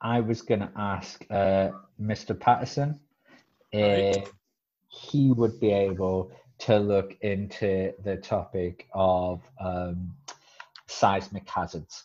I 0.01 0.21
was 0.21 0.43
going 0.43 0.61
to 0.61 0.71
ask 0.77 1.25
uh, 1.31 1.71
Mr. 2.01 2.39
Patterson 2.39 3.01
Right. 3.75 4.17
if 4.17 4.33
he 4.89 5.33
would 5.33 5.59
be 5.59 5.73
able 5.73 6.31
to 6.61 6.79
look 6.79 7.17
into 7.21 7.93
the 8.05 8.17
topic 8.17 8.87
of 8.95 9.43
um, 9.61 10.15
seismic 10.87 11.49
hazards 11.49 12.05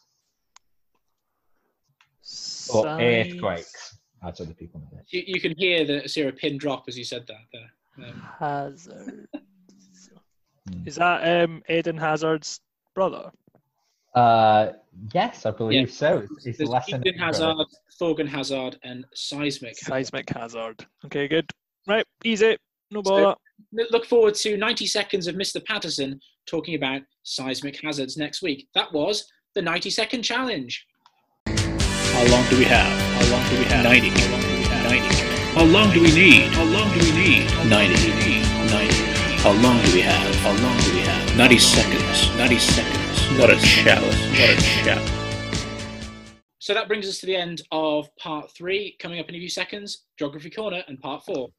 or 2.73 2.83
Size- 2.83 3.33
earthquakes, 3.33 3.97
as 4.23 4.41
other 4.41 4.53
people 4.53 4.81
know. 4.91 4.99
You, 5.09 5.23
you 5.25 5.41
can 5.41 5.55
hear 5.57 5.85
the 5.85 6.07
Sarah 6.07 6.31
pin 6.31 6.57
drop 6.57 6.85
as 6.87 6.97
you 6.97 7.03
said 7.03 7.25
that 7.27 7.37
there. 7.53 8.07
Um, 8.07 8.23
Hazard. 8.39 9.27
Hmm. 9.33 10.87
Is 10.87 10.95
that 10.95 11.43
um, 11.43 11.61
Eden 11.69 11.97
Hazard's 11.97 12.61
brother? 12.95 13.31
Uh, 14.15 14.71
yes, 15.13 15.45
I 15.45 15.51
believe 15.51 15.91
so. 15.91 16.19
It's, 16.31 16.45
it's 16.45 16.57
there's 16.57 16.69
less 16.69 16.89
than 16.89 17.05
Eden 17.05 17.19
Hazard, 17.19 17.67
Thorgan 17.99 18.27
Hazard, 18.27 18.79
and 18.83 19.05
Seismic. 19.13 19.75
Hazard. 19.79 19.85
Seismic 19.85 20.29
Hazard. 20.29 20.85
Okay, 21.05 21.27
good. 21.27 21.49
Right, 21.87 22.05
easy. 22.23 22.57
No 22.91 23.01
So- 23.03 23.35
Look 23.91 24.05
forward 24.05 24.35
to 24.35 24.57
90 24.57 24.87
seconds 24.87 25.27
of 25.27 25.35
Mr. 25.35 25.63
Patterson 25.63 26.19
talking 26.47 26.75
about 26.75 27.01
seismic 27.23 27.79
hazards 27.83 28.17
next 28.17 28.41
week. 28.41 28.67
That 28.73 28.91
was 28.93 29.27
the 29.53 29.61
90 29.61 29.89
second 29.89 30.23
challenge. 30.23 30.85
How 31.45 32.25
long 32.31 32.49
do 32.49 32.57
we 32.57 32.63
have? 32.65 32.89
How 33.21 33.31
long 33.31 33.49
do 33.49 33.57
we 33.59 33.65
have? 33.65 33.83
90. 33.83 34.09
90. 34.09 35.15
How 35.53 35.65
long 35.65 35.93
do 35.93 36.01
we 36.01 36.11
need? 36.13 36.47
How 36.53 36.63
long 36.63 36.91
do 36.97 36.99
we 37.05 37.11
need? 37.11 37.45
90. 37.69 38.39
90. 38.71 38.95
How 39.43 39.51
long 39.51 39.83
do 39.85 39.93
we 39.93 40.01
have? 40.01 40.35
How 40.37 40.53
long 40.63 40.77
do 40.79 40.93
we 40.93 41.01
have? 41.01 41.35
90 41.37 41.57
seconds. 41.59 42.29
90 42.37 42.57
seconds. 42.57 43.39
What 43.39 43.49
a 43.51 43.57
challenge. 43.59 44.15
What 44.39 44.49
a 44.49 44.61
challenge. 44.83 45.11
So 46.59 46.73
that 46.73 46.87
brings 46.87 47.07
us 47.07 47.19
to 47.19 47.25
the 47.25 47.35
end 47.35 47.61
of 47.71 48.07
part 48.17 48.51
three. 48.55 48.95
Coming 48.99 49.19
up 49.19 49.29
in 49.29 49.35
a 49.35 49.39
few 49.39 49.49
seconds, 49.49 50.05
Geography 50.17 50.49
Corner 50.49 50.83
and 50.87 50.99
part 50.99 51.23
four. 51.25 51.49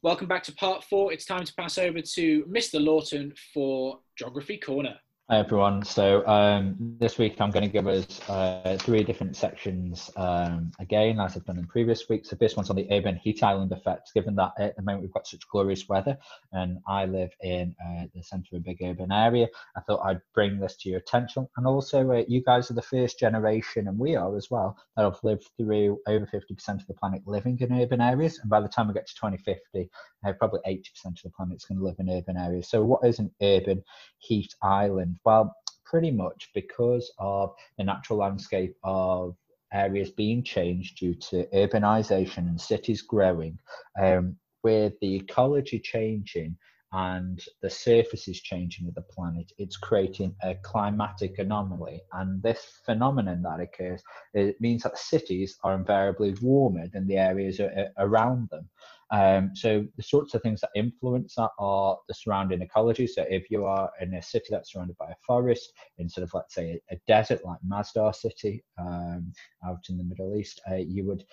Welcome 0.00 0.28
back 0.28 0.44
to 0.44 0.52
part 0.52 0.84
four. 0.84 1.12
It's 1.12 1.24
time 1.24 1.42
to 1.42 1.52
pass 1.54 1.76
over 1.76 2.00
to 2.00 2.44
Mr. 2.44 2.80
Lawton 2.80 3.34
for 3.52 3.98
Geography 4.16 4.56
Corner. 4.56 4.94
Hi 5.30 5.40
everyone. 5.40 5.84
So 5.84 6.26
um, 6.26 6.74
this 6.98 7.18
week 7.18 7.38
I'm 7.38 7.50
going 7.50 7.66
to 7.66 7.70
give 7.70 7.86
us 7.86 8.26
uh, 8.30 8.78
three 8.80 9.04
different 9.04 9.36
sections 9.36 10.10
um, 10.16 10.72
again, 10.78 11.20
as 11.20 11.36
I've 11.36 11.44
done 11.44 11.58
in 11.58 11.66
previous 11.66 12.08
weeks. 12.08 12.30
So 12.30 12.36
this 12.36 12.56
one's 12.56 12.70
on 12.70 12.76
the 12.76 12.88
urban 12.90 13.16
heat 13.16 13.42
island 13.42 13.70
effect, 13.70 14.10
given 14.14 14.36
that 14.36 14.52
at 14.58 14.74
the 14.76 14.82
moment 14.82 15.02
we've 15.02 15.12
got 15.12 15.26
such 15.26 15.46
glorious 15.50 15.86
weather, 15.86 16.16
and 16.52 16.78
I 16.88 17.04
live 17.04 17.28
in 17.42 17.76
uh, 17.78 18.04
the 18.14 18.22
centre 18.22 18.56
of 18.56 18.60
a 18.60 18.64
big 18.64 18.78
urban 18.82 19.12
area. 19.12 19.48
I 19.76 19.82
thought 19.82 20.00
I'd 20.02 20.22
bring 20.32 20.60
this 20.60 20.76
to 20.76 20.88
your 20.88 21.00
attention, 21.00 21.46
and 21.58 21.66
also 21.66 22.10
uh, 22.10 22.24
you 22.26 22.42
guys 22.42 22.70
are 22.70 22.74
the 22.74 22.80
first 22.80 23.18
generation, 23.18 23.86
and 23.86 23.98
we 23.98 24.16
are 24.16 24.34
as 24.34 24.50
well, 24.50 24.78
that 24.96 25.02
have 25.02 25.18
lived 25.22 25.46
through 25.58 26.00
over 26.06 26.24
50% 26.24 26.68
of 26.68 26.86
the 26.86 26.94
planet 26.94 27.20
living 27.26 27.58
in 27.60 27.78
urban 27.78 28.00
areas, 28.00 28.38
and 28.38 28.48
by 28.48 28.62
the 28.62 28.68
time 28.68 28.88
we 28.88 28.94
get 28.94 29.06
to 29.06 29.14
2050, 29.16 29.90
uh, 30.24 30.32
probably 30.32 30.60
80% 30.66 30.80
of 31.04 31.22
the 31.22 31.30
planet's 31.36 31.66
going 31.66 31.80
to 31.80 31.84
live 31.84 31.96
in 31.98 32.08
urban 32.08 32.38
areas. 32.38 32.70
So 32.70 32.82
what 32.82 33.04
is 33.04 33.18
an 33.18 33.30
urban 33.42 33.84
heat 34.20 34.54
island? 34.62 35.17
Well, 35.24 35.54
pretty 35.84 36.10
much 36.10 36.50
because 36.54 37.10
of 37.18 37.54
the 37.78 37.84
natural 37.84 38.18
landscape 38.18 38.74
of 38.84 39.36
areas 39.72 40.10
being 40.10 40.42
changed 40.42 40.98
due 40.98 41.14
to 41.14 41.46
urbanization 41.54 42.48
and 42.48 42.60
cities 42.60 43.02
growing, 43.02 43.58
um, 44.00 44.36
with 44.62 44.94
the 45.00 45.16
ecology 45.16 45.78
changing 45.78 46.56
and 46.92 47.44
the 47.60 47.68
surface 47.68 48.28
is 48.28 48.40
changing 48.40 48.88
of 48.88 48.94
the 48.94 49.02
planet, 49.02 49.52
it's 49.58 49.76
creating 49.76 50.34
a 50.42 50.54
climatic 50.62 51.38
anomaly. 51.38 52.00
And 52.14 52.42
this 52.42 52.80
phenomenon 52.86 53.42
that 53.42 53.60
occurs, 53.60 54.02
it 54.32 54.58
means 54.60 54.84
that 54.84 54.96
cities 54.96 55.58
are 55.64 55.74
invariably 55.74 56.34
warmer 56.40 56.88
than 56.88 57.06
the 57.06 57.18
areas 57.18 57.60
around 57.98 58.48
them. 58.50 58.68
Um, 59.10 59.52
so 59.54 59.86
the 59.96 60.02
sorts 60.02 60.34
of 60.34 60.42
things 60.42 60.60
that 60.60 60.70
influence 60.74 61.34
that 61.36 61.50
are 61.58 61.98
the 62.08 62.14
surrounding 62.14 62.62
ecology. 62.62 63.06
So 63.06 63.24
if 63.28 63.50
you 63.50 63.64
are 63.64 63.90
in 64.00 64.14
a 64.14 64.22
city 64.22 64.46
that's 64.50 64.72
surrounded 64.72 64.96
by 64.98 65.10
a 65.10 65.14
forest, 65.26 65.72
instead 65.98 66.24
of 66.24 66.34
let's 66.34 66.54
say 66.54 66.80
a, 66.90 66.94
a 66.94 66.98
desert 67.06 67.44
like 67.44 67.58
Masdar 67.66 68.14
City 68.14 68.62
um, 68.78 69.32
out 69.66 69.84
in 69.88 69.96
the 69.96 70.04
Middle 70.04 70.36
East, 70.36 70.60
uh, 70.70 70.74
you 70.74 71.06
would 71.06 71.24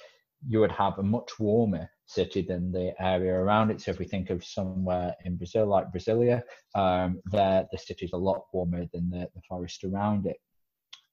you 0.48 0.60
would 0.60 0.72
have 0.72 1.00
a 1.00 1.04
much 1.04 1.40
warmer 1.40 1.90
city 2.06 2.42
than 2.42 2.72
the 2.72 2.94
area 3.02 3.34
around 3.34 3.72
it. 3.72 3.82
So 3.82 3.92
if 3.92 4.00
we 4.00 4.06
think 4.06 4.30
of 4.30 4.46
somewhere 4.46 5.16
in 5.26 5.38
Brazil, 5.38 5.66
like 5.66 5.92
Brasilia, 5.92 6.44
um, 6.76 7.20
there 7.32 7.66
the 7.72 7.78
city 7.78 8.06
is 8.06 8.14
a 8.14 8.18
lot 8.18 8.44
warmer 8.54 8.86
than 8.94 9.10
the, 9.10 9.28
the 9.34 9.42
forest 9.48 9.84
around 9.84 10.28
it. 10.28 10.38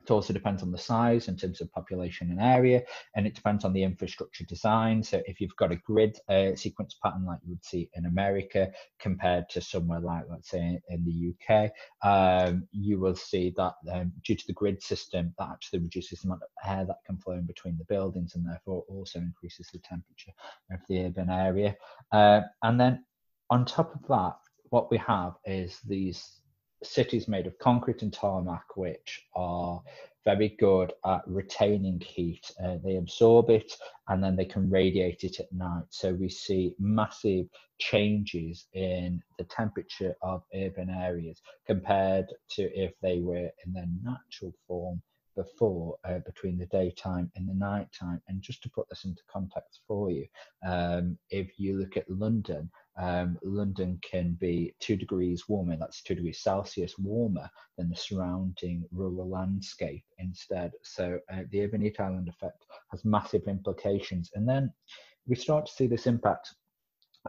It 0.03 0.11
also 0.11 0.33
depends 0.33 0.63
on 0.63 0.73
the 0.73 0.79
size 0.79 1.29
in 1.29 1.37
terms 1.37 1.61
of 1.61 1.73
population 1.73 2.31
and 2.31 2.41
area, 2.41 2.83
and 3.15 3.27
it 3.27 3.35
depends 3.35 3.65
on 3.65 3.73
the 3.73 3.83
infrastructure 3.83 4.45
design. 4.45 5.03
So 5.03 5.23
if 5.27 5.41
you've 5.41 5.57
got 5.57 5.73
a 5.73 5.77
grid 5.77 6.19
uh, 6.29 6.55
sequence 6.57 6.97
pattern 7.03 7.25
like 7.25 7.39
you 7.45 7.51
would 7.51 7.65
see 7.65 7.89
in 7.95 8.07
America 8.07 8.73
compared 8.99 9.49
to 9.51 9.61
somewhere 9.61 10.01
like, 10.01 10.25
let's 10.29 10.51
say, 10.51 10.81
in 10.89 11.05
the 11.05 11.33
UK, 11.33 11.71
um, 12.03 12.67
you 12.73 12.99
will 12.99 13.15
see 13.15 13.53
that 13.57 13.75
um, 13.93 14.13
due 14.25 14.35
to 14.35 14.47
the 14.47 14.53
grid 14.53 14.83
system, 14.83 15.35
that 15.39 15.49
actually 15.51 15.79
reduces 15.79 16.21
the 16.21 16.29
amount 16.29 16.43
of 16.43 16.71
air 16.71 16.85
that 16.85 17.05
can 17.07 17.19
flow 17.19 17.35
in 17.35 17.47
between 17.47 17.79
the 17.79 17.85
buildings 17.85 18.35
and 18.35 18.47
therefore 18.47 18.85
also 18.89 19.19
increases 19.19 19.69
the 19.73 19.79
temperature 19.79 20.33
of 20.73 20.81
the 20.89 21.05
urban 21.05 21.31
area. 21.31 21.77
Uh, 22.11 22.41
and 22.63 22.81
then 22.81 23.05
on 23.51 23.65
top 23.65 23.95
of 23.95 24.07
that, 24.09 24.37
what 24.71 24.91
we 24.91 24.97
have 24.97 25.35
is 25.45 25.79
these 25.87 26.41
cities 26.85 27.28
made 27.28 27.47
of 27.47 27.59
concrete 27.59 28.03
and 28.03 28.12
tarmac, 28.12 28.76
which 28.76 29.26
are 29.35 29.83
very 30.24 30.51
good 30.61 30.93
at 31.05 31.22
retaining 31.26 32.01
heat. 32.01 32.51
Uh, 32.62 32.76
they 32.85 32.97
absorb 32.97 33.51
it 33.51 33.76
and 34.09 34.22
then 34.22 34.37
they 34.37 34.45
can 34.45 34.70
radiate 34.70 35.24
it 35.24 35.41
at 35.41 35.53
night. 35.53 35.85
So 35.91 36.14
we 36.14 36.28
see 36.28 36.74
massive 36.78 37.47
changes 37.78 38.66
in 38.72 39.22
the 39.39 39.45
temperature 39.45 40.14
of 40.22 40.43
urban 40.55 40.91
areas 40.91 41.41
compared 41.66 42.26
to 42.51 42.62
if 42.78 42.93
they 43.03 43.18
were 43.18 43.51
in 43.64 43.72
their 43.72 43.89
natural 44.03 44.55
form 44.68 45.03
before 45.35 45.97
uh, 46.05 46.18
between 46.26 46.59
the 46.59 46.66
daytime 46.66 47.30
and 47.37 47.49
the 47.49 47.55
nighttime. 47.55 48.20
And 48.28 48.43
just 48.43 48.62
to 48.62 48.70
put 48.70 48.89
this 48.89 49.05
into 49.05 49.22
context 49.33 49.80
for 49.89 50.11
you, 50.11 50.26
um, 50.66 51.18
if 51.30 51.59
you 51.59 51.78
look 51.78 51.97
at 51.97 52.09
London, 52.11 52.70
um, 52.99 53.38
London 53.43 53.99
can 54.03 54.36
be 54.40 54.74
two 54.80 54.97
degrees 54.97 55.49
warmer, 55.49 55.76
that's 55.76 56.03
two 56.03 56.14
degrees 56.14 56.43
Celsius 56.43 56.99
warmer 56.99 57.49
than 57.78 57.88
the 57.88 57.97
surrounding 57.97 58.84
rural 58.93 59.28
landscape 59.28 60.05
instead. 60.18 60.72
So 60.82 61.18
uh, 61.32 61.43
the 61.51 61.64
urban 61.64 61.80
heat 61.80 62.01
island 62.01 62.28
effect 62.28 62.64
has 62.90 63.05
massive 63.05 63.45
implications. 63.47 64.30
And 64.34 64.49
then 64.49 64.72
we 65.26 65.36
start 65.36 65.66
to 65.66 65.72
see 65.72 65.86
this 65.86 66.07
impact 66.07 66.55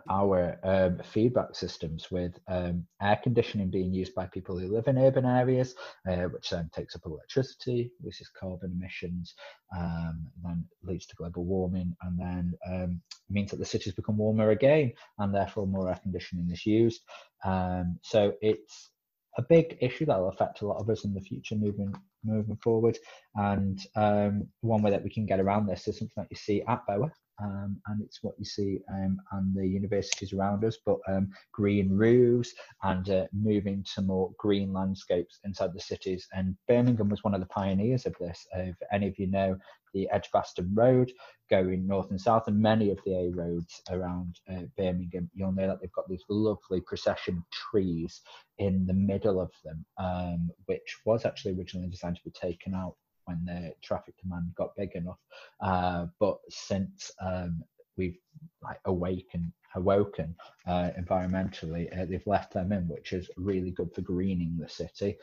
our 0.10 0.58
um, 0.64 1.00
feedback 1.04 1.56
systems 1.56 2.10
with 2.10 2.39
um, 2.48 2.86
air 3.02 3.20
conditioning 3.22 3.70
being 3.70 3.94
used 3.94 4.16
by 4.16 4.26
people 4.28 4.58
who 4.58 4.68
live 4.68 4.88
in 4.88 4.98
urban 4.98 5.26
areas, 5.26 5.76
uh, 6.10 6.24
which 6.26 6.50
then 6.50 6.70
takes 6.74 6.96
up 6.96 7.02
electricity, 7.06 7.91
which 8.02 8.20
is 8.22 8.30
carbon 8.30 8.72
emissions, 8.76 9.34
um, 9.78 10.28
then 10.44 10.66
leads 10.84 11.06
to 11.06 11.16
global 11.16 11.46
warming, 11.46 11.96
and 12.02 12.20
then 12.20 12.54
um, 12.68 13.02
means 13.30 13.52
that 13.52 13.58
the 13.58 13.66
cities 13.66 13.94
become 13.94 14.18
warmer 14.18 14.50
again, 14.50 14.91
and 15.20 15.34
therefore 15.34 15.68
more 15.68 15.89
air 15.89 16.00
conditioning 16.02 16.50
is 16.52 16.66
used. 16.66 17.02
Um, 17.44 18.00
so 18.02 18.34
it's 18.41 18.91
a 19.38 19.41
big 19.41 19.78
issue 19.82 20.06
that 20.06 20.20
will 20.20 20.30
affect 20.30 20.62
a 20.62 20.68
lot 20.68 20.80
of 20.80 20.89
us 20.89 21.06
in 21.06 21.14
the 21.14 21.22
future 21.22 21.56
moving 21.56 21.94
moving 22.24 22.58
forward. 22.58 22.98
And 23.36 23.80
um, 23.96 24.48
one 24.62 24.82
way 24.82 24.91
that 24.91 25.04
we 25.04 25.10
can 25.10 25.26
get 25.26 25.39
around 25.39 25.68
this 25.68 25.88
is 25.88 26.00
something 26.00 26.14
that 26.18 26.28
you 26.32 26.38
see 26.38 26.62
at 26.68 26.86
BOA, 26.88 27.12
um, 27.42 27.82
and 27.88 28.02
it's 28.02 28.22
what 28.22 28.36
you 28.38 28.46
see 28.46 28.80
um, 28.92 29.20
and 29.32 29.56
the 29.56 29.66
universities 29.66 30.34
around 30.34 30.64
us, 30.64 30.78
but 30.86 30.98
um, 31.08 31.30
green 31.52 31.90
roofs 31.90 32.54
and 32.84 33.10
uh, 33.10 33.26
moving 33.34 33.86
to 33.96 34.02
more 34.02 34.32
green 34.38 34.72
landscapes 34.72 35.40
inside 35.44 35.74
the 35.74 35.80
cities. 35.80 36.28
And 36.34 36.56
Birmingham 36.68 37.10
was 37.10 37.24
one 37.24 37.34
of 37.34 37.40
the 37.40 37.48
pioneers 37.48 38.06
of 38.06 38.16
this. 38.20 38.48
If 38.56 38.76
any 38.92 39.08
of 39.08 39.18
you 39.18 39.28
know 39.28 39.58
the 39.94 40.10
Edgbaston 40.12 40.74
Road 40.74 41.12
going 41.50 41.86
north 41.86 42.10
and 42.10 42.20
south, 42.20 42.48
and 42.48 42.60
many 42.60 42.90
of 42.92 43.00
the 43.06 43.14
A 43.14 43.30
roads 43.30 43.82
around 43.90 44.40
uh, 44.52 44.64
Birmingham, 44.78 45.30
you'll 45.34 45.52
know 45.52 45.68
that 45.68 45.82
they've 45.82 45.92
got 45.92 46.10
these 46.10 46.24
lovely 46.30 46.82
procession 46.82 47.44
trees 47.52 48.22
in 48.58 48.86
the 48.86 48.94
middle 48.94 49.40
of 49.40 49.52
them, 49.64 49.86
um, 49.98 50.50
which 50.66 50.98
was 51.06 51.26
actually 51.26 51.54
originally 51.54 51.90
designed 51.90 52.16
to 52.16 52.24
be 52.24 52.32
taken 52.32 52.74
out 52.74 52.96
when 53.26 53.44
the 53.46 53.74
traffic 53.82 54.16
demand 54.22 54.54
got 54.56 54.76
big 54.76 54.92
enough. 54.96 55.20
Uh, 55.62 56.08
but 56.20 56.38
since 56.50 57.12
um, 57.22 57.64
we've 57.98 58.18
like 58.62 58.80
awakened 58.86 59.52
awoken 59.76 60.36
uh, 60.68 60.92
environmentally, 61.00 61.92
uh, 62.00 62.06
they've 62.06 62.28
left 62.28 62.54
them 62.54 62.72
in, 62.72 62.88
which 62.88 63.14
is 63.14 63.30
really 63.38 63.72
good 63.72 63.94
for 63.94 64.02
greening 64.02 64.58
the 64.58 64.70
city. 64.70 65.18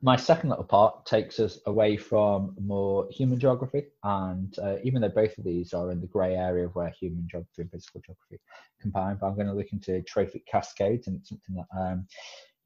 My 0.00 0.14
second 0.14 0.50
little 0.50 0.64
part 0.64 1.06
takes 1.06 1.40
us 1.40 1.58
away 1.66 1.96
from 1.96 2.54
more 2.60 3.08
human 3.10 3.40
geography, 3.40 3.86
and 4.04 4.56
uh, 4.60 4.76
even 4.84 5.02
though 5.02 5.08
both 5.08 5.36
of 5.38 5.44
these 5.44 5.74
are 5.74 5.90
in 5.90 6.00
the 6.00 6.06
grey 6.06 6.36
area 6.36 6.66
of 6.66 6.74
where 6.76 6.90
human 6.90 7.26
geography 7.28 7.62
and 7.62 7.70
physical 7.72 8.00
geography 8.06 8.38
combine, 8.80 9.16
but 9.20 9.26
I'm 9.26 9.34
going 9.34 9.48
to 9.48 9.54
look 9.54 9.72
into 9.72 10.00
trophic 10.02 10.46
cascades, 10.46 11.08
and 11.08 11.16
it's 11.16 11.30
something 11.30 11.56
that 11.56 11.66
um, 11.76 12.06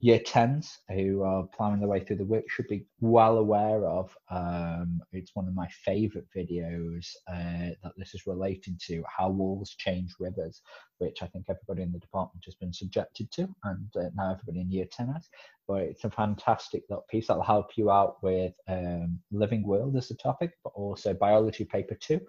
year 0.03 0.19
10s 0.19 0.79
who 0.89 1.23
are 1.23 1.47
plowing 1.55 1.79
their 1.79 1.87
way 1.87 2.01
through 2.01 2.17
the 2.17 2.25
work 2.25 2.43
should 2.49 2.67
be 2.67 2.85
well 2.99 3.37
aware 3.37 3.87
of. 3.87 4.13
Um, 4.29 4.99
it's 5.13 5.33
one 5.33 5.47
of 5.47 5.55
my 5.55 5.69
favorite 5.69 6.27
videos 6.35 7.07
uh, 7.29 7.71
that 7.81 7.93
this 7.95 8.13
is 8.13 8.27
relating 8.27 8.77
to 8.87 9.01
how 9.07 9.29
wolves 9.29 9.73
change 9.75 10.13
rivers, 10.19 10.61
which 11.03 11.21
I 11.21 11.27
think 11.27 11.45
everybody 11.49 11.83
in 11.83 11.91
the 11.91 11.99
department 11.99 12.45
has 12.45 12.55
been 12.55 12.71
subjected 12.71 13.29
to, 13.33 13.47
and 13.65 13.89
uh, 13.97 14.09
now 14.15 14.31
everybody 14.31 14.61
in 14.61 14.71
year 14.71 14.85
10 14.89 15.09
has. 15.09 15.29
But 15.67 15.81
it's 15.81 16.03
a 16.05 16.09
fantastic 16.09 16.83
little 16.89 17.05
piece 17.09 17.27
that'll 17.27 17.43
help 17.43 17.77
you 17.77 17.91
out 17.91 18.23
with 18.23 18.53
um, 18.67 19.19
living 19.31 19.63
world 19.65 19.95
as 19.97 20.11
a 20.11 20.15
topic, 20.15 20.51
but 20.63 20.71
also 20.75 21.13
biology 21.13 21.65
paper 21.65 21.95
two. 21.95 22.21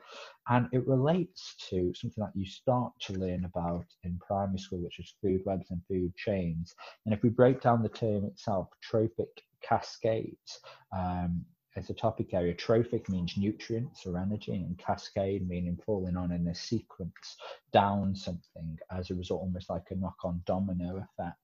And 0.49 0.69
it 0.73 0.87
relates 0.87 1.55
to 1.71 1.95
something 1.95 2.23
that 2.23 2.37
you 2.37 2.47
start 2.47 2.93
to 3.03 3.15
learn 3.15 3.45
about 3.45 3.87
in 4.03 4.19
primary 4.19 4.59
school, 4.59 4.81
which 4.81 4.99
is 4.99 5.15
food 5.23 5.41
webs 5.45 5.71
and 5.71 5.81
food 5.89 6.15
chains. 6.17 6.75
And 7.05 7.15
if 7.15 7.23
we 7.23 7.29
break 7.29 7.61
down 7.61 7.83
the 7.83 7.89
term 7.89 8.25
itself, 8.25 8.69
trophic 8.83 9.43
cascades, 9.63 10.61
um, 10.97 11.45
as 11.77 11.91
a 11.91 11.95
topic 11.95 12.35
area, 12.35 12.55
trophic 12.55 13.09
means 13.09 13.37
nutrients 13.37 14.07
or 14.07 14.17
energy, 14.19 14.55
and 14.55 14.79
cascade 14.79 15.49
meaning 15.49 15.79
falling 15.85 16.17
on 16.17 16.33
in 16.33 16.47
a 16.49 16.55
sequence 16.55 17.37
down 17.73 18.15
something 18.15 18.79
as 18.91 19.11
a 19.11 19.15
result, 19.15 19.43
almost 19.43 19.71
like 19.71 19.91
a 19.91 19.95
knock 19.97 20.17
on 20.25 20.41
domino 20.47 20.97
effect. 20.97 21.37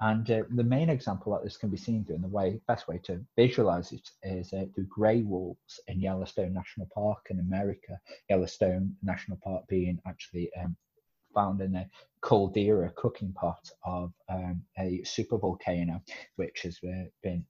And 0.00 0.30
uh, 0.30 0.42
the 0.50 0.64
main 0.64 0.88
example 0.88 1.32
that 1.32 1.44
this 1.44 1.56
can 1.56 1.70
be 1.70 1.76
seen 1.76 2.04
through, 2.04 2.16
and 2.16 2.24
the 2.24 2.28
way 2.28 2.60
best 2.66 2.88
way 2.88 2.98
to 3.04 3.24
visualize 3.36 3.92
it 3.92 4.08
is 4.22 4.52
uh, 4.52 4.64
through 4.74 4.86
grey 4.86 5.22
wolves 5.22 5.80
in 5.88 6.00
Yellowstone 6.00 6.54
National 6.54 6.88
Park 6.94 7.26
in 7.30 7.40
America. 7.40 7.98
Yellowstone 8.30 8.96
National 9.02 9.38
Park 9.42 9.64
being 9.68 10.00
actually 10.06 10.50
um, 10.62 10.76
found 11.34 11.60
in 11.60 11.74
a 11.76 11.88
caldera 12.22 12.90
cooking 12.96 13.32
pot 13.32 13.70
of 13.84 14.12
um, 14.28 14.62
a 14.78 15.02
supervolcano, 15.04 16.00
which 16.36 16.62
has 16.62 16.78
uh, 16.82 17.04
been 17.22 17.44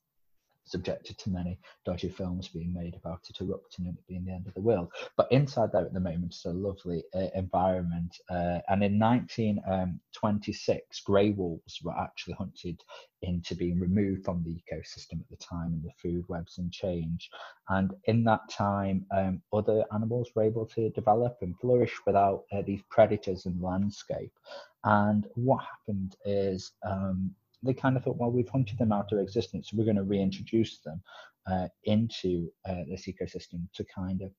subjected 0.67 1.17
to 1.19 1.31
many 1.31 1.59
dodgy 1.85 2.09
films 2.09 2.49
being 2.49 2.73
made 2.75 2.95
about 2.95 3.21
it 3.29 3.41
erupting 3.41 3.87
and 3.87 3.97
it 3.97 4.07
being 4.07 4.25
the 4.25 4.33
end 4.33 4.47
of 4.47 4.55
the 4.55 4.61
world. 4.61 4.91
But 5.17 5.31
inside 5.31 5.73
there 5.73 5.87
at 5.87 5.93
the 5.95 6.01
moment, 6.01 6.27
it's 6.27 6.45
a 6.45 6.51
lovely 6.51 7.05
uh, 7.15 7.29
environment. 7.35 8.17
Uh, 8.29 8.59
and 8.69 8.83
in 8.83 8.99
1926, 8.99 10.79
um, 10.79 11.13
grey 11.13 11.31
wolves 11.31 11.81
were 11.83 11.97
actually 11.99 12.35
hunted 12.35 12.83
into 13.23 13.55
being 13.55 13.81
removed 13.81 14.25
from 14.25 14.43
the 14.45 14.51
ecosystem 14.51 15.21
at 15.21 15.29
the 15.31 15.37
time 15.37 15.73
and 15.73 15.83
the 15.83 15.91
food 15.97 16.25
webs 16.29 16.59
and 16.59 16.73
change. 16.73 17.31
And 17.69 17.95
in 18.05 18.25
that 18.25 18.49
time, 18.51 19.07
um, 19.17 19.43
other 19.53 19.85
animals 19.95 20.31
were 20.35 20.43
able 20.43 20.67
to 20.67 20.91
develop 20.91 21.39
and 21.41 21.59
flourish 21.59 21.95
without 22.07 22.45
uh, 22.53 22.63
these 22.63 22.83
predators 22.91 23.47
in 23.47 23.59
the 23.59 23.67
landscape. 23.67 24.33
And 24.85 25.27
what 25.35 25.65
happened 25.65 26.17
is 26.25 26.73
um, 26.85 27.35
they 27.67 27.75
kind 27.75 27.97
of 27.97 28.05
thought, 28.05 28.17
well, 28.17 28.31
we've 28.31 28.49
hunted 28.49 28.79
them 28.79 28.93
out 28.93 29.13
of 29.13 29.19
existence, 29.19 29.71
so 29.71 29.77
we're 29.77 29.85
going 29.85 29.97
to 29.97 30.03
reintroduce 30.05 30.81
them 30.81 31.03
uh, 31.51 31.69
into 31.85 32.49
uh, 32.69 32.85
this 32.89 33.07
ecosystem 33.07 33.67
to 33.75 33.85
kind 33.95 34.23
of 34.23 34.33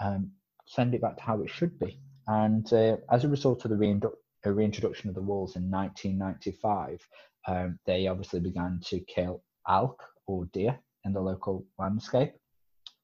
um, 0.00 0.30
send 0.66 0.94
it 0.94 1.02
back 1.02 1.16
to 1.16 1.22
how 1.22 1.40
it 1.42 1.50
should 1.50 1.78
be. 1.78 1.98
And 2.26 2.70
uh, 2.72 2.96
as 3.10 3.24
a 3.24 3.28
result 3.28 3.64
of 3.64 3.70
the 3.70 3.76
reindu- 3.76 4.12
uh, 4.46 4.50
reintroduction 4.50 5.08
of 5.08 5.14
the 5.14 5.22
wolves 5.22 5.56
in 5.56 5.70
1995, 5.70 7.00
um, 7.48 7.78
they 7.86 8.06
obviously 8.06 8.40
began 8.40 8.80
to 8.84 9.00
kill 9.00 9.42
elk 9.68 10.02
or 10.26 10.46
deer 10.52 10.78
in 11.04 11.12
the 11.12 11.20
local 11.20 11.66
landscape. 11.78 12.32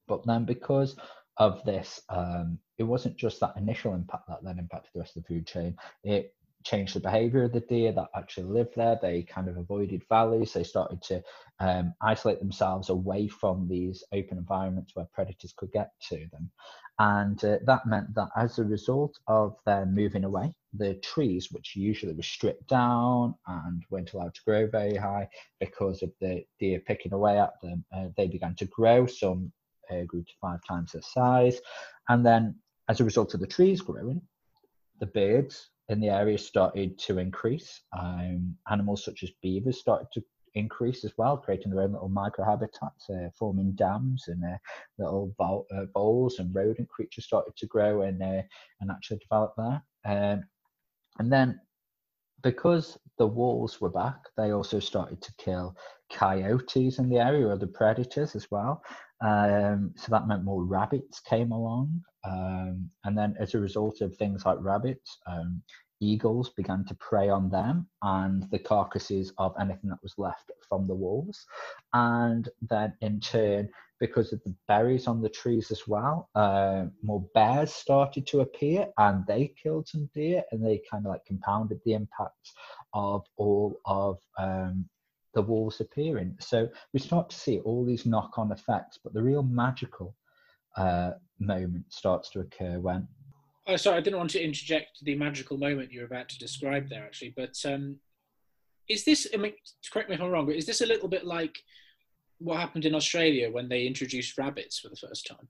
But 0.07 0.25
then, 0.27 0.45
because 0.45 0.97
of 1.39 1.65
this, 1.65 2.01
um, 2.09 2.59
it 2.79 2.85
wasn't 2.85 3.17
just 3.17 3.41
that 3.41 3.57
initial 3.57 3.95
impact 3.95 4.29
that 4.29 4.45
then 4.45 4.59
impacted 4.59 4.91
the 4.95 5.01
rest 5.01 5.17
of 5.17 5.25
the 5.25 5.29
food 5.29 5.47
chain. 5.47 5.77
It 6.05 6.35
changed 6.67 6.95
the 6.95 7.01
behavior 7.01 7.45
of 7.45 7.53
the 7.53 7.61
deer 7.61 7.93
that 7.93 8.09
actually 8.15 8.45
lived 8.45 8.75
there. 8.77 8.99
They 9.01 9.23
kind 9.23 9.49
of 9.49 9.57
avoided 9.57 10.03
valleys. 10.09 10.53
They 10.53 10.65
started 10.65 11.01
to 11.03 11.23
um, 11.61 11.95
isolate 12.03 12.41
themselves 12.41 12.91
away 12.91 13.29
from 13.29 13.69
these 13.69 14.03
open 14.13 14.37
environments 14.37 14.95
where 14.95 15.07
predators 15.15 15.55
could 15.57 15.73
get 15.73 15.93
to 16.09 16.27
them. 16.33 16.51
And 16.99 17.43
uh, 17.45 17.59
that 17.67 17.87
meant 17.87 18.15
that 18.15 18.31
as 18.37 18.59
a 18.59 18.65
result 18.65 19.19
of 19.29 19.57
their 19.65 19.87
moving 19.87 20.25
away, 20.25 20.53
the 20.73 20.95
trees, 20.95 21.53
which 21.53 21.77
usually 21.77 22.15
were 22.15 22.23
stripped 22.23 22.67
down 22.69 23.35
and 23.47 23.85
weren't 23.91 24.13
allowed 24.13 24.35
to 24.35 24.43
grow 24.45 24.67
very 24.67 24.97
high 24.97 25.29
because 25.61 26.03
of 26.03 26.11
the 26.21 26.45
deer 26.59 26.81
picking 26.81 27.13
away 27.13 27.39
at 27.39 27.61
them, 27.63 27.85
uh, 27.95 28.07
they 28.17 28.27
began 28.27 28.55
to 28.57 28.67
grow. 28.67 29.07
Some 29.07 29.53
uh, 29.91 30.03
grew 30.03 30.23
to 30.23 30.33
five 30.41 30.61
times 30.67 30.93
their 30.93 31.03
size. 31.03 31.61
And 32.09 32.27
then, 32.27 32.57
as 32.89 33.01
a 33.01 33.05
result 33.05 33.35
of 33.35 33.41
the 33.41 33.47
trees 33.47 33.81
growing, 33.81 34.21
the 34.99 35.07
birds 35.07 35.71
in 35.89 36.01
the 36.01 36.09
area 36.09 36.39
started 36.39 36.99
to 36.99 37.19
increase. 37.19 37.83
Um, 37.99 38.57
animals 38.71 39.05
such 39.05 39.23
as 39.23 39.31
beavers 39.43 39.79
started 39.79 40.09
to 40.15 40.23
increase 40.55 41.05
as 41.05 41.13
well, 41.17 41.37
creating 41.37 41.71
their 41.71 41.83
own 41.83 41.93
little 41.93 42.11
microhabitats, 42.11 43.11
uh, 43.11 43.31
forming 43.39 43.73
dams 43.73 44.25
and 44.29 44.43
uh, 44.45 44.57
little 44.99 45.35
uh, 45.39 45.85
bowls, 45.95 46.39
and 46.39 46.55
rodent 46.55 46.89
creatures 46.89 47.25
started 47.25 47.55
to 47.57 47.67
grow 47.67 48.03
and 48.03 48.23
uh, 48.23 48.43
and 48.81 48.91
actually 48.91 49.19
develop 49.19 49.55
there. 49.57 49.83
Um, 50.05 50.45
and 51.19 51.33
then, 51.33 51.61
because 52.43 52.99
the 53.19 53.27
wolves 53.27 53.81
were 53.81 53.91
back, 53.91 54.19
they 54.37 54.53
also 54.53 54.81
started 54.81 55.21
to 55.23 55.33
kill 55.39 55.77
coyotes 56.13 56.99
in 56.99 57.09
the 57.09 57.19
area, 57.19 57.49
other 57.49 57.67
predators 57.67 58.35
as 58.35 58.51
well. 58.51 58.83
Um, 59.25 59.93
so 59.97 60.09
that 60.11 60.29
meant 60.29 60.45
more 60.45 60.65
rabbits 60.65 61.21
came 61.21 61.53
along. 61.53 62.03
Um, 62.25 62.91
and 63.05 63.17
then, 63.17 63.35
as 63.39 63.55
a 63.55 63.61
result 63.61 64.01
of 64.01 64.17
things 64.17 64.45
like 64.45 64.59
rabbits, 64.61 65.19
um, 65.27 65.63
eagles 66.01 66.51
began 66.51 66.85
to 66.85 66.95
prey 66.97 67.31
on 67.31 67.49
them 67.49 67.89
and 68.03 68.49
the 68.51 68.59
carcasses 68.59 69.33
of 69.39 69.55
anything 69.59 69.89
that 69.89 70.03
was 70.03 70.15
left 70.19 70.51
from 70.69 70.87
the 70.87 70.95
wolves. 70.95 71.47
And 71.95 72.49
then, 72.69 72.93
in 73.01 73.21
turn, 73.21 73.71
because 73.99 74.33
of 74.33 74.43
the 74.45 74.55
berries 74.69 75.07
on 75.07 75.23
the 75.23 75.29
trees 75.29 75.71
as 75.71 75.89
well, 75.89 76.29
uh, 76.35 76.85
more 77.03 77.25
bears 77.35 77.73
started 77.73 78.27
to 78.27 78.41
appear 78.41 78.89
and 78.99 79.27
they 79.27 79.55
killed 79.63 79.89
some 79.89 80.11
deer 80.15 80.43
and 80.53 80.65
they 80.65 80.83
kind 80.91 81.07
of 81.07 81.11
like 81.11 81.25
compounded 81.25 81.81
the 81.85 81.95
impacts 81.95 82.53
of 82.97 83.27
all 83.37 83.79
of 83.85 84.19
um, 84.39 84.89
the 85.35 85.43
walls 85.43 85.81
appearing. 85.81 86.35
So 86.41 86.69
we 86.95 86.99
start 86.99 87.29
to 87.29 87.37
see 87.37 87.59
all 87.61 87.85
these 87.85 88.07
knock 88.07 88.39
on 88.39 88.51
effects, 88.51 88.99
but 89.05 89.13
the 89.13 89.23
real 89.23 89.43
magical 89.43 90.17
uh, 90.79 91.11
moment 91.39 91.85
starts 91.91 92.31
to 92.31 92.41
occur 92.41 92.81
when. 92.81 93.07
Oh, 93.67 93.77
sorry, 93.77 93.99
I 93.99 94.01
didn't 94.01 94.19
want 94.19 94.31
to 94.31 94.43
interject 94.43 95.05
the 95.05 95.15
magical 95.15 95.59
moment 95.59 95.93
you 95.93 96.01
were 96.01 96.07
about 96.07 96.31
to 96.31 96.39
describe 96.39 96.89
there, 96.89 97.05
actually. 97.05 97.35
But 97.37 97.55
um, 97.67 97.99
is 98.89 99.05
this, 99.05 99.29
I 99.35 99.37
mean, 99.37 99.53
correct 99.93 100.09
me 100.09 100.15
if 100.15 100.23
I'm 100.23 100.31
wrong, 100.31 100.47
but 100.47 100.57
is 100.57 100.67
this 100.67 100.81
a 100.81 100.87
little 100.87 101.09
bit 101.09 101.27
like 101.27 101.59
what 102.39 102.59
happened 102.59 102.87
in 102.87 102.95
Australia 102.95 103.51
when 103.51 103.69
they 103.69 103.87
introduced 103.87 104.39
rabbits 104.39 104.79
for 104.79 104.89
the 104.89 104.97
first 104.97 105.27
time? 105.27 105.49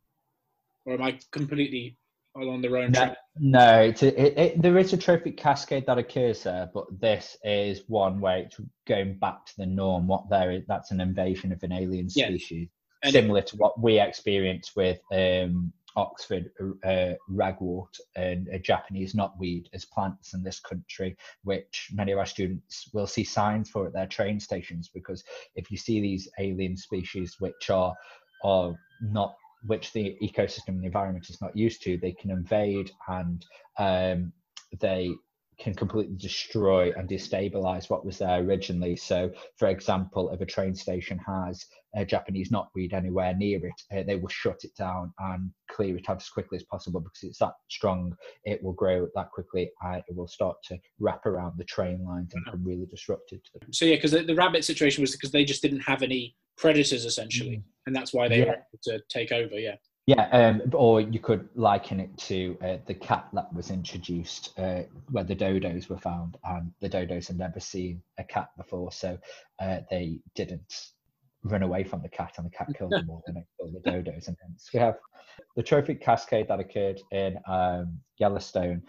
Or 0.85 0.95
am 0.95 1.03
I 1.03 1.21
completely 1.31 1.97
along 2.43 2.63
the 2.63 2.71
wrong 2.71 2.91
No, 2.91 3.01
track? 3.01 3.17
no 3.39 3.81
it's 3.81 4.03
a, 4.03 4.21
it, 4.21 4.39
it, 4.39 4.63
there 4.63 4.79
is 4.79 4.93
a 4.93 4.97
trophic 4.97 5.37
cascade 5.37 5.87
that 5.87 5.99
occurs 5.99 6.43
there, 6.43 6.71
but 6.73 6.87
this 7.01 7.37
is 7.45 7.83
one 7.89 8.21
where 8.21 8.39
it's 8.39 8.61
going 8.87 9.19
back 9.19 9.47
to 9.47 9.57
the 9.59 9.67
norm. 9.67 10.07
What 10.07 10.29
there 10.31 10.51
is, 10.51 10.65
that's 10.67 10.91
an 10.91 11.01
invasion 11.01 11.53
of 11.53 11.63
an 11.63 11.73
alien 11.73 12.09
species, 12.09 12.69
similar 13.05 13.43
to 13.43 13.57
what 13.57 13.81
we 13.81 14.01
experience 14.01 14.75
with 14.77 15.01
um, 15.13 15.73
Oxford 15.97 16.51
uh, 16.85 17.15
ragwort 17.31 17.99
and 18.17 18.49
a 18.49 18.59
Japanese 18.59 19.15
knotweed 19.15 19.67
as 19.73 19.87
plants 19.87 20.35
in 20.35 20.43
this 20.43 20.61
country, 20.61 21.17
which 21.45 21.91
many 21.93 22.13
of 22.13 22.19
our 22.19 22.27
students 22.27 22.91
will 22.93 23.07
see 23.07 23.25
signs 23.25 23.71
for 23.71 23.87
at 23.87 23.95
their 23.95 24.07
train 24.07 24.39
stations. 24.39 24.91
Because 24.93 25.25
if 25.55 25.71
you 25.71 25.77
see 25.77 26.01
these 26.01 26.29
alien 26.39 26.77
species 26.77 27.37
which 27.39 27.71
are 27.71 27.95
are 28.45 28.75
not 29.01 29.35
which 29.67 29.93
the 29.93 30.17
ecosystem 30.23 30.69
and 30.69 30.83
the 30.83 30.87
environment 30.87 31.29
is 31.29 31.41
not 31.41 31.57
used 31.57 31.83
to, 31.83 31.99
they 31.99 32.13
can 32.13 32.31
invade 32.31 32.91
and 33.09 33.45
um, 33.79 34.33
they 34.81 35.11
can 35.59 35.75
completely 35.75 36.17
destroy 36.17 36.93
and 36.97 37.09
destabilize 37.09 37.89
what 37.89 38.05
was 38.05 38.19
there 38.19 38.41
originally. 38.41 38.95
So, 38.95 39.31
for 39.57 39.69
example, 39.69 40.31
if 40.31 40.41
a 40.41 40.47
train 40.47 40.75
station 40.75 41.19
has 41.27 41.65
a 41.95 42.05
Japanese 42.05 42.51
knotweed 42.51 42.93
anywhere 42.93 43.35
near 43.35 43.65
it, 43.65 43.83
uh, 43.97 44.03
they 44.07 44.17
will 44.17 44.29
shut 44.29 44.65
it 44.65 44.77
down 44.77 45.13
and 45.19 45.51
clear 45.71 45.97
it 45.97 46.11
out 46.11 46.21
as 46.21 46.29
quickly 46.29 46.57
as 46.57 46.65
possible 46.65 47.01
because 47.01 47.23
it's 47.23 47.39
that 47.39 47.55
strong. 47.71 48.15
It 48.45 48.63
will 48.63 48.75
grow 48.75 49.09
that 49.15 49.31
quickly. 49.31 49.71
And 49.83 50.03
it 50.07 50.15
will 50.15 50.29
start 50.29 50.57
to 50.65 50.79
wrap 51.01 51.25
around 51.25 51.55
the 51.57 51.65
train 51.65 52.05
lines 52.05 52.35
and 52.35 52.45
become 52.45 52.65
really 52.65 52.87
them. 53.61 53.73
So 53.73 53.87
yeah, 53.87 53.97
because 53.97 54.13
the, 54.13 54.25
the 54.25 54.35
rabbit 54.35 54.65
situation 54.65 55.01
was 55.01 55.13
because 55.13 55.31
they 55.31 55.45
just 55.45 55.63
didn't 55.63 55.81
have 55.81 56.03
any 56.03 56.37
predators 56.57 57.05
essentially, 57.05 57.63
and 57.87 57.95
that's 57.95 58.13
why 58.13 58.29
they 58.29 58.41
were 58.41 58.47
Yeah. 58.47 58.53
able 58.53 58.79
to 58.85 59.01
take 59.09 59.33
over. 59.33 59.59
Yeah. 59.59 59.77
Yeah, 60.07 60.29
um, 60.29 60.63
or 60.73 61.01
you 61.01 61.19
could 61.19 61.49
liken 61.57 61.99
it 61.99 62.17
to 62.19 62.57
uh, 62.63 62.77
the 62.87 62.95
cat 62.95 63.29
that 63.33 63.53
was 63.53 63.71
introduced 63.73 64.57
uh, 64.57 64.83
where 65.11 65.25
the 65.25 65.35
dodos 65.35 65.89
were 65.89 65.99
found, 65.99 66.37
and 66.45 66.73
the 66.81 66.89
dodos 66.89 67.27
had 67.27 67.39
never 67.39 67.59
seen 67.59 68.01
a 68.19 68.23
cat 68.25 68.51
before, 68.57 68.93
so 68.93 69.19
uh, 69.59 69.81
they 69.91 70.21
didn't 70.37 70.91
run 71.43 71.65
away 71.65 71.83
from 71.83 72.03
the 72.03 72.09
cat, 72.09 72.35
and 72.37 72.47
the 72.47 72.51
cat 72.51 72.69
killed 72.79 72.93
them 72.93 73.11
all, 73.11 73.25
and 73.27 73.37
it 73.37 73.45
killed 73.59 73.75
the 73.75 73.91
dodos. 73.91 74.29
And 74.29 74.37
hence 74.41 74.71
we 74.73 74.79
have 74.79 74.97
the 75.57 75.63
trophic 75.63 76.01
cascade 76.01 76.47
that 76.49 76.61
occurred 76.61 77.01
in 77.11 77.37
um, 77.49 77.99
Yellowstone 78.19 78.83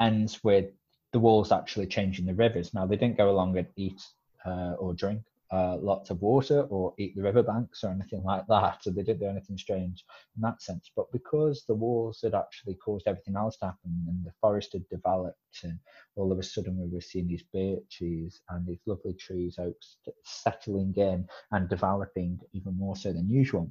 ends 0.00 0.42
with 0.42 0.66
the 1.12 1.20
wolves 1.20 1.52
actually 1.52 1.86
changing 1.86 2.26
the 2.26 2.34
rivers. 2.34 2.74
Now 2.74 2.86
they 2.86 2.96
didn't 2.96 3.16
go 3.16 3.30
along 3.30 3.56
and 3.56 3.68
eat 3.76 4.02
uh, 4.44 4.74
or 4.80 4.94
drink 4.94 5.22
uh, 5.52 5.76
lots 5.76 6.10
of 6.10 6.20
water 6.20 6.62
or 6.62 6.94
eat 6.98 7.14
the 7.14 7.22
riverbanks 7.22 7.84
or 7.84 7.90
anything 7.90 8.22
like 8.24 8.46
that. 8.48 8.82
So 8.82 8.90
they 8.90 9.02
didn't 9.02 9.20
do 9.20 9.28
anything 9.28 9.58
strange 9.58 10.04
in 10.36 10.42
that 10.42 10.60
sense. 10.62 10.90
But 10.96 11.10
because 11.12 11.64
the 11.66 11.74
wars 11.74 12.20
had 12.22 12.34
actually 12.34 12.74
caused 12.74 13.06
everything 13.06 13.36
else 13.36 13.56
to 13.58 13.66
happen 13.66 14.04
and 14.08 14.24
the 14.24 14.32
forest 14.40 14.72
had 14.72 14.88
developed, 14.88 15.38
and 15.62 15.78
all 16.16 16.32
of 16.32 16.38
a 16.38 16.42
sudden 16.42 16.78
we 16.78 16.88
were 16.88 17.00
seeing 17.00 17.28
these 17.28 17.44
birches 17.52 18.40
and 18.50 18.66
these 18.66 18.80
lovely 18.86 19.14
trees, 19.14 19.58
oaks 19.58 19.96
settling 20.24 20.92
in 20.96 21.26
and 21.52 21.68
developing 21.68 22.40
even 22.52 22.76
more 22.76 22.96
so 22.96 23.12
than 23.12 23.30
usual. 23.30 23.70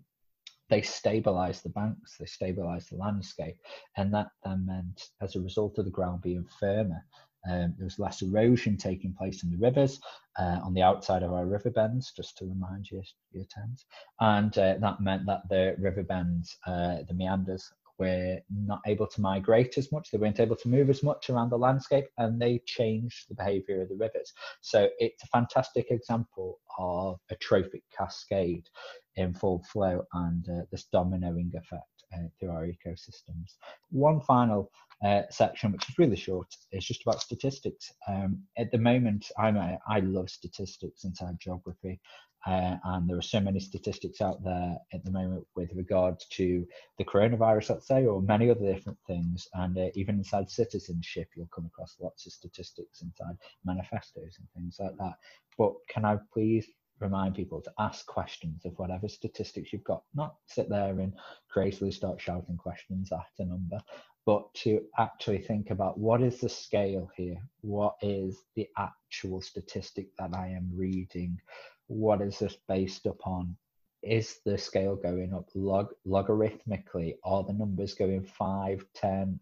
They 0.67 0.81
stabilized 0.81 1.63
the 1.63 1.69
banks, 1.69 2.17
they 2.17 2.25
stabilized 2.25 2.89
the 2.89 2.97
landscape, 2.97 3.57
and 3.97 4.11
that 4.13 4.29
then 4.43 4.65
meant, 4.65 5.09
as 5.21 5.35
a 5.35 5.41
result 5.41 5.77
of 5.77 5.85
the 5.85 5.91
ground 5.91 6.23
being 6.23 6.47
firmer, 6.59 7.05
um, 7.49 7.73
there 7.77 7.85
was 7.85 7.99
less 7.99 8.21
erosion 8.21 8.77
taking 8.77 9.13
place 9.13 9.43
in 9.43 9.51
the 9.51 9.57
rivers 9.57 9.99
uh, 10.37 10.59
on 10.63 10.73
the 10.73 10.81
outside 10.81 11.23
of 11.23 11.33
our 11.33 11.45
river 11.45 11.69
bends, 11.69 12.11
just 12.15 12.37
to 12.37 12.45
remind 12.45 12.89
you, 12.89 13.01
your 13.31 13.45
Thames. 13.45 13.85
And 14.19 14.57
uh, 14.57 14.75
that 14.79 15.01
meant 15.01 15.25
that 15.27 15.47
the 15.49 15.75
river 15.79 16.03
bends, 16.03 16.57
uh, 16.65 16.97
the 17.07 17.13
meanders, 17.13 17.71
were 17.97 18.39
not 18.51 18.81
able 18.85 19.07
to 19.07 19.21
migrate 19.21 19.77
as 19.77 19.91
much. 19.91 20.11
They 20.11 20.17
weren't 20.17 20.41
able 20.41 20.57
to 20.57 20.67
move 20.67 20.89
as 20.89 21.01
much 21.01 21.29
around 21.29 21.49
the 21.49 21.57
landscape, 21.57 22.07
and 22.17 22.41
they 22.41 22.61
changed 22.65 23.29
the 23.29 23.35
behaviour 23.35 23.81
of 23.81 23.89
the 23.89 23.95
rivers. 23.95 24.33
So 24.61 24.89
it's 24.99 25.23
a 25.23 25.27
fantastic 25.27 25.91
example 25.91 26.59
of 26.77 27.19
a 27.31 27.35
trophic 27.35 27.83
cascade 27.97 28.67
in 29.15 29.33
full 29.33 29.63
flow 29.71 30.03
and 30.13 30.45
uh, 30.49 30.63
this 30.71 30.87
dominoing 30.93 31.55
effect 31.55 31.94
through 32.39 32.51
our 32.51 32.67
ecosystems. 32.67 33.55
One 33.89 34.21
final 34.21 34.71
uh, 35.03 35.23
section, 35.29 35.71
which 35.71 35.89
is 35.89 35.97
really 35.97 36.15
short, 36.15 36.47
is 36.71 36.85
just 36.85 37.03
about 37.03 37.21
statistics. 37.21 37.91
Um, 38.07 38.43
at 38.57 38.71
the 38.71 38.77
moment, 38.77 39.31
I'm 39.37 39.57
a, 39.57 39.77
I 39.87 39.99
love 39.99 40.29
statistics 40.29 41.03
inside 41.03 41.37
geography, 41.39 41.99
uh, 42.47 42.77
and 42.83 43.09
there 43.09 43.17
are 43.17 43.23
so 43.23 43.39
many 43.39 43.59
statistics 43.59 44.21
out 44.21 44.43
there 44.43 44.77
at 44.93 45.03
the 45.03 45.11
moment 45.11 45.45
with 45.55 45.71
regards 45.73 46.27
to 46.27 46.65
the 46.97 47.03
coronavirus, 47.03 47.71
let's 47.71 47.87
say, 47.87 48.05
or 48.05 48.21
many 48.21 48.51
other 48.51 48.71
different 48.71 48.99
things. 49.07 49.47
And 49.55 49.77
uh, 49.77 49.87
even 49.95 50.17
inside 50.17 50.49
citizenship, 50.49 51.29
you'll 51.35 51.47
come 51.47 51.65
across 51.65 51.97
lots 51.99 52.27
of 52.27 52.33
statistics 52.33 53.01
inside 53.01 53.35
manifestos 53.65 54.37
and 54.37 54.47
things 54.55 54.77
like 54.79 54.95
that. 54.97 55.15
But 55.57 55.73
can 55.89 56.05
I 56.05 56.17
please 56.31 56.67
remind 56.99 57.35
people 57.35 57.61
to 57.61 57.73
ask 57.79 58.05
questions 58.05 58.65
of 58.65 58.77
whatever 58.77 59.07
statistics 59.07 59.73
you've 59.73 59.83
got, 59.83 60.03
not 60.13 60.35
sit 60.45 60.69
there 60.69 60.99
and 60.99 61.13
crazily 61.49 61.91
start 61.91 62.21
shouting 62.21 62.57
questions 62.57 63.11
at 63.11 63.25
a 63.39 63.45
number, 63.45 63.79
but 64.25 64.51
to 64.55 64.81
actually 64.97 65.39
think 65.39 65.69
about 65.69 65.99
what 65.99 66.21
is 66.21 66.39
the 66.39 66.49
scale 66.49 67.09
here? 67.15 67.37
What 67.61 67.95
is 68.01 68.43
the 68.55 68.67
actual 68.77 69.41
statistic 69.41 70.07
that 70.17 70.33
I 70.33 70.47
am 70.47 70.71
reading? 70.73 71.39
What 71.87 72.21
is 72.21 72.39
this 72.39 72.57
based 72.67 73.05
upon? 73.05 73.55
Is 74.01 74.39
the 74.45 74.57
scale 74.57 74.95
going 74.95 75.33
up 75.33 75.49
log- 75.53 75.93
logarithmically? 76.07 77.17
Are 77.23 77.43
the 77.43 77.53
numbers 77.53 77.93
going 77.93 78.23
5, 78.23 78.85
10, 78.93 79.39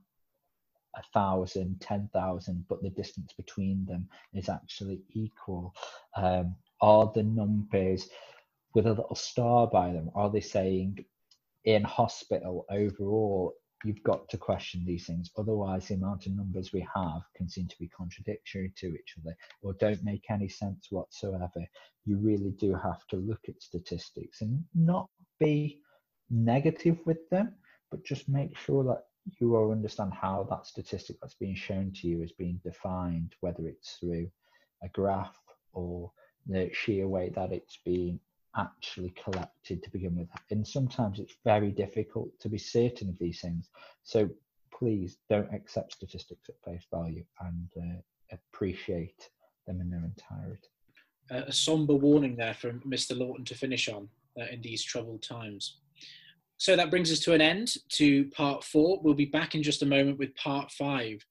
a 0.95 1.01
thousand, 1.13 1.79
ten 1.81 2.09
thousand, 2.13 2.65
but 2.69 2.81
the 2.81 2.89
distance 2.89 3.33
between 3.33 3.85
them 3.85 4.07
is 4.33 4.49
actually 4.49 5.01
equal? 5.11 5.73
Um, 6.15 6.55
are 6.83 7.09
the 7.15 7.23
numbers 7.23 8.09
with 8.75 8.85
a 8.85 8.89
little 8.89 9.15
star 9.15 9.67
by 9.67 9.93
them? 9.93 10.11
Are 10.15 10.29
they 10.29 10.41
saying 10.41 11.05
in 11.63 11.81
hospital 11.81 12.65
overall, 12.69 13.53
you've 13.85 14.03
got 14.03 14.27
to 14.29 14.37
question 14.37 14.83
these 14.85 15.05
things. 15.05 15.31
Otherwise, 15.37 15.87
the 15.87 15.93
amount 15.93 16.25
of 16.25 16.35
numbers 16.35 16.73
we 16.73 16.85
have 16.93 17.21
can 17.37 17.47
seem 17.47 17.69
to 17.69 17.79
be 17.79 17.87
contradictory 17.87 18.73
to 18.75 18.87
each 18.87 19.15
other 19.17 19.33
or 19.61 19.73
don't 19.73 20.03
make 20.03 20.25
any 20.29 20.49
sense 20.49 20.87
whatsoever. 20.89 21.65
You 22.05 22.17
really 22.17 22.51
do 22.59 22.73
have 22.75 23.07
to 23.11 23.15
look 23.15 23.39
at 23.47 23.61
statistics 23.61 24.41
and 24.41 24.61
not 24.75 25.07
be 25.39 25.79
negative 26.29 26.97
with 27.05 27.29
them, 27.29 27.55
but 27.91 28.03
just 28.03 28.27
make 28.27 28.57
sure 28.57 28.83
that 28.83 29.03
you 29.39 29.47
will 29.47 29.71
understand 29.71 30.13
how 30.13 30.45
that 30.49 30.65
statistic 30.65 31.15
that's 31.21 31.35
being 31.35 31.55
shown 31.55 31.93
to 31.95 32.09
you 32.09 32.23
is 32.23 32.33
being 32.33 32.59
defined, 32.61 33.35
whether 33.39 33.67
it's 33.67 33.93
through 34.01 34.29
a 34.83 34.89
graph 34.89 35.39
or 35.71 36.11
the 36.47 36.69
sheer 36.73 37.07
way 37.07 37.29
that 37.35 37.51
it's 37.51 37.77
being 37.85 38.19
actually 38.55 39.11
collected 39.11 39.81
to 39.83 39.89
begin 39.89 40.15
with. 40.15 40.27
And 40.51 40.67
sometimes 40.67 41.19
it's 41.19 41.35
very 41.43 41.71
difficult 41.71 42.29
to 42.39 42.49
be 42.49 42.57
certain 42.57 43.09
of 43.09 43.17
these 43.19 43.41
things. 43.41 43.69
So 44.03 44.29
please 44.77 45.17
don't 45.29 45.53
accept 45.53 45.93
statistics 45.93 46.49
at 46.49 46.55
face 46.63 46.85
value 46.91 47.23
and 47.41 47.69
uh, 47.77 48.01
appreciate 48.31 49.29
them 49.65 49.81
in 49.81 49.89
their 49.89 50.03
entirety. 50.03 50.67
Uh, 51.31 51.47
a 51.47 51.53
somber 51.53 51.95
warning 51.95 52.35
there 52.35 52.53
from 52.53 52.81
Mr. 52.81 53.17
Lawton 53.17 53.45
to 53.45 53.55
finish 53.55 53.87
on 53.87 54.09
uh, 54.39 54.45
in 54.51 54.61
these 54.61 54.83
troubled 54.83 55.23
times. 55.23 55.77
So 56.57 56.75
that 56.75 56.89
brings 56.89 57.11
us 57.11 57.19
to 57.21 57.33
an 57.33 57.41
end 57.41 57.73
to 57.93 58.25
part 58.25 58.63
four. 58.63 58.99
We'll 59.01 59.13
be 59.13 59.25
back 59.25 59.55
in 59.55 59.63
just 59.63 59.81
a 59.81 59.85
moment 59.85 60.19
with 60.19 60.35
part 60.35 60.71
five. 60.71 61.25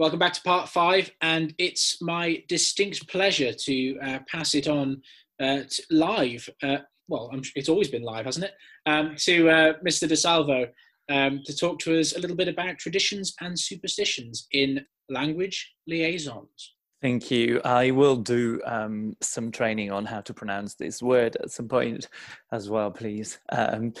Welcome 0.00 0.18
back 0.18 0.32
to 0.32 0.40
part 0.40 0.66
five, 0.70 1.10
and 1.20 1.54
it's 1.58 2.00
my 2.00 2.42
distinct 2.48 3.06
pleasure 3.06 3.52
to 3.52 3.98
uh, 3.98 4.18
pass 4.32 4.54
it 4.54 4.66
on 4.66 5.02
uh, 5.38 5.64
to 5.68 5.82
live. 5.90 6.48
Uh, 6.62 6.78
well, 7.06 7.28
I'm, 7.30 7.42
it's 7.54 7.68
always 7.68 7.88
been 7.88 8.00
live, 8.00 8.24
hasn't 8.24 8.46
it? 8.46 8.52
Um, 8.86 9.14
to 9.18 9.50
uh, 9.50 9.72
Mr. 9.86 10.08
DeSalvo 10.08 10.68
um, 11.10 11.42
to 11.44 11.54
talk 11.54 11.80
to 11.80 12.00
us 12.00 12.16
a 12.16 12.18
little 12.18 12.34
bit 12.34 12.48
about 12.48 12.78
traditions 12.78 13.34
and 13.42 13.60
superstitions 13.60 14.46
in 14.52 14.86
language 15.10 15.74
liaisons. 15.86 16.76
Thank 17.02 17.30
you. 17.30 17.60
I 17.62 17.90
will 17.90 18.16
do 18.16 18.62
um, 18.64 19.18
some 19.20 19.52
training 19.52 19.92
on 19.92 20.06
how 20.06 20.22
to 20.22 20.32
pronounce 20.32 20.76
this 20.76 21.02
word 21.02 21.36
at 21.42 21.50
some 21.50 21.68
point 21.68 22.08
as 22.52 22.70
well, 22.70 22.90
please. 22.90 23.38
Um, 23.50 23.92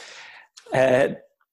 uh, 0.72 1.08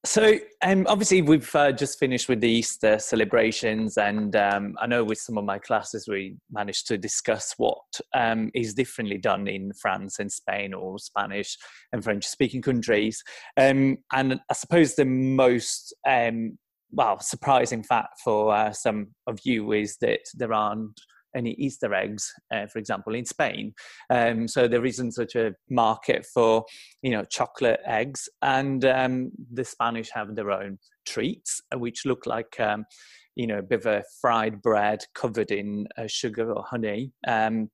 so, 0.06 0.38
um, 0.64 0.86
obviously, 0.88 1.22
we've 1.22 1.54
uh, 1.56 1.72
just 1.72 2.00
finished 2.00 2.30
with 2.30 2.39
the 2.39 2.50
Easter 2.50 3.00
celebrations, 3.00 3.98
and 3.98 4.36
um, 4.36 4.76
I 4.80 4.88
know 4.88 5.04
with 5.04 5.18
some 5.18 5.38
of 5.38 5.43
my 5.43 5.60
classes 5.60 6.08
we 6.08 6.36
managed 6.52 6.88
to 6.88 6.98
discuss 6.98 7.54
what 7.58 7.84
um, 8.14 8.52
is 8.54 8.74
differently 8.74 9.18
done 9.18 9.48
in 9.48 9.74
France 9.74 10.20
and 10.20 10.32
Spain 10.32 10.74
or 10.74 11.00
Spanish 11.00 11.58
and 11.91 12.04
French-speaking 12.04 12.62
countries. 12.62 13.24
Um, 13.58 13.98
and 14.14 14.39
I 14.50 14.54
suppose 14.54 14.95
the 14.95 15.06
most 15.06 15.95
um, 16.08 16.58
well 16.91 17.20
surprising 17.20 17.84
fact 17.84 18.22
for 18.24 18.54
uh, 18.54 18.72
some 18.72 19.08
of 19.26 19.39
you 19.43 19.72
is 19.74 19.98
that 20.02 20.22
there 20.36 20.54
aren't 20.54 21.00
any 21.38 21.51
Easter 21.51 21.93
eggs, 21.93 22.33
uh, 22.53 22.65
for 22.67 22.79
example, 22.79 23.15
in 23.15 23.25
Spain. 23.25 23.73
Um, 24.09 24.47
so 24.47 24.67
there 24.67 24.85
isn't 24.85 25.13
such 25.13 25.35
a 25.35 25.53
market 25.69 26.25
for, 26.25 26.65
you 27.01 27.11
know, 27.11 27.23
chocolate 27.29 27.79
eggs, 27.85 28.27
and 28.41 28.83
um, 28.85 29.31
the 29.53 29.63
Spanish 29.63 30.09
have 30.13 30.35
their 30.35 30.51
own 30.51 30.79
treats, 31.05 31.61
which 31.75 32.05
look 32.05 32.25
like, 32.25 32.59
um, 32.59 32.85
you 33.35 33.47
know, 33.47 33.59
a 33.59 33.63
bit 33.63 33.81
of 33.81 33.85
a 33.85 34.03
fried 34.21 34.61
bread 34.61 34.99
covered 35.13 35.51
in 35.51 35.88
uh, 35.97 36.07
sugar 36.07 36.51
or 36.51 36.63
honey. 36.63 37.11
Um, 37.27 37.69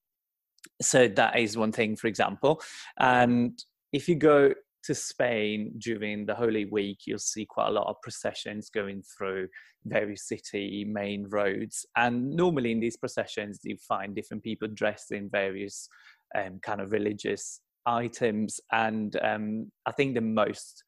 so 0.82 1.08
that 1.08 1.40
is 1.40 1.58
one 1.58 1.72
thing, 1.72 1.96
for 1.96 2.08
example. 2.08 2.62
And 3.00 3.58
if 3.92 4.08
you 4.10 4.16
go 4.16 4.54
to 4.84 4.94
Spain 4.94 5.74
during 5.78 6.26
the 6.26 6.36
Holy 6.36 6.66
Week, 6.66 7.00
you'll 7.06 7.20
see 7.20 7.46
quite 7.46 7.68
a 7.68 7.72
lot 7.72 7.88
of 7.88 8.02
processions 8.02 8.70
going 8.70 9.02
through 9.02 9.48
various 9.86 10.28
city 10.28 10.86
main 10.86 11.28
roads. 11.30 11.86
And 11.96 12.32
normally 12.32 12.72
in 12.72 12.80
these 12.80 12.98
processions, 12.98 13.60
you 13.64 13.78
find 13.78 14.16
different 14.16 14.44
people 14.44 14.68
dressed 14.74 15.12
in 15.12 15.30
various 15.30 15.88
um, 16.36 16.60
kind 16.62 16.82
of 16.82 16.92
religious 16.92 17.62
items. 17.86 18.60
And 18.72 19.16
um, 19.22 19.72
I 19.86 19.92
think 19.92 20.16
the 20.16 20.22
most 20.22 20.84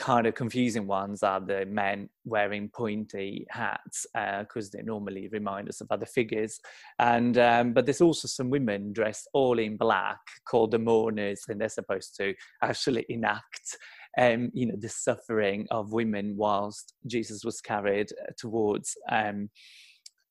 kind 0.00 0.26
of 0.26 0.34
confusing 0.34 0.86
ones 0.86 1.22
are 1.22 1.40
the 1.40 1.66
men 1.66 2.08
wearing 2.24 2.70
pointy 2.70 3.46
hats 3.50 4.06
because 4.14 4.68
uh, 4.68 4.70
they 4.72 4.82
normally 4.82 5.28
remind 5.28 5.68
us 5.68 5.82
of 5.82 5.86
other 5.90 6.06
figures 6.06 6.58
and 6.98 7.36
um, 7.36 7.74
but 7.74 7.84
there's 7.84 8.00
also 8.00 8.26
some 8.26 8.48
women 8.48 8.94
dressed 8.94 9.28
all 9.34 9.58
in 9.58 9.76
black 9.76 10.18
called 10.46 10.70
the 10.70 10.78
mourners 10.78 11.42
and 11.48 11.60
they're 11.60 11.68
supposed 11.68 12.16
to 12.16 12.34
actually 12.62 13.04
enact 13.10 13.76
um, 14.18 14.50
you 14.54 14.64
know 14.64 14.74
the 14.78 14.88
suffering 14.88 15.66
of 15.70 15.92
women 15.92 16.34
whilst 16.34 16.94
jesus 17.06 17.44
was 17.44 17.60
carried 17.60 18.10
uh, 18.26 18.32
towards 18.38 18.96
um, 19.12 19.50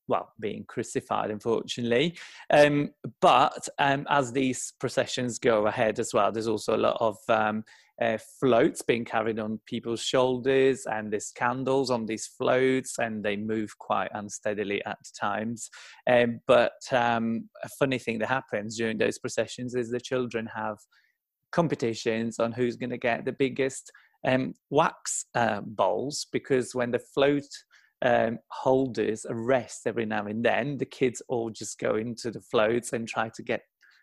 well, 0.08 0.32
being 0.40 0.64
crucified, 0.64 1.30
unfortunately. 1.30 2.18
Um, 2.50 2.90
but 3.20 3.68
um, 3.78 4.08
as 4.10 4.32
these 4.32 4.72
processions 4.80 5.38
go 5.38 5.68
ahead 5.68 6.00
as 6.00 6.12
well, 6.12 6.32
there's 6.32 6.48
also 6.48 6.74
a 6.74 6.84
lot 6.88 6.96
of 6.98 7.16
um, 7.28 7.64
uh, 8.00 8.18
floats 8.38 8.82
being 8.82 9.04
carried 9.04 9.38
on 9.38 9.60
people's 9.66 10.02
shoulders, 10.02 10.86
and 10.86 11.12
there's 11.12 11.32
candles 11.34 11.90
on 11.90 12.06
these 12.06 12.26
floats, 12.26 12.98
and 12.98 13.22
they 13.22 13.36
move 13.36 13.76
quite 13.78 14.10
unsteadily 14.14 14.84
at 14.86 14.98
times. 15.18 15.70
Um, 16.08 16.40
but 16.46 16.72
um, 16.92 17.48
a 17.62 17.68
funny 17.78 17.98
thing 17.98 18.18
that 18.20 18.28
happens 18.28 18.76
during 18.76 18.98
those 18.98 19.18
processions 19.18 19.74
is 19.74 19.90
the 19.90 20.00
children 20.00 20.48
have 20.54 20.76
competitions 21.52 22.38
on 22.38 22.52
who's 22.52 22.76
going 22.76 22.90
to 22.90 22.98
get 22.98 23.24
the 23.24 23.32
biggest 23.32 23.90
um, 24.26 24.54
wax 24.70 25.24
uh, 25.34 25.60
bowls 25.64 26.26
because 26.32 26.74
when 26.74 26.90
the 26.90 27.00
float 27.14 27.48
um, 28.02 28.38
holders 28.50 29.26
arrest 29.28 29.86
every 29.86 30.06
now 30.06 30.26
and 30.26 30.44
then. 30.44 30.78
The 30.78 30.86
kids 30.86 31.22
all 31.28 31.50
just 31.50 31.78
go 31.78 31.96
into 31.96 32.30
the 32.30 32.40
floats 32.40 32.92
and 32.92 33.06
try 33.06 33.30
to 33.34 33.42
get 33.42 33.62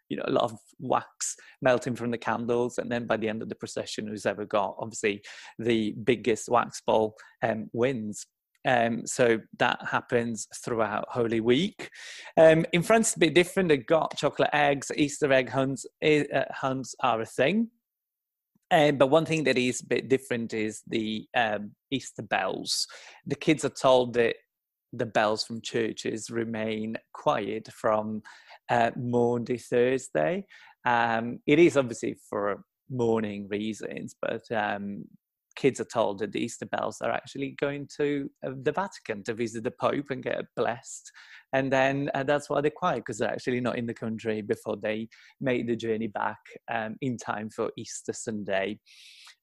you 0.09 0.17
know 0.17 0.23
a 0.27 0.31
lot 0.31 0.43
of 0.43 0.57
wax 0.79 1.35
melting 1.61 1.95
from 1.95 2.11
the 2.11 2.17
candles 2.17 2.77
and 2.77 2.91
then 2.91 3.05
by 3.05 3.17
the 3.17 3.27
end 3.29 3.41
of 3.41 3.49
the 3.49 3.55
procession 3.55 4.07
who's 4.07 4.25
ever 4.25 4.45
got 4.45 4.75
obviously 4.79 5.21
the 5.59 5.93
biggest 6.03 6.49
wax 6.49 6.81
ball 6.85 7.15
um, 7.43 7.69
wins 7.73 8.25
um, 8.67 9.07
so 9.07 9.39
that 9.59 9.79
happens 9.89 10.47
throughout 10.63 11.05
Holy 11.07 11.39
Week. 11.39 11.89
Um, 12.35 12.65
in 12.73 12.83
France, 12.83 13.09
it's 13.09 13.15
a 13.15 13.19
bit 13.19 13.33
different. 13.33 13.69
They've 13.69 13.85
got 13.85 14.17
chocolate 14.17 14.49
eggs, 14.51 14.91
Easter 14.93 15.31
egg 15.31 15.49
hunts, 15.49 15.85
eh, 16.01 16.25
uh, 16.33 16.43
hunts 16.51 16.93
are 17.01 17.21
a 17.21 17.25
thing. 17.25 17.69
Um, 18.69 18.97
but 18.97 19.07
one 19.07 19.25
thing 19.25 19.45
that 19.45 19.57
is 19.57 19.79
a 19.79 19.85
bit 19.85 20.09
different 20.09 20.53
is 20.53 20.81
the 20.87 21.25
um, 21.33 21.71
Easter 21.91 22.21
bells. 22.21 22.87
The 23.25 23.35
kids 23.35 23.63
are 23.63 23.69
told 23.69 24.13
that 24.15 24.35
the 24.93 25.05
bells 25.05 25.43
from 25.43 25.61
churches 25.61 26.29
remain 26.29 26.97
quiet 27.13 27.69
from 27.71 28.21
uh, 28.69 28.91
Maundy 28.95 29.57
Thursday. 29.57 30.45
Um, 30.85 31.39
it 31.45 31.59
is 31.59 31.77
obviously 31.77 32.15
for 32.29 32.63
mourning 32.89 33.47
reasons, 33.49 34.15
but 34.21 34.43
um, 34.51 35.03
kids 35.57 35.81
are 35.81 35.85
told 35.85 36.19
that 36.19 36.31
the 36.31 36.39
Easter 36.39 36.65
bells 36.65 37.01
are 37.01 37.11
actually 37.11 37.55
going 37.59 37.87
to 37.97 38.29
uh, 38.45 38.51
the 38.63 38.71
Vatican 38.71 39.23
to 39.23 39.33
visit 39.33 39.63
the 39.63 39.71
Pope 39.71 40.09
and 40.11 40.23
get 40.23 40.45
blessed. 40.55 41.11
And 41.53 41.71
then 41.71 42.09
uh, 42.13 42.23
that's 42.23 42.49
why 42.49 42.61
they're 42.61 42.71
quiet 42.71 42.99
because 42.99 43.17
they're 43.17 43.31
actually 43.31 43.59
not 43.59 43.77
in 43.77 43.85
the 43.85 43.93
country 43.93 44.41
before 44.41 44.77
they 44.81 45.09
make 45.41 45.67
the 45.67 45.75
journey 45.75 46.07
back 46.07 46.39
um, 46.71 46.95
in 47.01 47.17
time 47.17 47.49
for 47.49 47.71
Easter 47.77 48.13
Sunday. 48.13 48.79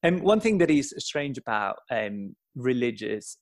And 0.03 0.23
one 0.23 0.41
thing 0.41 0.59
that 0.59 0.71
is 0.71 0.95
strange 0.99 1.39
about 1.39 1.77
um, 1.91 2.37
religious 2.55 3.37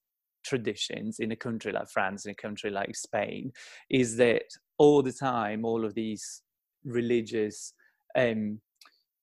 traditions 0.44 1.18
in 1.20 1.32
a 1.32 1.36
country 1.36 1.72
like 1.72 1.88
France, 1.88 2.24
in 2.24 2.32
a 2.32 2.34
country 2.34 2.70
like 2.70 2.94
Spain, 2.96 3.52
is 3.90 4.16
that 4.16 4.44
all 4.78 5.02
the 5.02 5.12
time, 5.12 5.64
all 5.64 5.84
of 5.84 5.94
these 5.94 6.42
religious 6.84 7.74
um, 8.16 8.60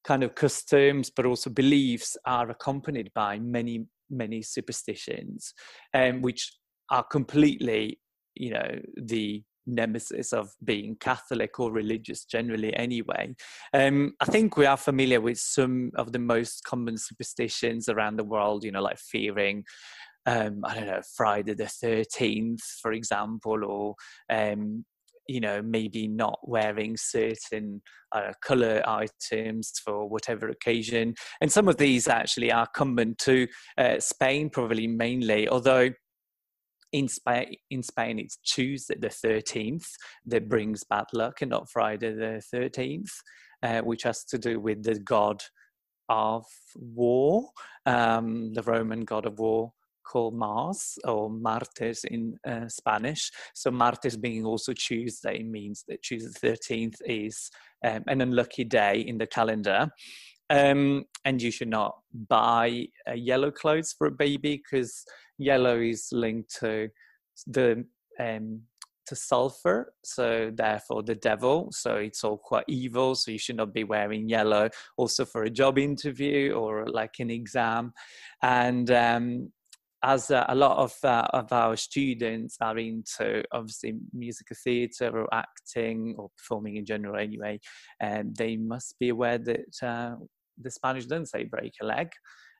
kind 0.04 0.24
of 0.24 0.36
customs, 0.36 1.10
but 1.10 1.26
also 1.26 1.50
beliefs 1.50 2.18
are 2.26 2.50
accompanied 2.50 3.12
by 3.14 3.40
many, 3.40 3.86
many 4.10 4.42
superstitions, 4.42 5.54
um, 5.94 6.22
which 6.22 6.54
are 6.90 7.04
completely, 7.04 8.00
you 8.36 8.52
know, 8.52 8.80
the 8.98 9.44
nemesis 9.68 10.34
of 10.34 10.50
being 10.64 10.96
Catholic 11.00 11.60
or 11.60 11.72
religious 11.72 12.26
generally 12.26 12.76
anyway. 12.76 13.36
Um, 13.74 14.14
I 14.20 14.26
think 14.26 14.58
we 14.58 14.66
are 14.66 14.78
familiar 14.78 15.22
with 15.22 15.40
some 15.40 15.92
of 15.96 16.12
the 16.12 16.20
most 16.20 16.64
common 16.64 16.98
superstitions 16.98 17.88
around 17.90 18.18
the 18.18 18.24
world, 18.24 18.64
you 18.64 18.72
know, 18.72 18.82
like 18.82 18.98
fearing 18.98 19.64
um, 20.26 20.62
I 20.64 20.76
don't 20.76 20.88
know, 20.88 21.02
Friday 21.16 21.54
the 21.54 21.64
13th, 21.64 22.62
for 22.82 22.92
example, 22.92 23.64
or, 23.64 23.96
um, 24.30 24.86
you 25.28 25.40
know, 25.40 25.62
maybe 25.62 26.08
not 26.08 26.40
wearing 26.44 26.98
certain 26.98 27.82
uh, 28.12 28.34
color 28.44 28.82
items 28.86 29.72
for 29.84 30.08
whatever 30.08 30.50
occasion. 30.50 31.16
And 31.42 31.52
some 31.52 31.68
of 31.68 31.78
these 31.78 32.08
actually 32.08 32.52
are 32.52 32.68
common 32.76 33.16
to 33.20 33.48
uh, 33.78 34.00
Spain, 34.00 34.50
probably 34.50 34.88
mainly, 34.88 35.48
although 35.48 35.92
in 36.92 37.08
Spain, 37.08 37.56
in 37.70 37.84
Spain, 37.84 38.20
it's 38.20 38.38
Tuesday 38.38 38.96
the 39.00 39.10
13th 39.10 39.88
that 40.26 40.50
brings 40.50 40.84
bad 40.84 41.06
luck, 41.14 41.42
and 41.42 41.52
not 41.52 41.70
Friday 41.70 42.14
the 42.14 42.42
13th, 42.54 43.12
uh, 43.62 43.82
which 43.82 44.04
has 44.04 44.24
to 44.26 44.38
do 44.38 44.60
with 44.60 44.84
the 44.84 45.00
god 45.00 45.44
of 46.10 46.46
war, 46.76 47.50
um, 47.86 48.54
the 48.54 48.64
Roman 48.64 49.06
god 49.06 49.28
of 49.28 49.38
war 49.38 49.72
called 50.10 50.34
Mars 50.34 50.98
or 51.04 51.30
Martes 51.30 52.04
in 52.06 52.38
uh, 52.48 52.68
Spanish. 52.68 53.32
So 53.54 53.72
Martes 53.72 54.18
being 54.18 54.46
also 54.46 54.74
Tuesday 54.74 55.44
means 55.44 55.84
that 55.88 56.02
Tuesday 56.02 56.32
the 56.42 56.58
13th 56.58 57.02
is 57.06 57.52
um, 57.86 58.04
an 58.08 58.22
unlucky 58.22 58.64
day 58.64 59.02
in 59.02 59.18
the 59.18 59.28
calendar. 59.28 59.90
Um, 60.50 61.06
and 61.26 61.42
you 61.42 61.52
should 61.52 61.70
not 61.70 61.96
buy 62.28 62.88
uh, 63.08 63.14
yellow 63.14 63.52
clothes 63.52 63.94
for 63.96 64.08
a 64.08 64.12
baby 64.12 64.62
because 64.64 65.06
yellow 65.38 65.80
is 65.80 66.10
linked 66.12 66.56
to 66.60 66.90
the 67.46 67.86
um, 68.20 68.62
to 69.10 69.16
sulfur, 69.16 69.94
so 70.04 70.52
therefore 70.54 71.04
the 71.04 71.16
devil. 71.16 71.70
So 71.72 71.96
it's 71.96 72.24
all 72.24 72.38
quite 72.38 72.66
evil. 72.68 73.16
So 73.16 73.32
you 73.32 73.40
should 73.40 73.58
not 73.58 73.74
be 73.74 73.84
wearing 73.84 74.30
yellow. 74.30 74.70
Also 74.98 75.26
for 75.26 75.44
a 75.44 75.50
job 75.50 75.78
interview 75.80 76.54
or 76.54 76.86
like 76.88 77.16
an 77.20 77.32
exam, 77.32 77.94
and 78.42 78.90
um, 78.92 79.52
as 80.04 80.32
uh, 80.32 80.46
a 80.48 80.56
lot 80.56 80.78
of 80.78 80.94
uh, 81.04 81.28
of 81.34 81.52
our 81.52 81.76
students 81.76 82.58
are 82.62 82.78
into 82.78 83.44
obviously 83.52 83.96
musical 84.14 84.56
theatre 84.64 85.18
or 85.18 85.28
acting 85.34 86.16
or 86.18 86.30
performing 86.38 86.78
in 86.78 86.86
general 86.86 87.20
anyway, 87.20 87.60
and 88.00 88.36
they 88.36 88.56
must 88.58 88.96
be 89.00 89.10
aware 89.10 89.38
that 89.38 89.84
uh, 89.84 90.16
the 90.62 90.72
Spanish 90.72 91.06
don't 91.06 91.28
say 91.28 91.44
break 91.44 91.74
a 91.82 91.86
leg, 91.86 92.10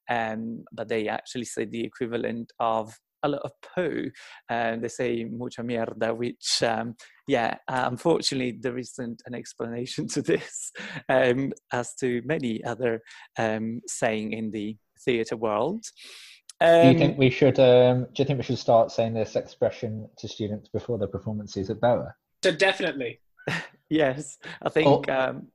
um, 0.10 0.64
but 0.72 0.88
they 0.88 1.08
actually 1.08 1.46
say 1.46 1.66
the 1.66 1.84
equivalent 1.84 2.52
of 2.60 2.94
a 3.24 3.30
lot 3.30 3.42
of 3.42 3.52
poo. 3.62 4.10
And 4.50 4.84
they 4.84 4.88
say 4.88 5.26
mucha 5.26 5.62
mierda, 5.62 6.16
which, 6.16 6.64
um, 6.64 6.96
yeah, 7.28 7.56
uh, 7.68 7.86
unfortunately, 7.88 8.58
there 8.60 8.78
isn't 8.78 9.22
an 9.26 9.36
explanation 9.36 10.08
to 10.10 10.22
this, 10.22 10.72
um, 11.10 11.52
as 11.72 11.94
to 11.96 12.22
many 12.26 12.64
other 12.64 13.02
um, 13.38 13.82
saying 13.88 14.34
in 14.34 14.52
the 14.52 14.78
theatre 15.04 15.38
world. 15.38 15.84
Do 16.62 16.66
you 16.66 16.92
Um, 16.92 16.98
think 16.98 17.18
we 17.18 17.30
should? 17.30 17.60
Um, 17.60 18.04
do 18.14 18.22
you 18.22 18.26
think 18.26 18.38
we 18.38 18.44
should 18.44 18.58
start 18.60 18.92
saying 18.92 19.14
this 19.14 19.36
expression 19.36 20.10
to 20.18 20.28
students 20.28 20.70
before 20.70 20.98
their 20.98 21.08
performances 21.08 21.70
at 21.70 21.80
Boa? 21.80 22.14
So 22.44 22.52
definitely. 22.52 23.22
yes, 23.90 24.38
I 24.62 24.70
think. 24.70 25.10
um, 25.10 25.48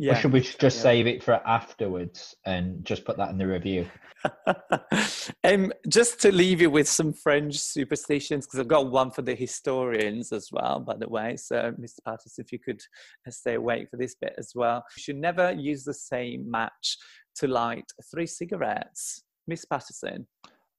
Or 0.00 0.14
should 0.14 0.32
we 0.32 0.40
just 0.40 0.76
Yeah. 0.76 0.82
save 0.82 1.06
it 1.06 1.22
for 1.22 1.34
afterwards 1.46 2.34
and 2.44 2.84
just 2.84 3.04
put 3.04 3.16
that 3.18 3.30
in 3.30 3.38
the 3.38 3.46
review? 3.46 3.88
um, 5.44 5.72
just 5.88 6.20
to 6.20 6.32
leave 6.32 6.60
you 6.60 6.70
with 6.70 6.88
some 6.88 7.12
French 7.12 7.58
superstitions, 7.58 8.46
because 8.46 8.60
I've 8.60 8.68
got 8.68 8.90
one 8.90 9.10
for 9.10 9.22
the 9.22 9.34
historians 9.34 10.32
as 10.32 10.48
well, 10.52 10.80
by 10.80 10.96
the 10.96 11.08
way. 11.08 11.36
So, 11.36 11.72
Mr. 11.80 12.00
Pattis, 12.06 12.38
if 12.38 12.52
you 12.52 12.58
could 12.58 12.80
uh, 13.26 13.30
stay 13.30 13.54
awake 13.54 13.90
for 13.90 13.96
this 13.96 14.14
bit 14.14 14.34
as 14.38 14.52
well. 14.54 14.84
You 14.96 15.00
should 15.02 15.16
never 15.16 15.52
use 15.52 15.84
the 15.84 15.94
same 15.94 16.50
match 16.50 16.98
to 17.36 17.46
light 17.48 17.84
three 18.10 18.26
cigarettes. 18.26 19.22
Miss 19.46 19.64
Patterson. 19.64 20.26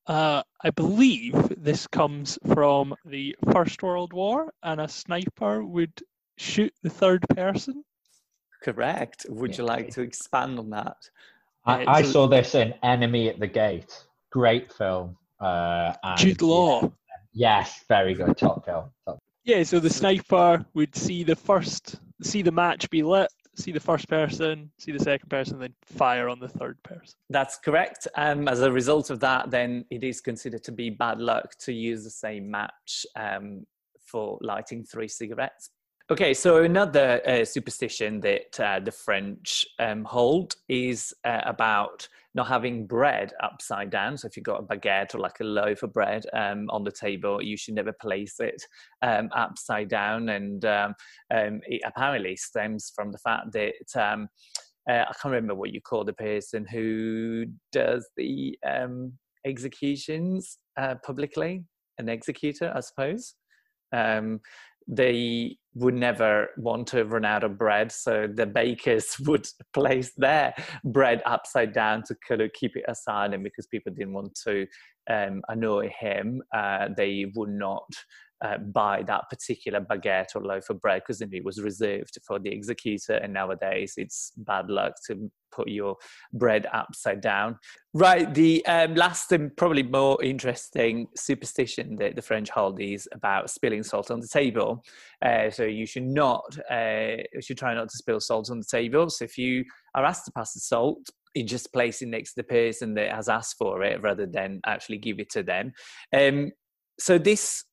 Uh, 0.08 0.44
I 0.64 0.70
believe 0.72 1.34
this 1.58 1.88
comes 1.88 2.38
from 2.54 2.94
the 3.06 3.36
First 3.52 3.82
World 3.84 4.12
War, 4.14 4.52
and 4.62 4.82
a 4.82 4.88
sniper 4.88 5.64
would 5.64 5.94
shoot 6.38 6.74
the 6.84 6.90
third 6.90 7.24
person. 7.30 7.84
Correct. 8.62 9.26
Would 9.30 9.58
you 9.58 9.64
like 9.66 9.90
to 9.92 10.02
expand 10.02 10.60
on 10.60 10.70
that? 10.72 10.98
I, 11.66 11.84
Uh, 11.84 11.92
I 11.92 12.02
so- 12.04 12.12
saw 12.12 12.28
this 12.28 12.56
in 12.56 12.74
Enemy 12.84 13.30
at 13.30 13.40
the 13.40 13.48
Gate. 13.48 14.06
Great 14.32 14.72
film. 14.74 15.18
Uh, 15.40 15.94
and 16.04 16.18
Jude 16.20 16.42
Law. 16.42 16.92
Yes, 17.34 17.84
very 17.88 18.14
good. 18.14 18.38
Top 18.38 18.66
film. 18.66 18.92
Top. 19.06 19.20
Yeah, 19.44 19.64
so 19.64 19.80
the 19.80 19.90
sniper 19.90 20.66
would 20.74 20.96
see 20.96 21.24
the 21.24 21.36
first, 21.36 21.96
see 22.22 22.42
the 22.42 22.52
match 22.52 22.90
be 22.90 23.04
lit, 23.04 23.30
see 23.56 23.72
the 23.72 23.80
first 23.80 24.08
person, 24.08 24.72
see 24.78 24.92
the 24.92 25.00
second 25.00 25.30
person, 25.30 25.60
then 25.60 25.74
fire 25.84 26.30
on 26.30 26.40
the 26.40 26.48
third 26.48 26.82
person. 26.84 27.16
That's 27.30 27.58
correct. 27.58 28.08
Um, 28.16 28.48
as 28.48 28.62
a 28.62 28.72
result 28.72 29.10
of 29.10 29.20
that, 29.22 29.52
then 29.52 29.86
it 29.90 30.04
is 30.04 30.22
considered 30.22 30.64
to 30.64 30.72
be 30.72 30.90
bad 30.90 31.20
luck 31.20 31.56
to 31.60 31.74
use 31.74 32.04
the 32.04 32.10
same 32.10 32.50
match 32.50 33.06
um, 33.16 33.66
for 34.06 34.38
lighting 34.42 34.84
three 34.84 35.08
cigarettes. 35.08 35.70
Okay, 36.12 36.34
so 36.34 36.64
another 36.64 37.22
uh, 37.26 37.46
superstition 37.46 38.20
that 38.20 38.60
uh, 38.60 38.80
the 38.80 38.92
French 38.92 39.66
um, 39.80 40.04
hold 40.04 40.56
is 40.68 41.14
uh, 41.24 41.42
about 41.46 42.08
not 42.36 42.48
having 42.48 42.88
bread 42.88 43.32
upside 43.42 43.90
down. 43.90 44.18
So 44.18 44.28
if 44.28 44.36
you've 44.36 44.46
got 44.46 44.62
a 44.62 44.64
baguette 44.64 45.14
or 45.14 45.20
like 45.20 45.40
a 45.40 45.46
loaf 45.46 45.84
of 45.84 45.94
bread 45.94 46.26
um, 46.34 46.68
on 46.70 46.84
the 46.84 46.92
table, 46.92 47.42
you 47.42 47.58
should 47.58 47.76
never 47.76 47.94
place 47.94 48.36
it 48.40 48.62
um, 49.02 49.30
upside 49.36 49.90
down. 49.90 50.30
And 50.30 50.66
um, 50.66 50.96
um, 51.34 51.62
it 51.66 51.82
apparently 51.86 52.36
stems 52.36 52.92
from 52.96 53.12
the 53.12 53.20
fact 53.20 53.54
that 53.54 53.74
um, 53.96 54.28
uh, 54.90 55.04
I 55.08 55.14
can't 55.22 55.34
remember 55.34 55.56
what 55.56 55.74
you 55.74 55.82
call 55.82 56.04
the 56.04 56.14
person 56.14 56.66
who 56.66 57.46
does 57.72 58.10
the 58.18 58.58
um, 58.68 59.14
executions 59.46 60.58
uh, 60.76 60.96
publicly, 61.06 61.64
an 62.00 62.10
executor, 62.10 62.74
I 62.76 62.80
suppose. 62.80 63.36
They 64.88 65.58
would 65.76 65.96
never 65.96 66.50
want 66.58 66.88
to 66.88 67.06
run 67.06 67.26
out 67.26 67.44
of 67.44 67.58
bread, 67.58 67.92
so 67.92 68.28
the 68.32 68.46
bakers 68.46 69.16
would 69.26 69.48
place 69.74 70.12
their 70.18 70.54
bread 70.84 71.22
upside 71.26 71.74
down 71.74 72.04
to 72.04 72.16
kind 72.28 72.42
of 72.42 72.54
keep 72.54 72.76
it 72.76 72.86
aside. 72.88 73.34
And 73.34 73.44
because 73.44 73.68
people 73.68 73.94
didn't 73.94 74.14
want 74.14 74.38
to 74.46 74.68
um, 75.10 75.42
annoy 75.50 75.90
him, 76.00 76.42
uh, 76.56 76.90
they 76.96 77.32
would 77.36 77.50
not 77.50 77.86
uh, 78.44 78.58
buy 78.58 79.02
that 79.04 79.30
particular 79.30 79.80
baguette 79.80 80.36
or 80.36 80.42
loaf 80.42 80.70
of 80.70 80.82
bread 80.82 81.02
because 81.02 81.22
it 81.22 81.46
was 81.46 81.62
reserved 81.62 82.18
for 82.28 82.40
the 82.40 82.50
executor. 82.50 83.14
And 83.14 83.34
nowadays 83.34 83.94
it's 83.98 84.34
bad 84.36 84.70
luck 84.70 84.96
to 85.08 85.32
put 85.54 85.70
your 85.70 85.96
bread 86.34 86.68
upside 86.74 87.22
down. 87.22 87.58
Right. 87.94 88.34
The 88.34 88.66
um, 88.66 88.96
last 88.96 89.32
and 89.32 89.56
probably 89.56 89.84
more 89.84 90.22
interesting 90.24 91.08
superstition 91.16 91.96
that 91.98 92.16
the 92.16 92.22
French 92.22 92.50
hold 92.50 92.82
is 92.82 93.08
about 93.14 93.50
spilling 93.50 93.84
salt 93.84 94.12
on 94.12 94.20
the 94.20 94.28
table. 94.28 94.84
Uh, 95.24 95.50
so 95.50 95.64
you 95.64 95.86
should 95.86 96.04
not, 96.04 96.58
uh, 96.70 97.16
you 97.34 97.42
should 97.42 97.58
try 97.58 97.74
not 97.74 97.90
to 97.90 97.98
spill 97.98 98.20
salt 98.20 98.50
on 98.52 98.60
the 98.60 98.66
table. 98.70 99.10
So 99.10 99.26
if 99.26 99.38
you 99.38 99.64
are 99.96 100.04
asked 100.04 100.26
to 100.26 100.32
pass 100.32 100.54
the 100.54 100.60
salt, 100.60 101.10
you 101.34 101.44
just 101.44 101.74
place 101.74 102.02
it 102.02 102.10
next 102.10 102.34
to 102.34 102.42
the 102.42 102.44
person 102.44 102.94
that 102.96 103.12
has 103.12 103.30
asked 103.30 103.56
for 103.58 103.84
it 103.84 104.02
rather 104.02 104.26
than 104.26 104.60
actually 104.66 104.98
give 104.98 105.20
it 105.20 105.30
to 105.32 105.44
them. 105.44 105.72
Um, 106.16 106.52
so 107.00 107.18
this 107.18 107.64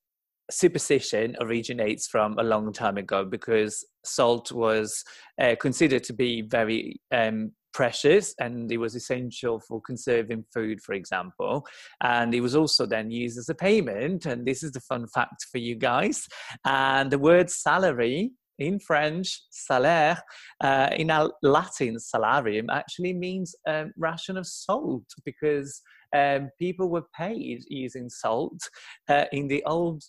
superstition 0.51 1.37
originates 1.41 2.09
from 2.09 2.39
a 2.39 2.43
long 2.43 2.73
time 2.73 2.97
ago 2.97 3.25
because 3.25 3.85
salt 4.05 4.53
was 4.53 5.05
uh, 5.41 5.55
considered 5.61 6.05
to 6.05 6.13
be 6.13 6.43
very 6.43 7.01
um, 7.13 7.53
precious 7.73 8.35
and 8.39 8.71
it 8.71 8.79
was 8.79 8.95
essential 8.95 9.61
for 9.61 9.81
conserving 9.81 10.45
food, 10.53 10.81
for 10.83 10.93
example. 10.95 11.67
And 12.03 12.35
it 12.35 12.41
was 12.41 12.57
also 12.57 12.87
then 12.87 13.11
used 13.11 13.39
as 13.39 13.49
a 13.49 13.55
payment. 13.55 14.27
And 14.27 14.47
this 14.47 14.63
is 14.63 14.73
the 14.73 14.81
fun 14.81 15.07
fact 15.09 15.47
for 15.51 15.59
you 15.59 15.77
guys. 15.77 16.27
And 16.65 17.11
the 17.11 17.19
word 17.19 17.51
salary 17.51 18.33
in 18.59 18.79
French, 18.79 19.43
salaire, 19.51 20.23
uh, 20.63 20.91
in 20.97 21.11
Latin, 21.43 21.97
salarium, 21.99 22.67
actually 22.71 23.15
means 23.15 23.55
um, 23.67 23.93
ration 23.97 24.37
of 24.37 24.47
salt 24.47 25.07
because 25.25 25.81
um, 26.15 26.51
people 26.59 26.91
were 26.91 27.07
paid 27.17 27.65
using 27.69 28.09
salt 28.11 28.61
uh, 29.09 29.25
in 29.33 29.49
the 29.49 29.65
old 29.65 30.03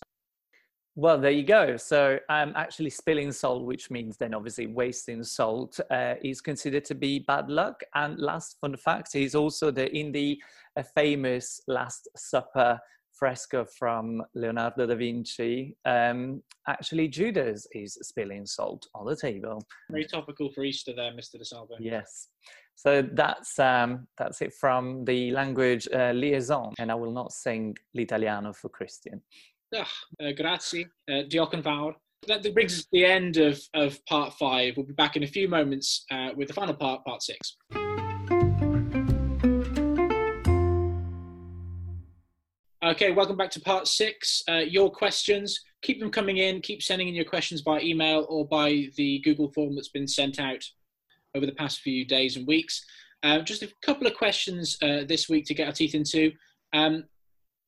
well, 0.94 1.18
there 1.18 1.30
you 1.30 1.44
go. 1.44 1.76
So, 1.76 2.18
um, 2.28 2.52
actually, 2.54 2.90
spilling 2.90 3.32
salt, 3.32 3.64
which 3.64 3.90
means 3.90 4.16
then 4.18 4.34
obviously 4.34 4.66
wasting 4.66 5.24
salt, 5.24 5.80
uh, 5.90 6.14
is 6.22 6.40
considered 6.40 6.84
to 6.86 6.94
be 6.94 7.20
bad 7.20 7.48
luck. 7.48 7.80
And 7.94 8.18
last 8.18 8.58
fun 8.60 8.76
fact 8.76 9.14
is 9.14 9.34
also 9.34 9.70
that 9.70 9.96
in 9.96 10.12
the 10.12 10.40
uh, 10.76 10.82
famous 10.94 11.62
Last 11.66 12.08
Supper 12.16 12.78
fresco 13.12 13.64
from 13.64 14.22
Leonardo 14.34 14.86
da 14.86 14.94
Vinci, 14.94 15.76
um, 15.86 16.42
actually 16.68 17.08
Judas 17.08 17.66
is 17.72 17.96
spilling 18.02 18.44
salt 18.44 18.86
on 18.94 19.06
the 19.06 19.16
table. 19.16 19.64
Very 19.90 20.04
topical 20.04 20.50
for 20.50 20.62
Easter 20.62 20.92
there, 20.94 21.12
Mr. 21.12 21.38
De 21.38 21.44
Salvo. 21.44 21.76
Yes. 21.80 22.28
So 22.74 23.02
that's 23.12 23.58
um, 23.58 24.08
that's 24.18 24.42
it 24.42 24.52
from 24.54 25.04
the 25.04 25.30
language 25.30 25.86
uh, 25.94 26.12
liaison, 26.12 26.72
and 26.78 26.90
I 26.90 26.94
will 26.94 27.12
not 27.12 27.32
sing 27.32 27.76
l'italiano 27.94 28.52
for 28.52 28.68
Christian. 28.68 29.22
Uh, 29.74 30.32
grazie. 30.36 30.86
Uh, 31.08 31.22
diolch 31.28 31.54
yn 31.56 31.62
fawr. 31.62 31.94
That 32.28 32.42
that 32.42 32.54
brings 32.54 32.74
us 32.74 32.84
to 32.84 32.88
the 32.92 33.04
end 33.04 33.36
of, 33.38 33.60
of 33.74 34.04
part 34.04 34.34
five. 34.34 34.76
We'll 34.76 34.86
be 34.86 34.92
back 34.92 35.16
in 35.16 35.22
a 35.22 35.26
few 35.26 35.48
moments 35.48 36.04
uh, 36.10 36.30
with 36.36 36.48
the 36.48 36.54
final 36.54 36.74
part, 36.74 37.04
part 37.04 37.22
six. 37.22 37.56
Okay, 42.84 43.12
welcome 43.12 43.36
back 43.36 43.50
to 43.52 43.60
part 43.60 43.88
six. 43.88 44.42
Uh, 44.48 44.58
your 44.58 44.90
questions, 44.90 45.58
keep 45.80 46.00
them 46.00 46.10
coming 46.10 46.36
in. 46.36 46.60
Keep 46.60 46.82
sending 46.82 47.08
in 47.08 47.14
your 47.14 47.24
questions 47.24 47.62
by 47.62 47.80
email 47.80 48.26
or 48.28 48.46
by 48.46 48.88
the 48.96 49.20
Google 49.20 49.50
form 49.52 49.74
that's 49.74 49.88
been 49.88 50.08
sent 50.08 50.38
out 50.38 50.62
over 51.34 51.46
the 51.46 51.52
past 51.52 51.80
few 51.80 52.04
days 52.04 52.36
and 52.36 52.46
weeks. 52.46 52.84
Uh, 53.22 53.38
just 53.38 53.62
a 53.62 53.72
couple 53.82 54.06
of 54.06 54.14
questions 54.14 54.76
uh, 54.82 55.04
this 55.08 55.28
week 55.28 55.46
to 55.46 55.54
get 55.54 55.66
our 55.66 55.72
teeth 55.72 55.94
into. 55.94 56.30
Um, 56.74 57.04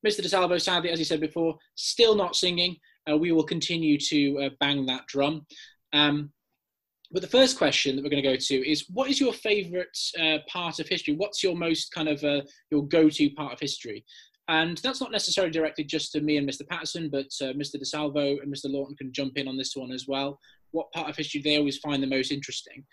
Mr. 0.07 0.21
DeSalvo, 0.21 0.61
sadly, 0.61 0.91
as 0.91 0.99
he 0.99 1.05
said 1.05 1.21
before, 1.21 1.57
still 1.75 2.15
not 2.15 2.37
singing. 2.37 2.77
Uh, 3.11 3.17
we 3.17 3.33
will 3.33 3.45
continue 3.45 3.99
to 3.99 4.39
uh, 4.39 4.51
bang 4.61 4.87
that 4.87 5.07
drum. 5.07 5.47
Um, 5.93 6.31
but 7.11 7.23
the 7.23 7.29
first 7.29 7.57
question 7.57 7.95
that 7.95 8.03
we're 8.03 8.11
going 8.11 8.23
to 8.23 8.29
go 8.29 8.37
to 8.37 8.71
is 8.71 8.87
what 8.91 9.09
is 9.09 9.21
your 9.21 9.33
favourite 9.33 9.97
uh, 10.21 10.39
part 10.49 10.81
of 10.81 10.89
history? 10.89 11.15
What's 11.15 11.43
your 11.43 11.55
most 11.55 11.93
kind 11.93 12.09
of 12.09 12.23
uh, 12.25 12.43
your 12.71 12.87
go-to 12.89 13.31
part 13.31 13.53
of 13.53 13.61
history? 13.61 14.05
And 14.49 14.79
that's 14.79 15.01
not 15.01 15.13
necessarily 15.13 15.53
directed 15.53 15.89
just 15.89 16.13
to 16.13 16.21
me 16.21 16.37
and 16.37 16.49
Mr. 16.49 16.67
Patterson, 16.69 17.09
but 17.09 17.27
uh, 17.41 17.55
Mr. 17.55 17.77
DeSalvo 17.77 18.43
and 18.43 18.53
Mr. 18.53 18.65
Lawton 18.71 18.97
can 18.97 19.13
jump 19.13 19.39
in 19.39 19.49
on 19.49 19.57
this 19.57 19.75
one 19.75 19.93
as 19.93 20.07
well. 20.07 20.39
What 20.73 20.93
part 20.93 21.09
of 21.09 21.17
history 21.17 21.41
do 21.41 21.51
they 21.51 21.57
always 21.57 21.79
find 21.79 22.03
the 22.03 22.09
most 22.09 22.31
interesting? 22.31 22.85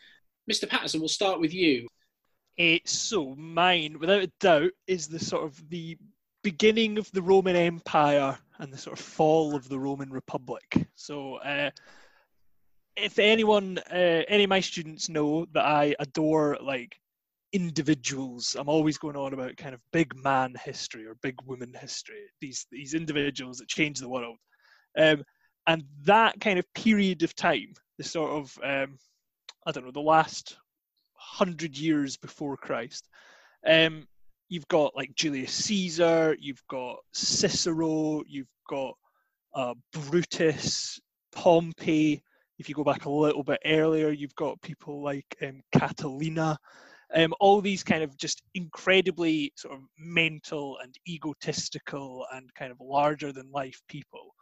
Mr. 0.49 0.70
Patterson, 0.70 0.99
we'll 1.01 1.09
start 1.09 1.39
with 1.39 1.53
you. 1.53 1.88
It's 2.57 2.91
so 2.91 3.36
mine, 3.36 3.97
without 3.99 4.24
a 4.24 4.32
doubt, 4.39 4.72
is 4.88 5.07
the 5.07 5.20
sort 5.20 5.43
of 5.43 5.70
the 5.70 5.97
beginning 6.44 6.98
of 6.98 7.12
the 7.12 7.22
Roman 7.22 7.56
Empire 7.56 8.38
and 8.60 8.72
the 8.72 8.78
sort 8.78 8.98
of 8.98 9.04
fall 9.04 9.56
of 9.56 9.68
the 9.70 9.80
Roman 9.80 10.10
Republic. 10.10 10.88
So, 10.96 11.36
uh, 11.36 11.72
if 12.96 13.20
anyone, 13.20 13.80
uh, 13.92 14.24
any 14.28 14.44
of 14.44 14.50
my 14.50 14.60
students 14.60 15.10
know 15.10 15.46
that 15.54 15.66
I 15.66 15.96
adore 16.00 16.58
like 16.62 16.98
individuals, 17.54 18.56
I'm 18.60 18.70
always 18.70 18.98
going 18.98 19.16
on 19.16 19.34
about 19.34 19.58
kind 19.58 19.74
of 19.74 19.82
big 19.92 20.16
man 20.16 20.54
history 20.64 21.06
or 21.06 21.16
big 21.22 21.36
woman 21.46 21.74
history. 21.80 22.24
These 22.39 22.68
these 22.72 22.94
individuals 22.94 23.58
that 23.58 23.68
change 23.68 24.00
the 24.00 24.10
world, 24.10 24.38
um, 24.98 25.24
and 25.68 25.84
that 26.04 26.39
kind 26.39 26.60
of 26.60 26.74
period 26.74 27.24
of 27.24 27.36
time, 27.36 27.74
the 27.98 28.04
sort 28.04 28.32
of 28.32 28.58
um, 28.64 28.98
I 29.66 29.72
don't 29.72 29.86
know, 29.86 29.92
the 29.92 30.00
last 30.02 30.58
hundred 31.14 31.78
years 31.78 32.18
before 32.18 32.58
Christ. 32.58 33.08
Um, 33.66 34.08
you've 34.52 34.68
got 34.68 34.93
like 34.97 35.16
Julius 35.16 35.54
Caesar, 35.54 36.36
you've 36.38 36.62
got 36.70 36.97
Cicero, 37.14 38.22
you've 38.28 38.52
got 38.70 38.93
uh, 39.56 39.74
Brutus, 39.93 40.99
Pompey. 41.32 42.22
If 42.60 42.68
you 42.68 42.76
go 42.76 42.84
back 42.84 43.06
a 43.06 43.10
little 43.10 43.43
bit 43.43 43.62
earlier, 43.64 44.12
you've 44.12 44.36
got 44.36 44.62
people 44.62 45.02
like 45.02 45.26
um, 45.41 45.62
Catalina. 45.72 46.58
Um, 47.16 47.34
all 47.39 47.62
these 47.62 47.82
kind 47.82 48.04
of 48.04 48.18
just 48.18 48.41
incredibly 48.54 49.54
sort 49.56 49.74
of 49.74 49.82
mental 49.97 50.78
and 50.84 50.93
egotistical 51.08 52.26
and 52.34 52.54
kind 52.54 52.74
of 52.74 52.78
larger 52.82 53.32
than 53.32 53.49
life 53.54 53.82
people. 53.88 54.36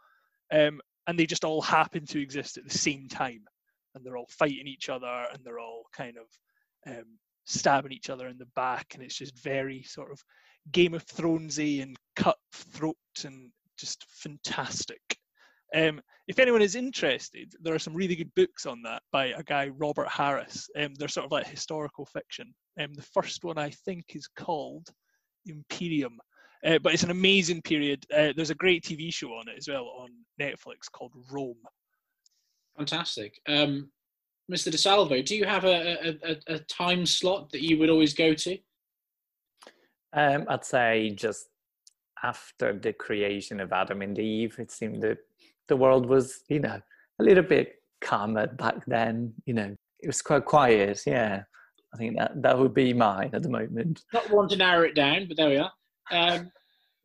Um, 0.52 0.80
and 1.06 1.16
they 1.16 1.26
just 1.26 1.44
all 1.44 1.62
happen 1.62 2.04
to 2.06 2.20
exist 2.20 2.58
at 2.58 2.64
the 2.64 2.76
same 2.76 3.06
time. 3.08 3.44
And 3.94 4.04
they're 4.04 4.16
all 4.16 4.28
fighting 4.28 4.66
each 4.66 4.88
other 4.88 5.24
and 5.32 5.38
they're 5.44 5.60
all 5.60 5.84
kind 5.96 6.16
of 6.16 6.92
um, 6.92 7.06
stabbing 7.50 7.92
each 7.92 8.10
other 8.10 8.28
in 8.28 8.38
the 8.38 8.48
back, 8.54 8.94
and 8.94 9.02
it's 9.02 9.16
just 9.16 9.38
very 9.38 9.82
sort 9.82 10.10
of 10.10 10.22
Game 10.72 10.94
of 10.94 11.06
Thronesy 11.06 11.82
and 11.82 11.96
cutthroat 12.16 12.96
and 13.24 13.50
just 13.78 14.04
fantastic. 14.08 15.00
Um, 15.74 16.00
if 16.26 16.38
anyone 16.38 16.62
is 16.62 16.74
interested, 16.74 17.52
there 17.60 17.74
are 17.74 17.78
some 17.78 17.94
really 17.94 18.16
good 18.16 18.34
books 18.34 18.66
on 18.66 18.82
that 18.82 19.02
by 19.12 19.26
a 19.26 19.42
guy 19.42 19.68
Robert 19.68 20.08
Harris. 20.08 20.68
Um, 20.76 20.94
they're 20.94 21.08
sort 21.08 21.26
of 21.26 21.32
like 21.32 21.46
historical 21.46 22.06
fiction. 22.06 22.52
Um, 22.80 22.94
the 22.94 23.02
first 23.02 23.44
one 23.44 23.58
I 23.58 23.70
think 23.70 24.04
is 24.14 24.26
called 24.26 24.88
Imperium, 25.46 26.18
uh, 26.66 26.78
but 26.78 26.92
it's 26.92 27.04
an 27.04 27.10
amazing 27.10 27.62
period. 27.62 28.04
Uh, 28.12 28.32
there's 28.34 28.50
a 28.50 28.56
great 28.56 28.84
TV 28.84 29.12
show 29.12 29.28
on 29.28 29.48
it 29.48 29.58
as 29.58 29.68
well 29.68 29.86
on 29.98 30.10
Netflix 30.40 30.90
called 30.92 31.12
Rome. 31.30 31.62
Fantastic. 32.76 33.40
Um, 33.46 33.90
Mr. 34.50 34.72
DeSalvo, 34.72 35.24
do 35.24 35.36
you 35.36 35.44
have 35.44 35.64
a, 35.64 36.16
a, 36.24 36.54
a, 36.54 36.58
time 36.60 37.06
slot 37.06 37.50
that 37.52 37.62
you 37.62 37.78
would 37.78 37.88
always 37.88 38.12
go 38.12 38.34
to? 38.34 38.58
Um, 40.12 40.44
I'd 40.48 40.64
say 40.64 41.10
just 41.10 41.46
after 42.24 42.76
the 42.76 42.92
creation 42.92 43.60
of 43.60 43.72
Adam 43.72 44.02
and 44.02 44.18
Eve, 44.18 44.56
it 44.58 44.72
seemed 44.72 45.02
that 45.02 45.18
the 45.68 45.76
world 45.76 46.06
was, 46.06 46.40
you 46.48 46.58
know, 46.58 46.80
a 47.20 47.22
little 47.22 47.44
bit 47.44 47.76
calmer 48.00 48.48
back 48.48 48.84
then. 48.86 49.32
You 49.46 49.54
know, 49.54 49.76
it 50.00 50.06
was 50.06 50.20
quite 50.20 50.44
quiet. 50.44 51.00
Yeah, 51.06 51.42
I 51.94 51.96
think 51.96 52.18
that 52.18 52.42
that 52.42 52.58
would 52.58 52.74
be 52.74 52.92
mine 52.92 53.30
at 53.32 53.42
the 53.42 53.48
moment. 53.48 54.02
Not 54.12 54.30
one 54.30 54.48
to 54.48 54.56
narrow 54.56 54.82
it 54.82 54.96
down, 54.96 55.28
but 55.28 55.36
there 55.36 55.48
we 55.48 55.58
are. 55.58 55.72
Um, 56.10 56.50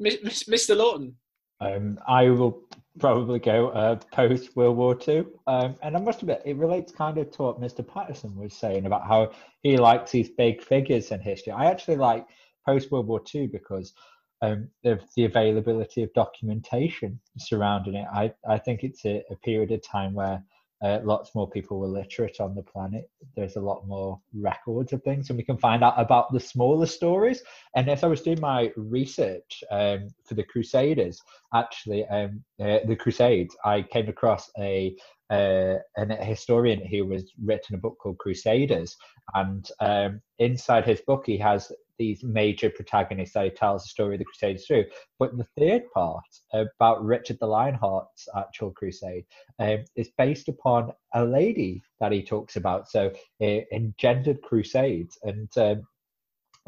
Mr. 0.01 0.75
Lawton. 0.75 1.15
Um, 1.61 1.99
I 2.07 2.29
will 2.29 2.63
probably 2.99 3.39
go 3.39 3.69
uh, 3.69 3.95
post 4.11 4.55
World 4.55 4.77
War 4.77 4.95
Two, 4.95 5.39
um, 5.47 5.75
and 5.81 5.95
I 5.95 5.99
must 5.99 6.21
admit 6.21 6.41
it 6.45 6.57
relates 6.57 6.91
kind 6.91 7.17
of 7.17 7.31
to 7.31 7.43
what 7.43 7.61
Mr. 7.61 7.85
Patterson 7.85 8.35
was 8.35 8.53
saying 8.53 8.85
about 8.85 9.07
how 9.07 9.31
he 9.63 9.77
likes 9.77 10.11
these 10.11 10.29
big 10.29 10.61
figures 10.61 11.11
in 11.11 11.19
history. 11.19 11.53
I 11.53 11.65
actually 11.65 11.97
like 11.97 12.25
post 12.65 12.91
World 12.91 13.07
War 13.07 13.19
Two 13.19 13.47
because 13.47 13.93
um, 14.41 14.69
of 14.83 15.01
the 15.15 15.25
availability 15.25 16.03
of 16.03 16.13
documentation 16.13 17.19
surrounding 17.37 17.95
it. 17.95 18.07
I, 18.13 18.33
I 18.47 18.57
think 18.57 18.83
it's 18.83 19.05
a, 19.05 19.23
a 19.29 19.35
period 19.37 19.71
of 19.71 19.81
time 19.81 20.13
where 20.13 20.43
uh, 20.83 20.99
lots 21.03 21.33
more 21.33 21.49
people 21.49 21.79
were 21.79 21.87
literate 21.87 22.39
on 22.39 22.53
the 22.53 22.61
planet. 22.61 23.09
There's 23.35 23.55
a 23.55 23.61
lot 23.61 23.87
more 23.87 24.19
records 24.33 24.93
of 24.93 25.01
things, 25.03 25.29
and 25.29 25.37
we 25.37 25.43
can 25.43 25.57
find 25.57 25.83
out 25.83 25.93
about 25.97 26.31
the 26.33 26.39
smaller 26.39 26.85
stories. 26.85 27.41
And 27.75 27.89
as 27.89 28.03
I 28.03 28.07
was 28.07 28.21
doing 28.21 28.41
my 28.41 28.71
research 28.75 29.63
um, 29.71 30.09
for 30.25 30.33
the 30.33 30.43
Crusaders, 30.43 31.21
actually, 31.53 32.05
um, 32.07 32.43
uh, 32.59 32.79
the 32.85 32.95
Crusades, 32.95 33.55
I 33.63 33.83
came 33.83 34.09
across 34.09 34.49
a 34.59 34.95
uh, 35.31 35.77
an, 35.95 36.11
historian 36.21 36.85
who 36.85 37.05
was 37.05 37.31
written 37.43 37.75
a 37.75 37.79
book 37.79 37.97
called 37.99 38.17
Crusaders, 38.19 38.95
and 39.33 39.67
um, 39.79 40.21
inside 40.39 40.85
his 40.85 41.01
book 41.01 41.23
he 41.25 41.37
has 41.37 41.71
these 41.97 42.23
major 42.23 42.69
protagonists 42.69 43.33
that 43.33 43.45
he 43.45 43.49
tells 43.51 43.83
the 43.83 43.89
story 43.89 44.15
of 44.15 44.19
the 44.19 44.25
Crusades 44.25 44.65
through. 44.65 44.85
But 45.19 45.37
the 45.37 45.47
third 45.57 45.83
part 45.93 46.25
about 46.53 47.03
Richard 47.03 47.37
the 47.39 47.47
Lionheart's 47.47 48.27
actual 48.35 48.71
crusade 48.71 49.25
um, 49.59 49.85
is 49.95 50.09
based 50.17 50.47
upon 50.47 50.93
a 51.13 51.23
lady 51.23 51.81
that 51.99 52.11
he 52.11 52.23
talks 52.23 52.55
about. 52.55 52.89
So 52.89 53.11
uh, 53.41 53.61
engendered 53.71 54.41
crusades 54.41 55.17
and. 55.23 55.49
Um, 55.57 55.87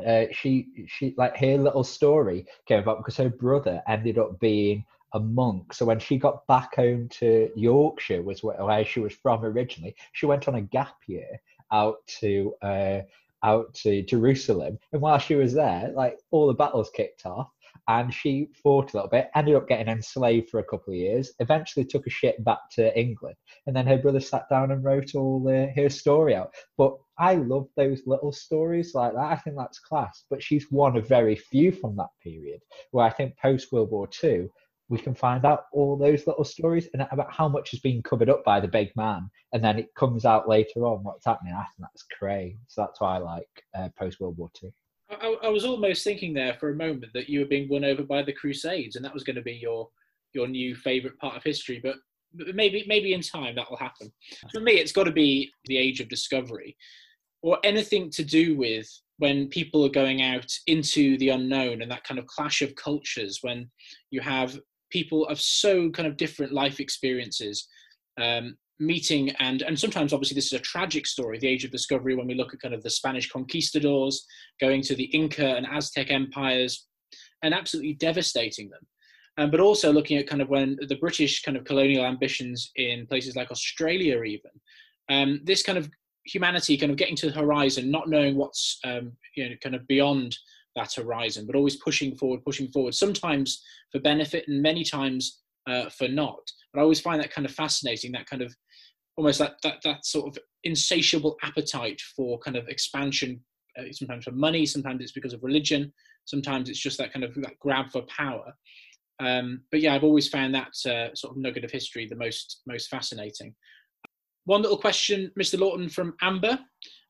uh, 0.06 0.26
she 0.32 0.68
she 0.88 1.16
like 1.18 1.36
her 1.38 1.58
little 1.58 1.84
story 1.84 2.46
came 2.68 2.78
about 2.78 3.00
because 3.00 3.18
her 3.18 3.30
brother 3.30 3.82
ended 3.88 4.20
up 4.20 4.40
being 4.40 4.86
a 5.14 5.20
monk. 5.20 5.74
So 5.74 5.86
when 5.86 6.00
she 6.00 6.18
got 6.18 6.46
back 6.48 6.76
home 6.76 7.10
to 7.20 7.50
Yorkshire, 7.56 8.22
was 8.22 8.44
where, 8.44 8.64
where 8.64 8.86
she 8.86 9.00
was 9.00 9.14
from 9.14 9.44
originally, 9.44 9.96
she 10.14 10.26
went 10.26 10.48
on 10.48 10.56
a 10.56 10.62
gap 10.62 10.98
year 11.08 11.40
out 11.72 11.98
to 12.20 12.54
uh, 12.62 13.00
out 13.44 13.74
to 13.76 14.04
Jerusalem. 14.04 14.78
And 14.92 15.02
while 15.02 15.20
she 15.20 15.36
was 15.36 15.54
there, 15.54 15.92
like 15.96 16.18
all 16.32 16.48
the 16.48 16.54
battles 16.54 16.90
kicked 16.96 17.26
off 17.26 17.50
and 17.88 18.14
she 18.14 18.50
fought 18.64 18.94
a 18.94 18.98
little 18.98 19.10
bit, 19.10 19.30
ended 19.36 19.56
up 19.56 19.68
getting 19.68 19.88
enslaved 19.88 20.50
for 20.50 20.60
a 20.60 20.64
couple 20.64 20.94
of 20.94 21.00
years, 21.00 21.32
eventually 21.40 21.86
took 21.86 22.06
a 22.08 22.12
ship 22.12 22.36
back 22.44 22.60
to 22.72 22.98
England. 23.00 23.36
And 23.66 23.76
then 23.76 23.88
her 23.88 23.98
brother 23.98 24.20
sat 24.20 24.50
down 24.50 24.72
and 24.72 24.84
wrote 24.84 25.16
all 25.16 25.42
the, 25.44 25.72
her 25.76 25.90
story 25.90 26.36
out. 26.36 26.54
But 26.78 26.98
I 27.18 27.36
love 27.36 27.68
those 27.76 28.02
little 28.06 28.32
stories 28.32 28.94
like 28.94 29.14
that. 29.14 29.32
I 29.32 29.36
think 29.36 29.56
that's 29.58 29.80
class. 29.80 30.26
But 30.30 30.44
she's 30.44 30.68
one 30.70 30.98
of 30.98 31.08
very 31.08 31.36
few 31.36 31.72
from 31.72 31.96
that 31.96 32.10
period 32.22 32.60
where 32.92 33.06
I 33.06 33.10
think 33.10 33.38
post 33.38 33.72
World 33.72 33.92
War 33.92 34.10
II, 34.24 34.48
we 34.90 34.98
can 34.98 35.14
find 35.14 35.46
out 35.46 35.66
all 35.74 35.98
those 35.98 36.28
little 36.28 36.46
stories 36.46 36.88
and 36.94 37.06
about 37.12 37.32
how 37.32 37.48
much 37.48 37.74
is 37.74 37.80
being 37.80 38.02
covered 38.02 38.30
up 38.30 38.44
by 38.44 38.60
the 38.60 38.68
big 38.68 38.96
man, 38.96 39.30
and 39.54 39.64
then 39.64 39.78
it 39.78 39.94
comes 39.96 40.26
out 40.26 40.48
later 40.48 40.86
on 40.86 41.04
what's 41.04 41.26
happening. 41.26 41.54
I 41.54 41.64
think 41.64 41.82
that's 41.82 42.06
crazy. 42.18 42.58
So 42.68 42.82
that's 42.82 43.02
why 43.02 43.16
I 43.16 43.20
like 43.20 43.64
uh, 43.78 43.90
post 43.98 44.20
World 44.20 44.38
War 44.38 44.50
Two. 44.54 44.72
I, 45.10 45.38
I, 45.44 45.48
was 45.50 45.64
almost 45.64 46.04
thinking 46.04 46.34
there 46.34 46.54
for 46.56 46.70
a 46.70 46.76
moment 46.76 47.14
that 47.14 47.30
you 47.30 47.40
were 47.40 47.46
being 47.46 47.70
won 47.70 47.86
over 47.86 48.04
by 48.04 48.24
the 48.24 48.34
Crusades, 48.34 48.96
and 48.96 49.04
that 49.04 49.14
was 49.14 49.24
going 49.24 49.36
to 49.36 49.42
be 49.42 49.54
your 49.54 49.90
your 50.34 50.48
new 50.48 50.76
favourite 50.76 51.18
part 51.18 51.36
of 51.36 51.44
history. 51.44 51.80
But 51.84 51.96
maybe 52.54 52.86
maybe 52.88 53.14
in 53.14 53.22
time 53.22 53.56
that 53.56 53.70
will 53.70 53.78
happen. 53.78 54.12
For 54.52 54.62
me, 54.62 54.74
it's 54.74 54.92
got 54.92 55.06
to 55.06 55.12
be 55.12 55.52
the 55.66 55.78
Age 55.78 56.00
of 56.00 56.10
Discovery, 56.10 56.78
or 57.42 57.60
anything 57.64 58.10
to 58.12 58.24
do 58.24 58.56
with 58.56 58.88
when 59.18 59.50
people 59.50 59.84
are 59.84 59.90
going 59.90 60.22
out 60.22 60.52
into 60.68 61.18
the 61.18 61.30
unknown 61.30 61.82
and 61.82 61.92
that 61.92 62.04
kind 62.04 62.20
of 62.20 62.28
clash 62.28 62.62
of 62.62 62.76
cultures 62.76 63.40
when 63.42 63.70
you 64.12 64.22
have 64.22 64.60
people 64.90 65.26
of 65.28 65.40
so 65.40 65.90
kind 65.90 66.08
of 66.08 66.18
different 66.18 66.52
life 66.52 66.80
experiences 66.80 67.68
um, 68.20 68.56
meeting 68.80 69.32
and 69.40 69.64
and 69.64 69.80
sometimes 69.80 70.14
obviously 70.14 70.36
this 70.36 70.48
is 70.48 70.54
a 70.54 70.60
tragic 70.60 71.08
story 71.08 71.40
the 71.40 71.48
age 71.48 71.64
of 71.64 71.72
discovery 71.72 72.16
when 72.16 72.28
we 72.28 72.36
look 72.36 72.54
at 72.54 72.62
kind 72.62 72.76
of 72.76 72.84
the 72.84 72.90
spanish 72.90 73.30
conquistadors 73.30 74.26
going 74.62 74.82
to 74.82 74.96
the 74.96 75.06
inca 75.06 75.56
and 75.56 75.66
aztec 75.66 76.12
empires 76.12 76.88
and 77.44 77.54
absolutely 77.54 77.94
devastating 77.94 78.70
them. 78.70 78.82
Um, 79.40 79.52
but 79.52 79.60
also 79.60 79.92
looking 79.92 80.18
at 80.18 80.28
kind 80.28 80.42
of 80.42 80.50
when 80.50 80.78
the 80.88 80.96
british 80.96 81.44
kind 81.44 81.58
of 81.58 81.64
colonial 81.64 82.06
ambitions 82.06 82.72
in 82.76 83.06
places 83.08 83.36
like 83.36 83.52
australia 83.52 84.22
even 84.24 84.52
um, 85.10 85.42
this 85.44 85.64
kind 85.64 85.78
of 85.78 85.90
humanity 86.26 86.78
kind 86.78 86.92
of 86.92 86.98
getting 86.98 87.16
to 87.16 87.28
the 87.28 87.40
horizon 87.40 87.90
not 87.90 88.10
knowing 88.10 88.36
what's 88.36 88.80
um, 88.84 89.12
you 89.36 89.48
know 89.48 89.56
kind 89.62 89.76
of 89.76 89.88
beyond 89.88 90.36
that 90.78 90.94
horizon, 90.94 91.46
but 91.46 91.56
always 91.56 91.76
pushing 91.76 92.16
forward, 92.16 92.44
pushing 92.46 92.70
forward, 92.70 92.96
sometimes 92.96 93.64
for 93.92 94.00
benefit 94.00 94.46
and 94.48 94.62
many 94.62 94.84
times 94.84 95.42
uh, 95.68 95.90
for 95.90 96.08
not. 96.08 96.40
But 96.74 96.80
I 96.80 96.84
always 96.84 97.02
find 97.02 97.22
that 97.22 97.32
kind 97.32 97.46
of 97.46 97.54
fascinating, 97.54 98.12
that 98.14 98.30
kind 98.30 98.42
of 98.42 98.56
almost 99.18 99.40
that, 99.40 99.56
that, 99.64 99.82
that 99.84 100.06
sort 100.06 100.28
of 100.28 100.42
insatiable 100.64 101.38
appetite 101.44 102.00
for 102.16 102.40
kind 102.40 102.56
of 102.56 102.68
expansion, 102.68 103.42
uh, 103.78 103.84
sometimes 103.92 104.24
for 104.26 104.32
money, 104.32 104.66
sometimes 104.66 105.02
it's 105.02 105.12
because 105.12 105.34
of 105.34 105.44
religion, 105.44 105.92
sometimes 106.26 106.70
it's 106.70 106.80
just 106.80 106.98
that 106.98 107.12
kind 107.12 107.26
of 107.26 107.34
that 107.36 107.60
grab 107.60 107.90
for 107.92 108.04
power. 108.04 108.54
Um, 109.20 109.62
but 109.72 109.82
yeah, 109.82 109.96
I've 109.96 110.04
always 110.04 110.30
found 110.30 110.54
that 110.54 110.74
uh, 110.86 111.16
sort 111.16 111.32
of 111.32 111.38
nugget 111.38 111.64
of 111.64 111.72
history 111.72 112.06
the 112.08 112.16
most 112.16 112.62
most 112.68 112.90
fascinating. 112.90 113.56
One 114.46 114.62
little 114.62 114.78
question, 114.78 115.32
Mr. 115.38 115.60
Lawton 115.60 115.90
from 115.90 116.16
Amber. 116.22 116.60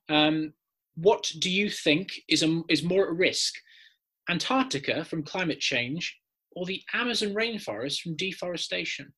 Um, 0.10 0.54
what 0.98 1.32
do 1.40 1.50
you 1.50 1.70
think 1.70 2.20
is 2.28 2.44
a, 2.44 2.62
is 2.70 2.84
more 2.84 3.08
at 3.08 3.16
risk, 3.16 3.54
Antarctica 4.30 5.06
from 5.06 5.24
climate 5.24 5.60
change 5.60 6.18
or 6.56 6.66
the 6.66 6.82
Amazon 6.94 7.34
rainforest 7.34 8.02
from 8.02 8.16
deforestation? 8.16 9.14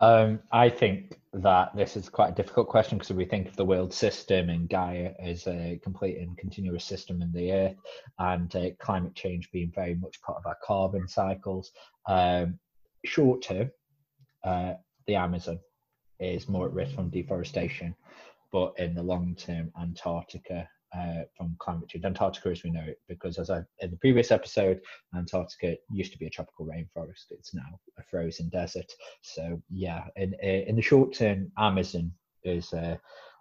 Um, 0.00 0.38
I 0.52 0.68
think 0.68 1.18
that 1.32 1.74
this 1.74 1.96
is 1.96 2.08
quite 2.08 2.28
a 2.28 2.34
difficult 2.34 2.68
question 2.68 2.98
because 2.98 3.10
we 3.16 3.24
think 3.24 3.48
of 3.48 3.56
the 3.56 3.64
world 3.64 3.92
system 3.92 4.48
and 4.48 4.68
Gaia 4.68 5.12
as 5.18 5.46
a 5.48 5.80
complete 5.82 6.18
and 6.18 6.38
continuous 6.38 6.84
system 6.84 7.20
in 7.20 7.32
the 7.32 7.52
Earth, 7.52 7.76
and 8.18 8.54
uh, 8.54 8.70
climate 8.78 9.16
change 9.16 9.50
being 9.50 9.72
very 9.74 9.96
much 9.96 10.20
part 10.22 10.38
of 10.38 10.46
our 10.46 10.58
carbon 10.62 11.08
cycles. 11.08 11.72
Um, 12.06 12.60
short 13.04 13.42
term, 13.42 13.70
uh, 14.44 14.74
the 15.08 15.16
Amazon 15.16 15.58
is 16.20 16.48
more 16.48 16.66
at 16.66 16.74
risk 16.74 16.94
from 16.94 17.10
deforestation, 17.10 17.96
but 18.52 18.74
in 18.78 18.94
the 18.94 19.02
long 19.02 19.34
term, 19.34 19.72
Antarctica 19.80 20.68
uh, 20.96 21.22
from 21.36 21.56
climate 21.58 21.88
change. 21.88 22.04
Antarctica, 22.04 22.50
as 22.50 22.62
we 22.62 22.70
know 22.70 22.84
it, 22.86 23.00
because 23.08 23.38
as 23.38 23.50
I 23.50 23.58
in 23.80 23.90
the 23.90 23.96
previous 23.96 24.30
episode, 24.30 24.80
Antarctica 25.14 25.76
used 25.90 26.12
to 26.12 26.18
be 26.18 26.26
a 26.26 26.30
tropical 26.30 26.66
rainforest. 26.66 27.30
It's 27.30 27.54
now 27.54 27.80
a 27.98 28.02
frozen 28.02 28.48
desert. 28.48 28.90
So 29.22 29.60
yeah, 29.70 30.04
in 30.16 30.34
in 30.34 30.76
the 30.76 30.82
short 30.82 31.14
term, 31.14 31.50
Amazon 31.58 32.12
is 32.44 32.72
uh, 32.72 32.96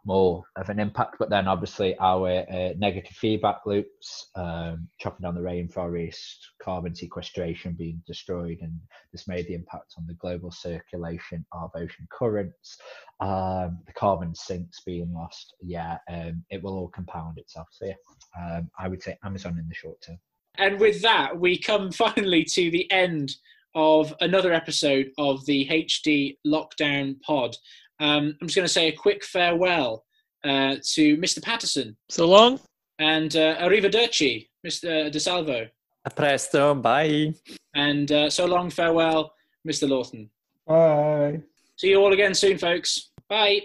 more 0.08 0.44
of 0.56 0.70
an 0.70 0.80
impact. 0.80 1.18
But 1.20 1.30
then 1.30 1.48
obviously 1.48 1.96
our 2.00 2.30
uh, 2.30 2.74
negative 2.78 3.16
feedback 3.16 3.60
loops, 3.66 4.30
um, 4.36 4.88
chopping 5.00 5.24
down 5.24 5.36
the 5.36 5.42
rainforest, 5.42 6.38
carbon 6.64 6.96
sequestration 6.96 7.74
being 7.74 8.02
destroyed, 8.08 8.58
and 8.62 8.74
this 9.12 9.28
made 9.28 9.48
the 9.48 9.54
impact 9.54 9.94
on 9.98 10.08
the 10.08 10.14
global 10.16 10.50
circulation 10.50 11.46
of 11.52 11.70
ocean 11.76 12.08
currents, 12.10 12.78
um, 13.20 13.80
the 13.86 13.94
carbon 13.96 14.34
sinks 14.34 14.82
being 14.86 15.14
lost. 15.14 15.54
Yeah, 15.62 15.98
um, 16.10 16.44
it 16.50 16.64
will 16.64 16.74
all 16.74 16.90
compound 16.90 17.38
itself. 17.38 17.68
So 17.72 17.86
yeah, 17.86 17.94
um, 18.42 18.72
I 18.80 18.88
would 18.88 19.04
say 19.04 19.18
Amazon 19.24 19.60
in 19.60 19.68
the 19.68 19.76
short 19.76 20.02
term. 20.02 20.18
And 20.58 20.80
with 20.80 21.02
that, 21.02 21.38
we 21.38 21.60
come 21.60 21.92
finally 22.06 22.46
to 22.46 22.72
the 22.72 22.90
end 22.92 23.36
of 23.76 24.14
another 24.22 24.54
episode 24.54 25.12
of 25.20 25.46
the 25.46 25.68
HD 25.70 26.38
Lockdown 26.48 27.22
Pod. 27.22 27.56
Um, 28.00 28.38
I'm 28.42 28.48
just 28.48 28.56
going 28.56 28.68
to 28.68 28.74
say 28.74 28.88
a 28.88 28.92
quick 28.92 29.24
farewell 29.24 30.06
uh, 30.44 30.76
to 30.94 31.18
Mr. 31.18 31.42
Patterson. 31.42 31.96
So 32.10 32.28
long. 32.28 32.60
And 33.00 33.36
uh, 33.36 33.58
arrivederci, 33.60 34.48
Mr. 34.66 35.12
DeSalvo. 35.12 35.70
A 36.06 36.10
presto, 36.10 36.74
bye. 36.74 37.34
And 37.76 38.12
uh, 38.12 38.30
so 38.30 38.46
long, 38.46 38.70
farewell, 38.70 39.34
Mr. 39.68 39.88
Lawton. 39.88 40.30
Bye. 40.66 41.42
See 41.76 41.90
you 41.90 42.02
all 42.02 42.14
again 42.14 42.34
soon, 42.34 42.58
folks. 42.58 43.10
Bye. 43.30 43.62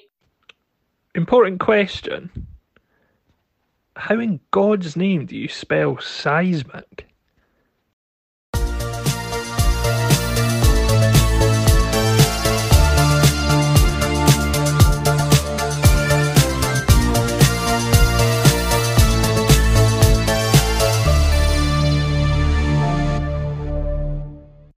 Important 1.14 1.60
question. 1.60 2.30
How 3.96 4.18
in 4.18 4.40
God's 4.50 4.96
name 4.96 5.26
do 5.26 5.36
you 5.36 5.48
spell 5.48 5.98
seismic? 6.00 7.06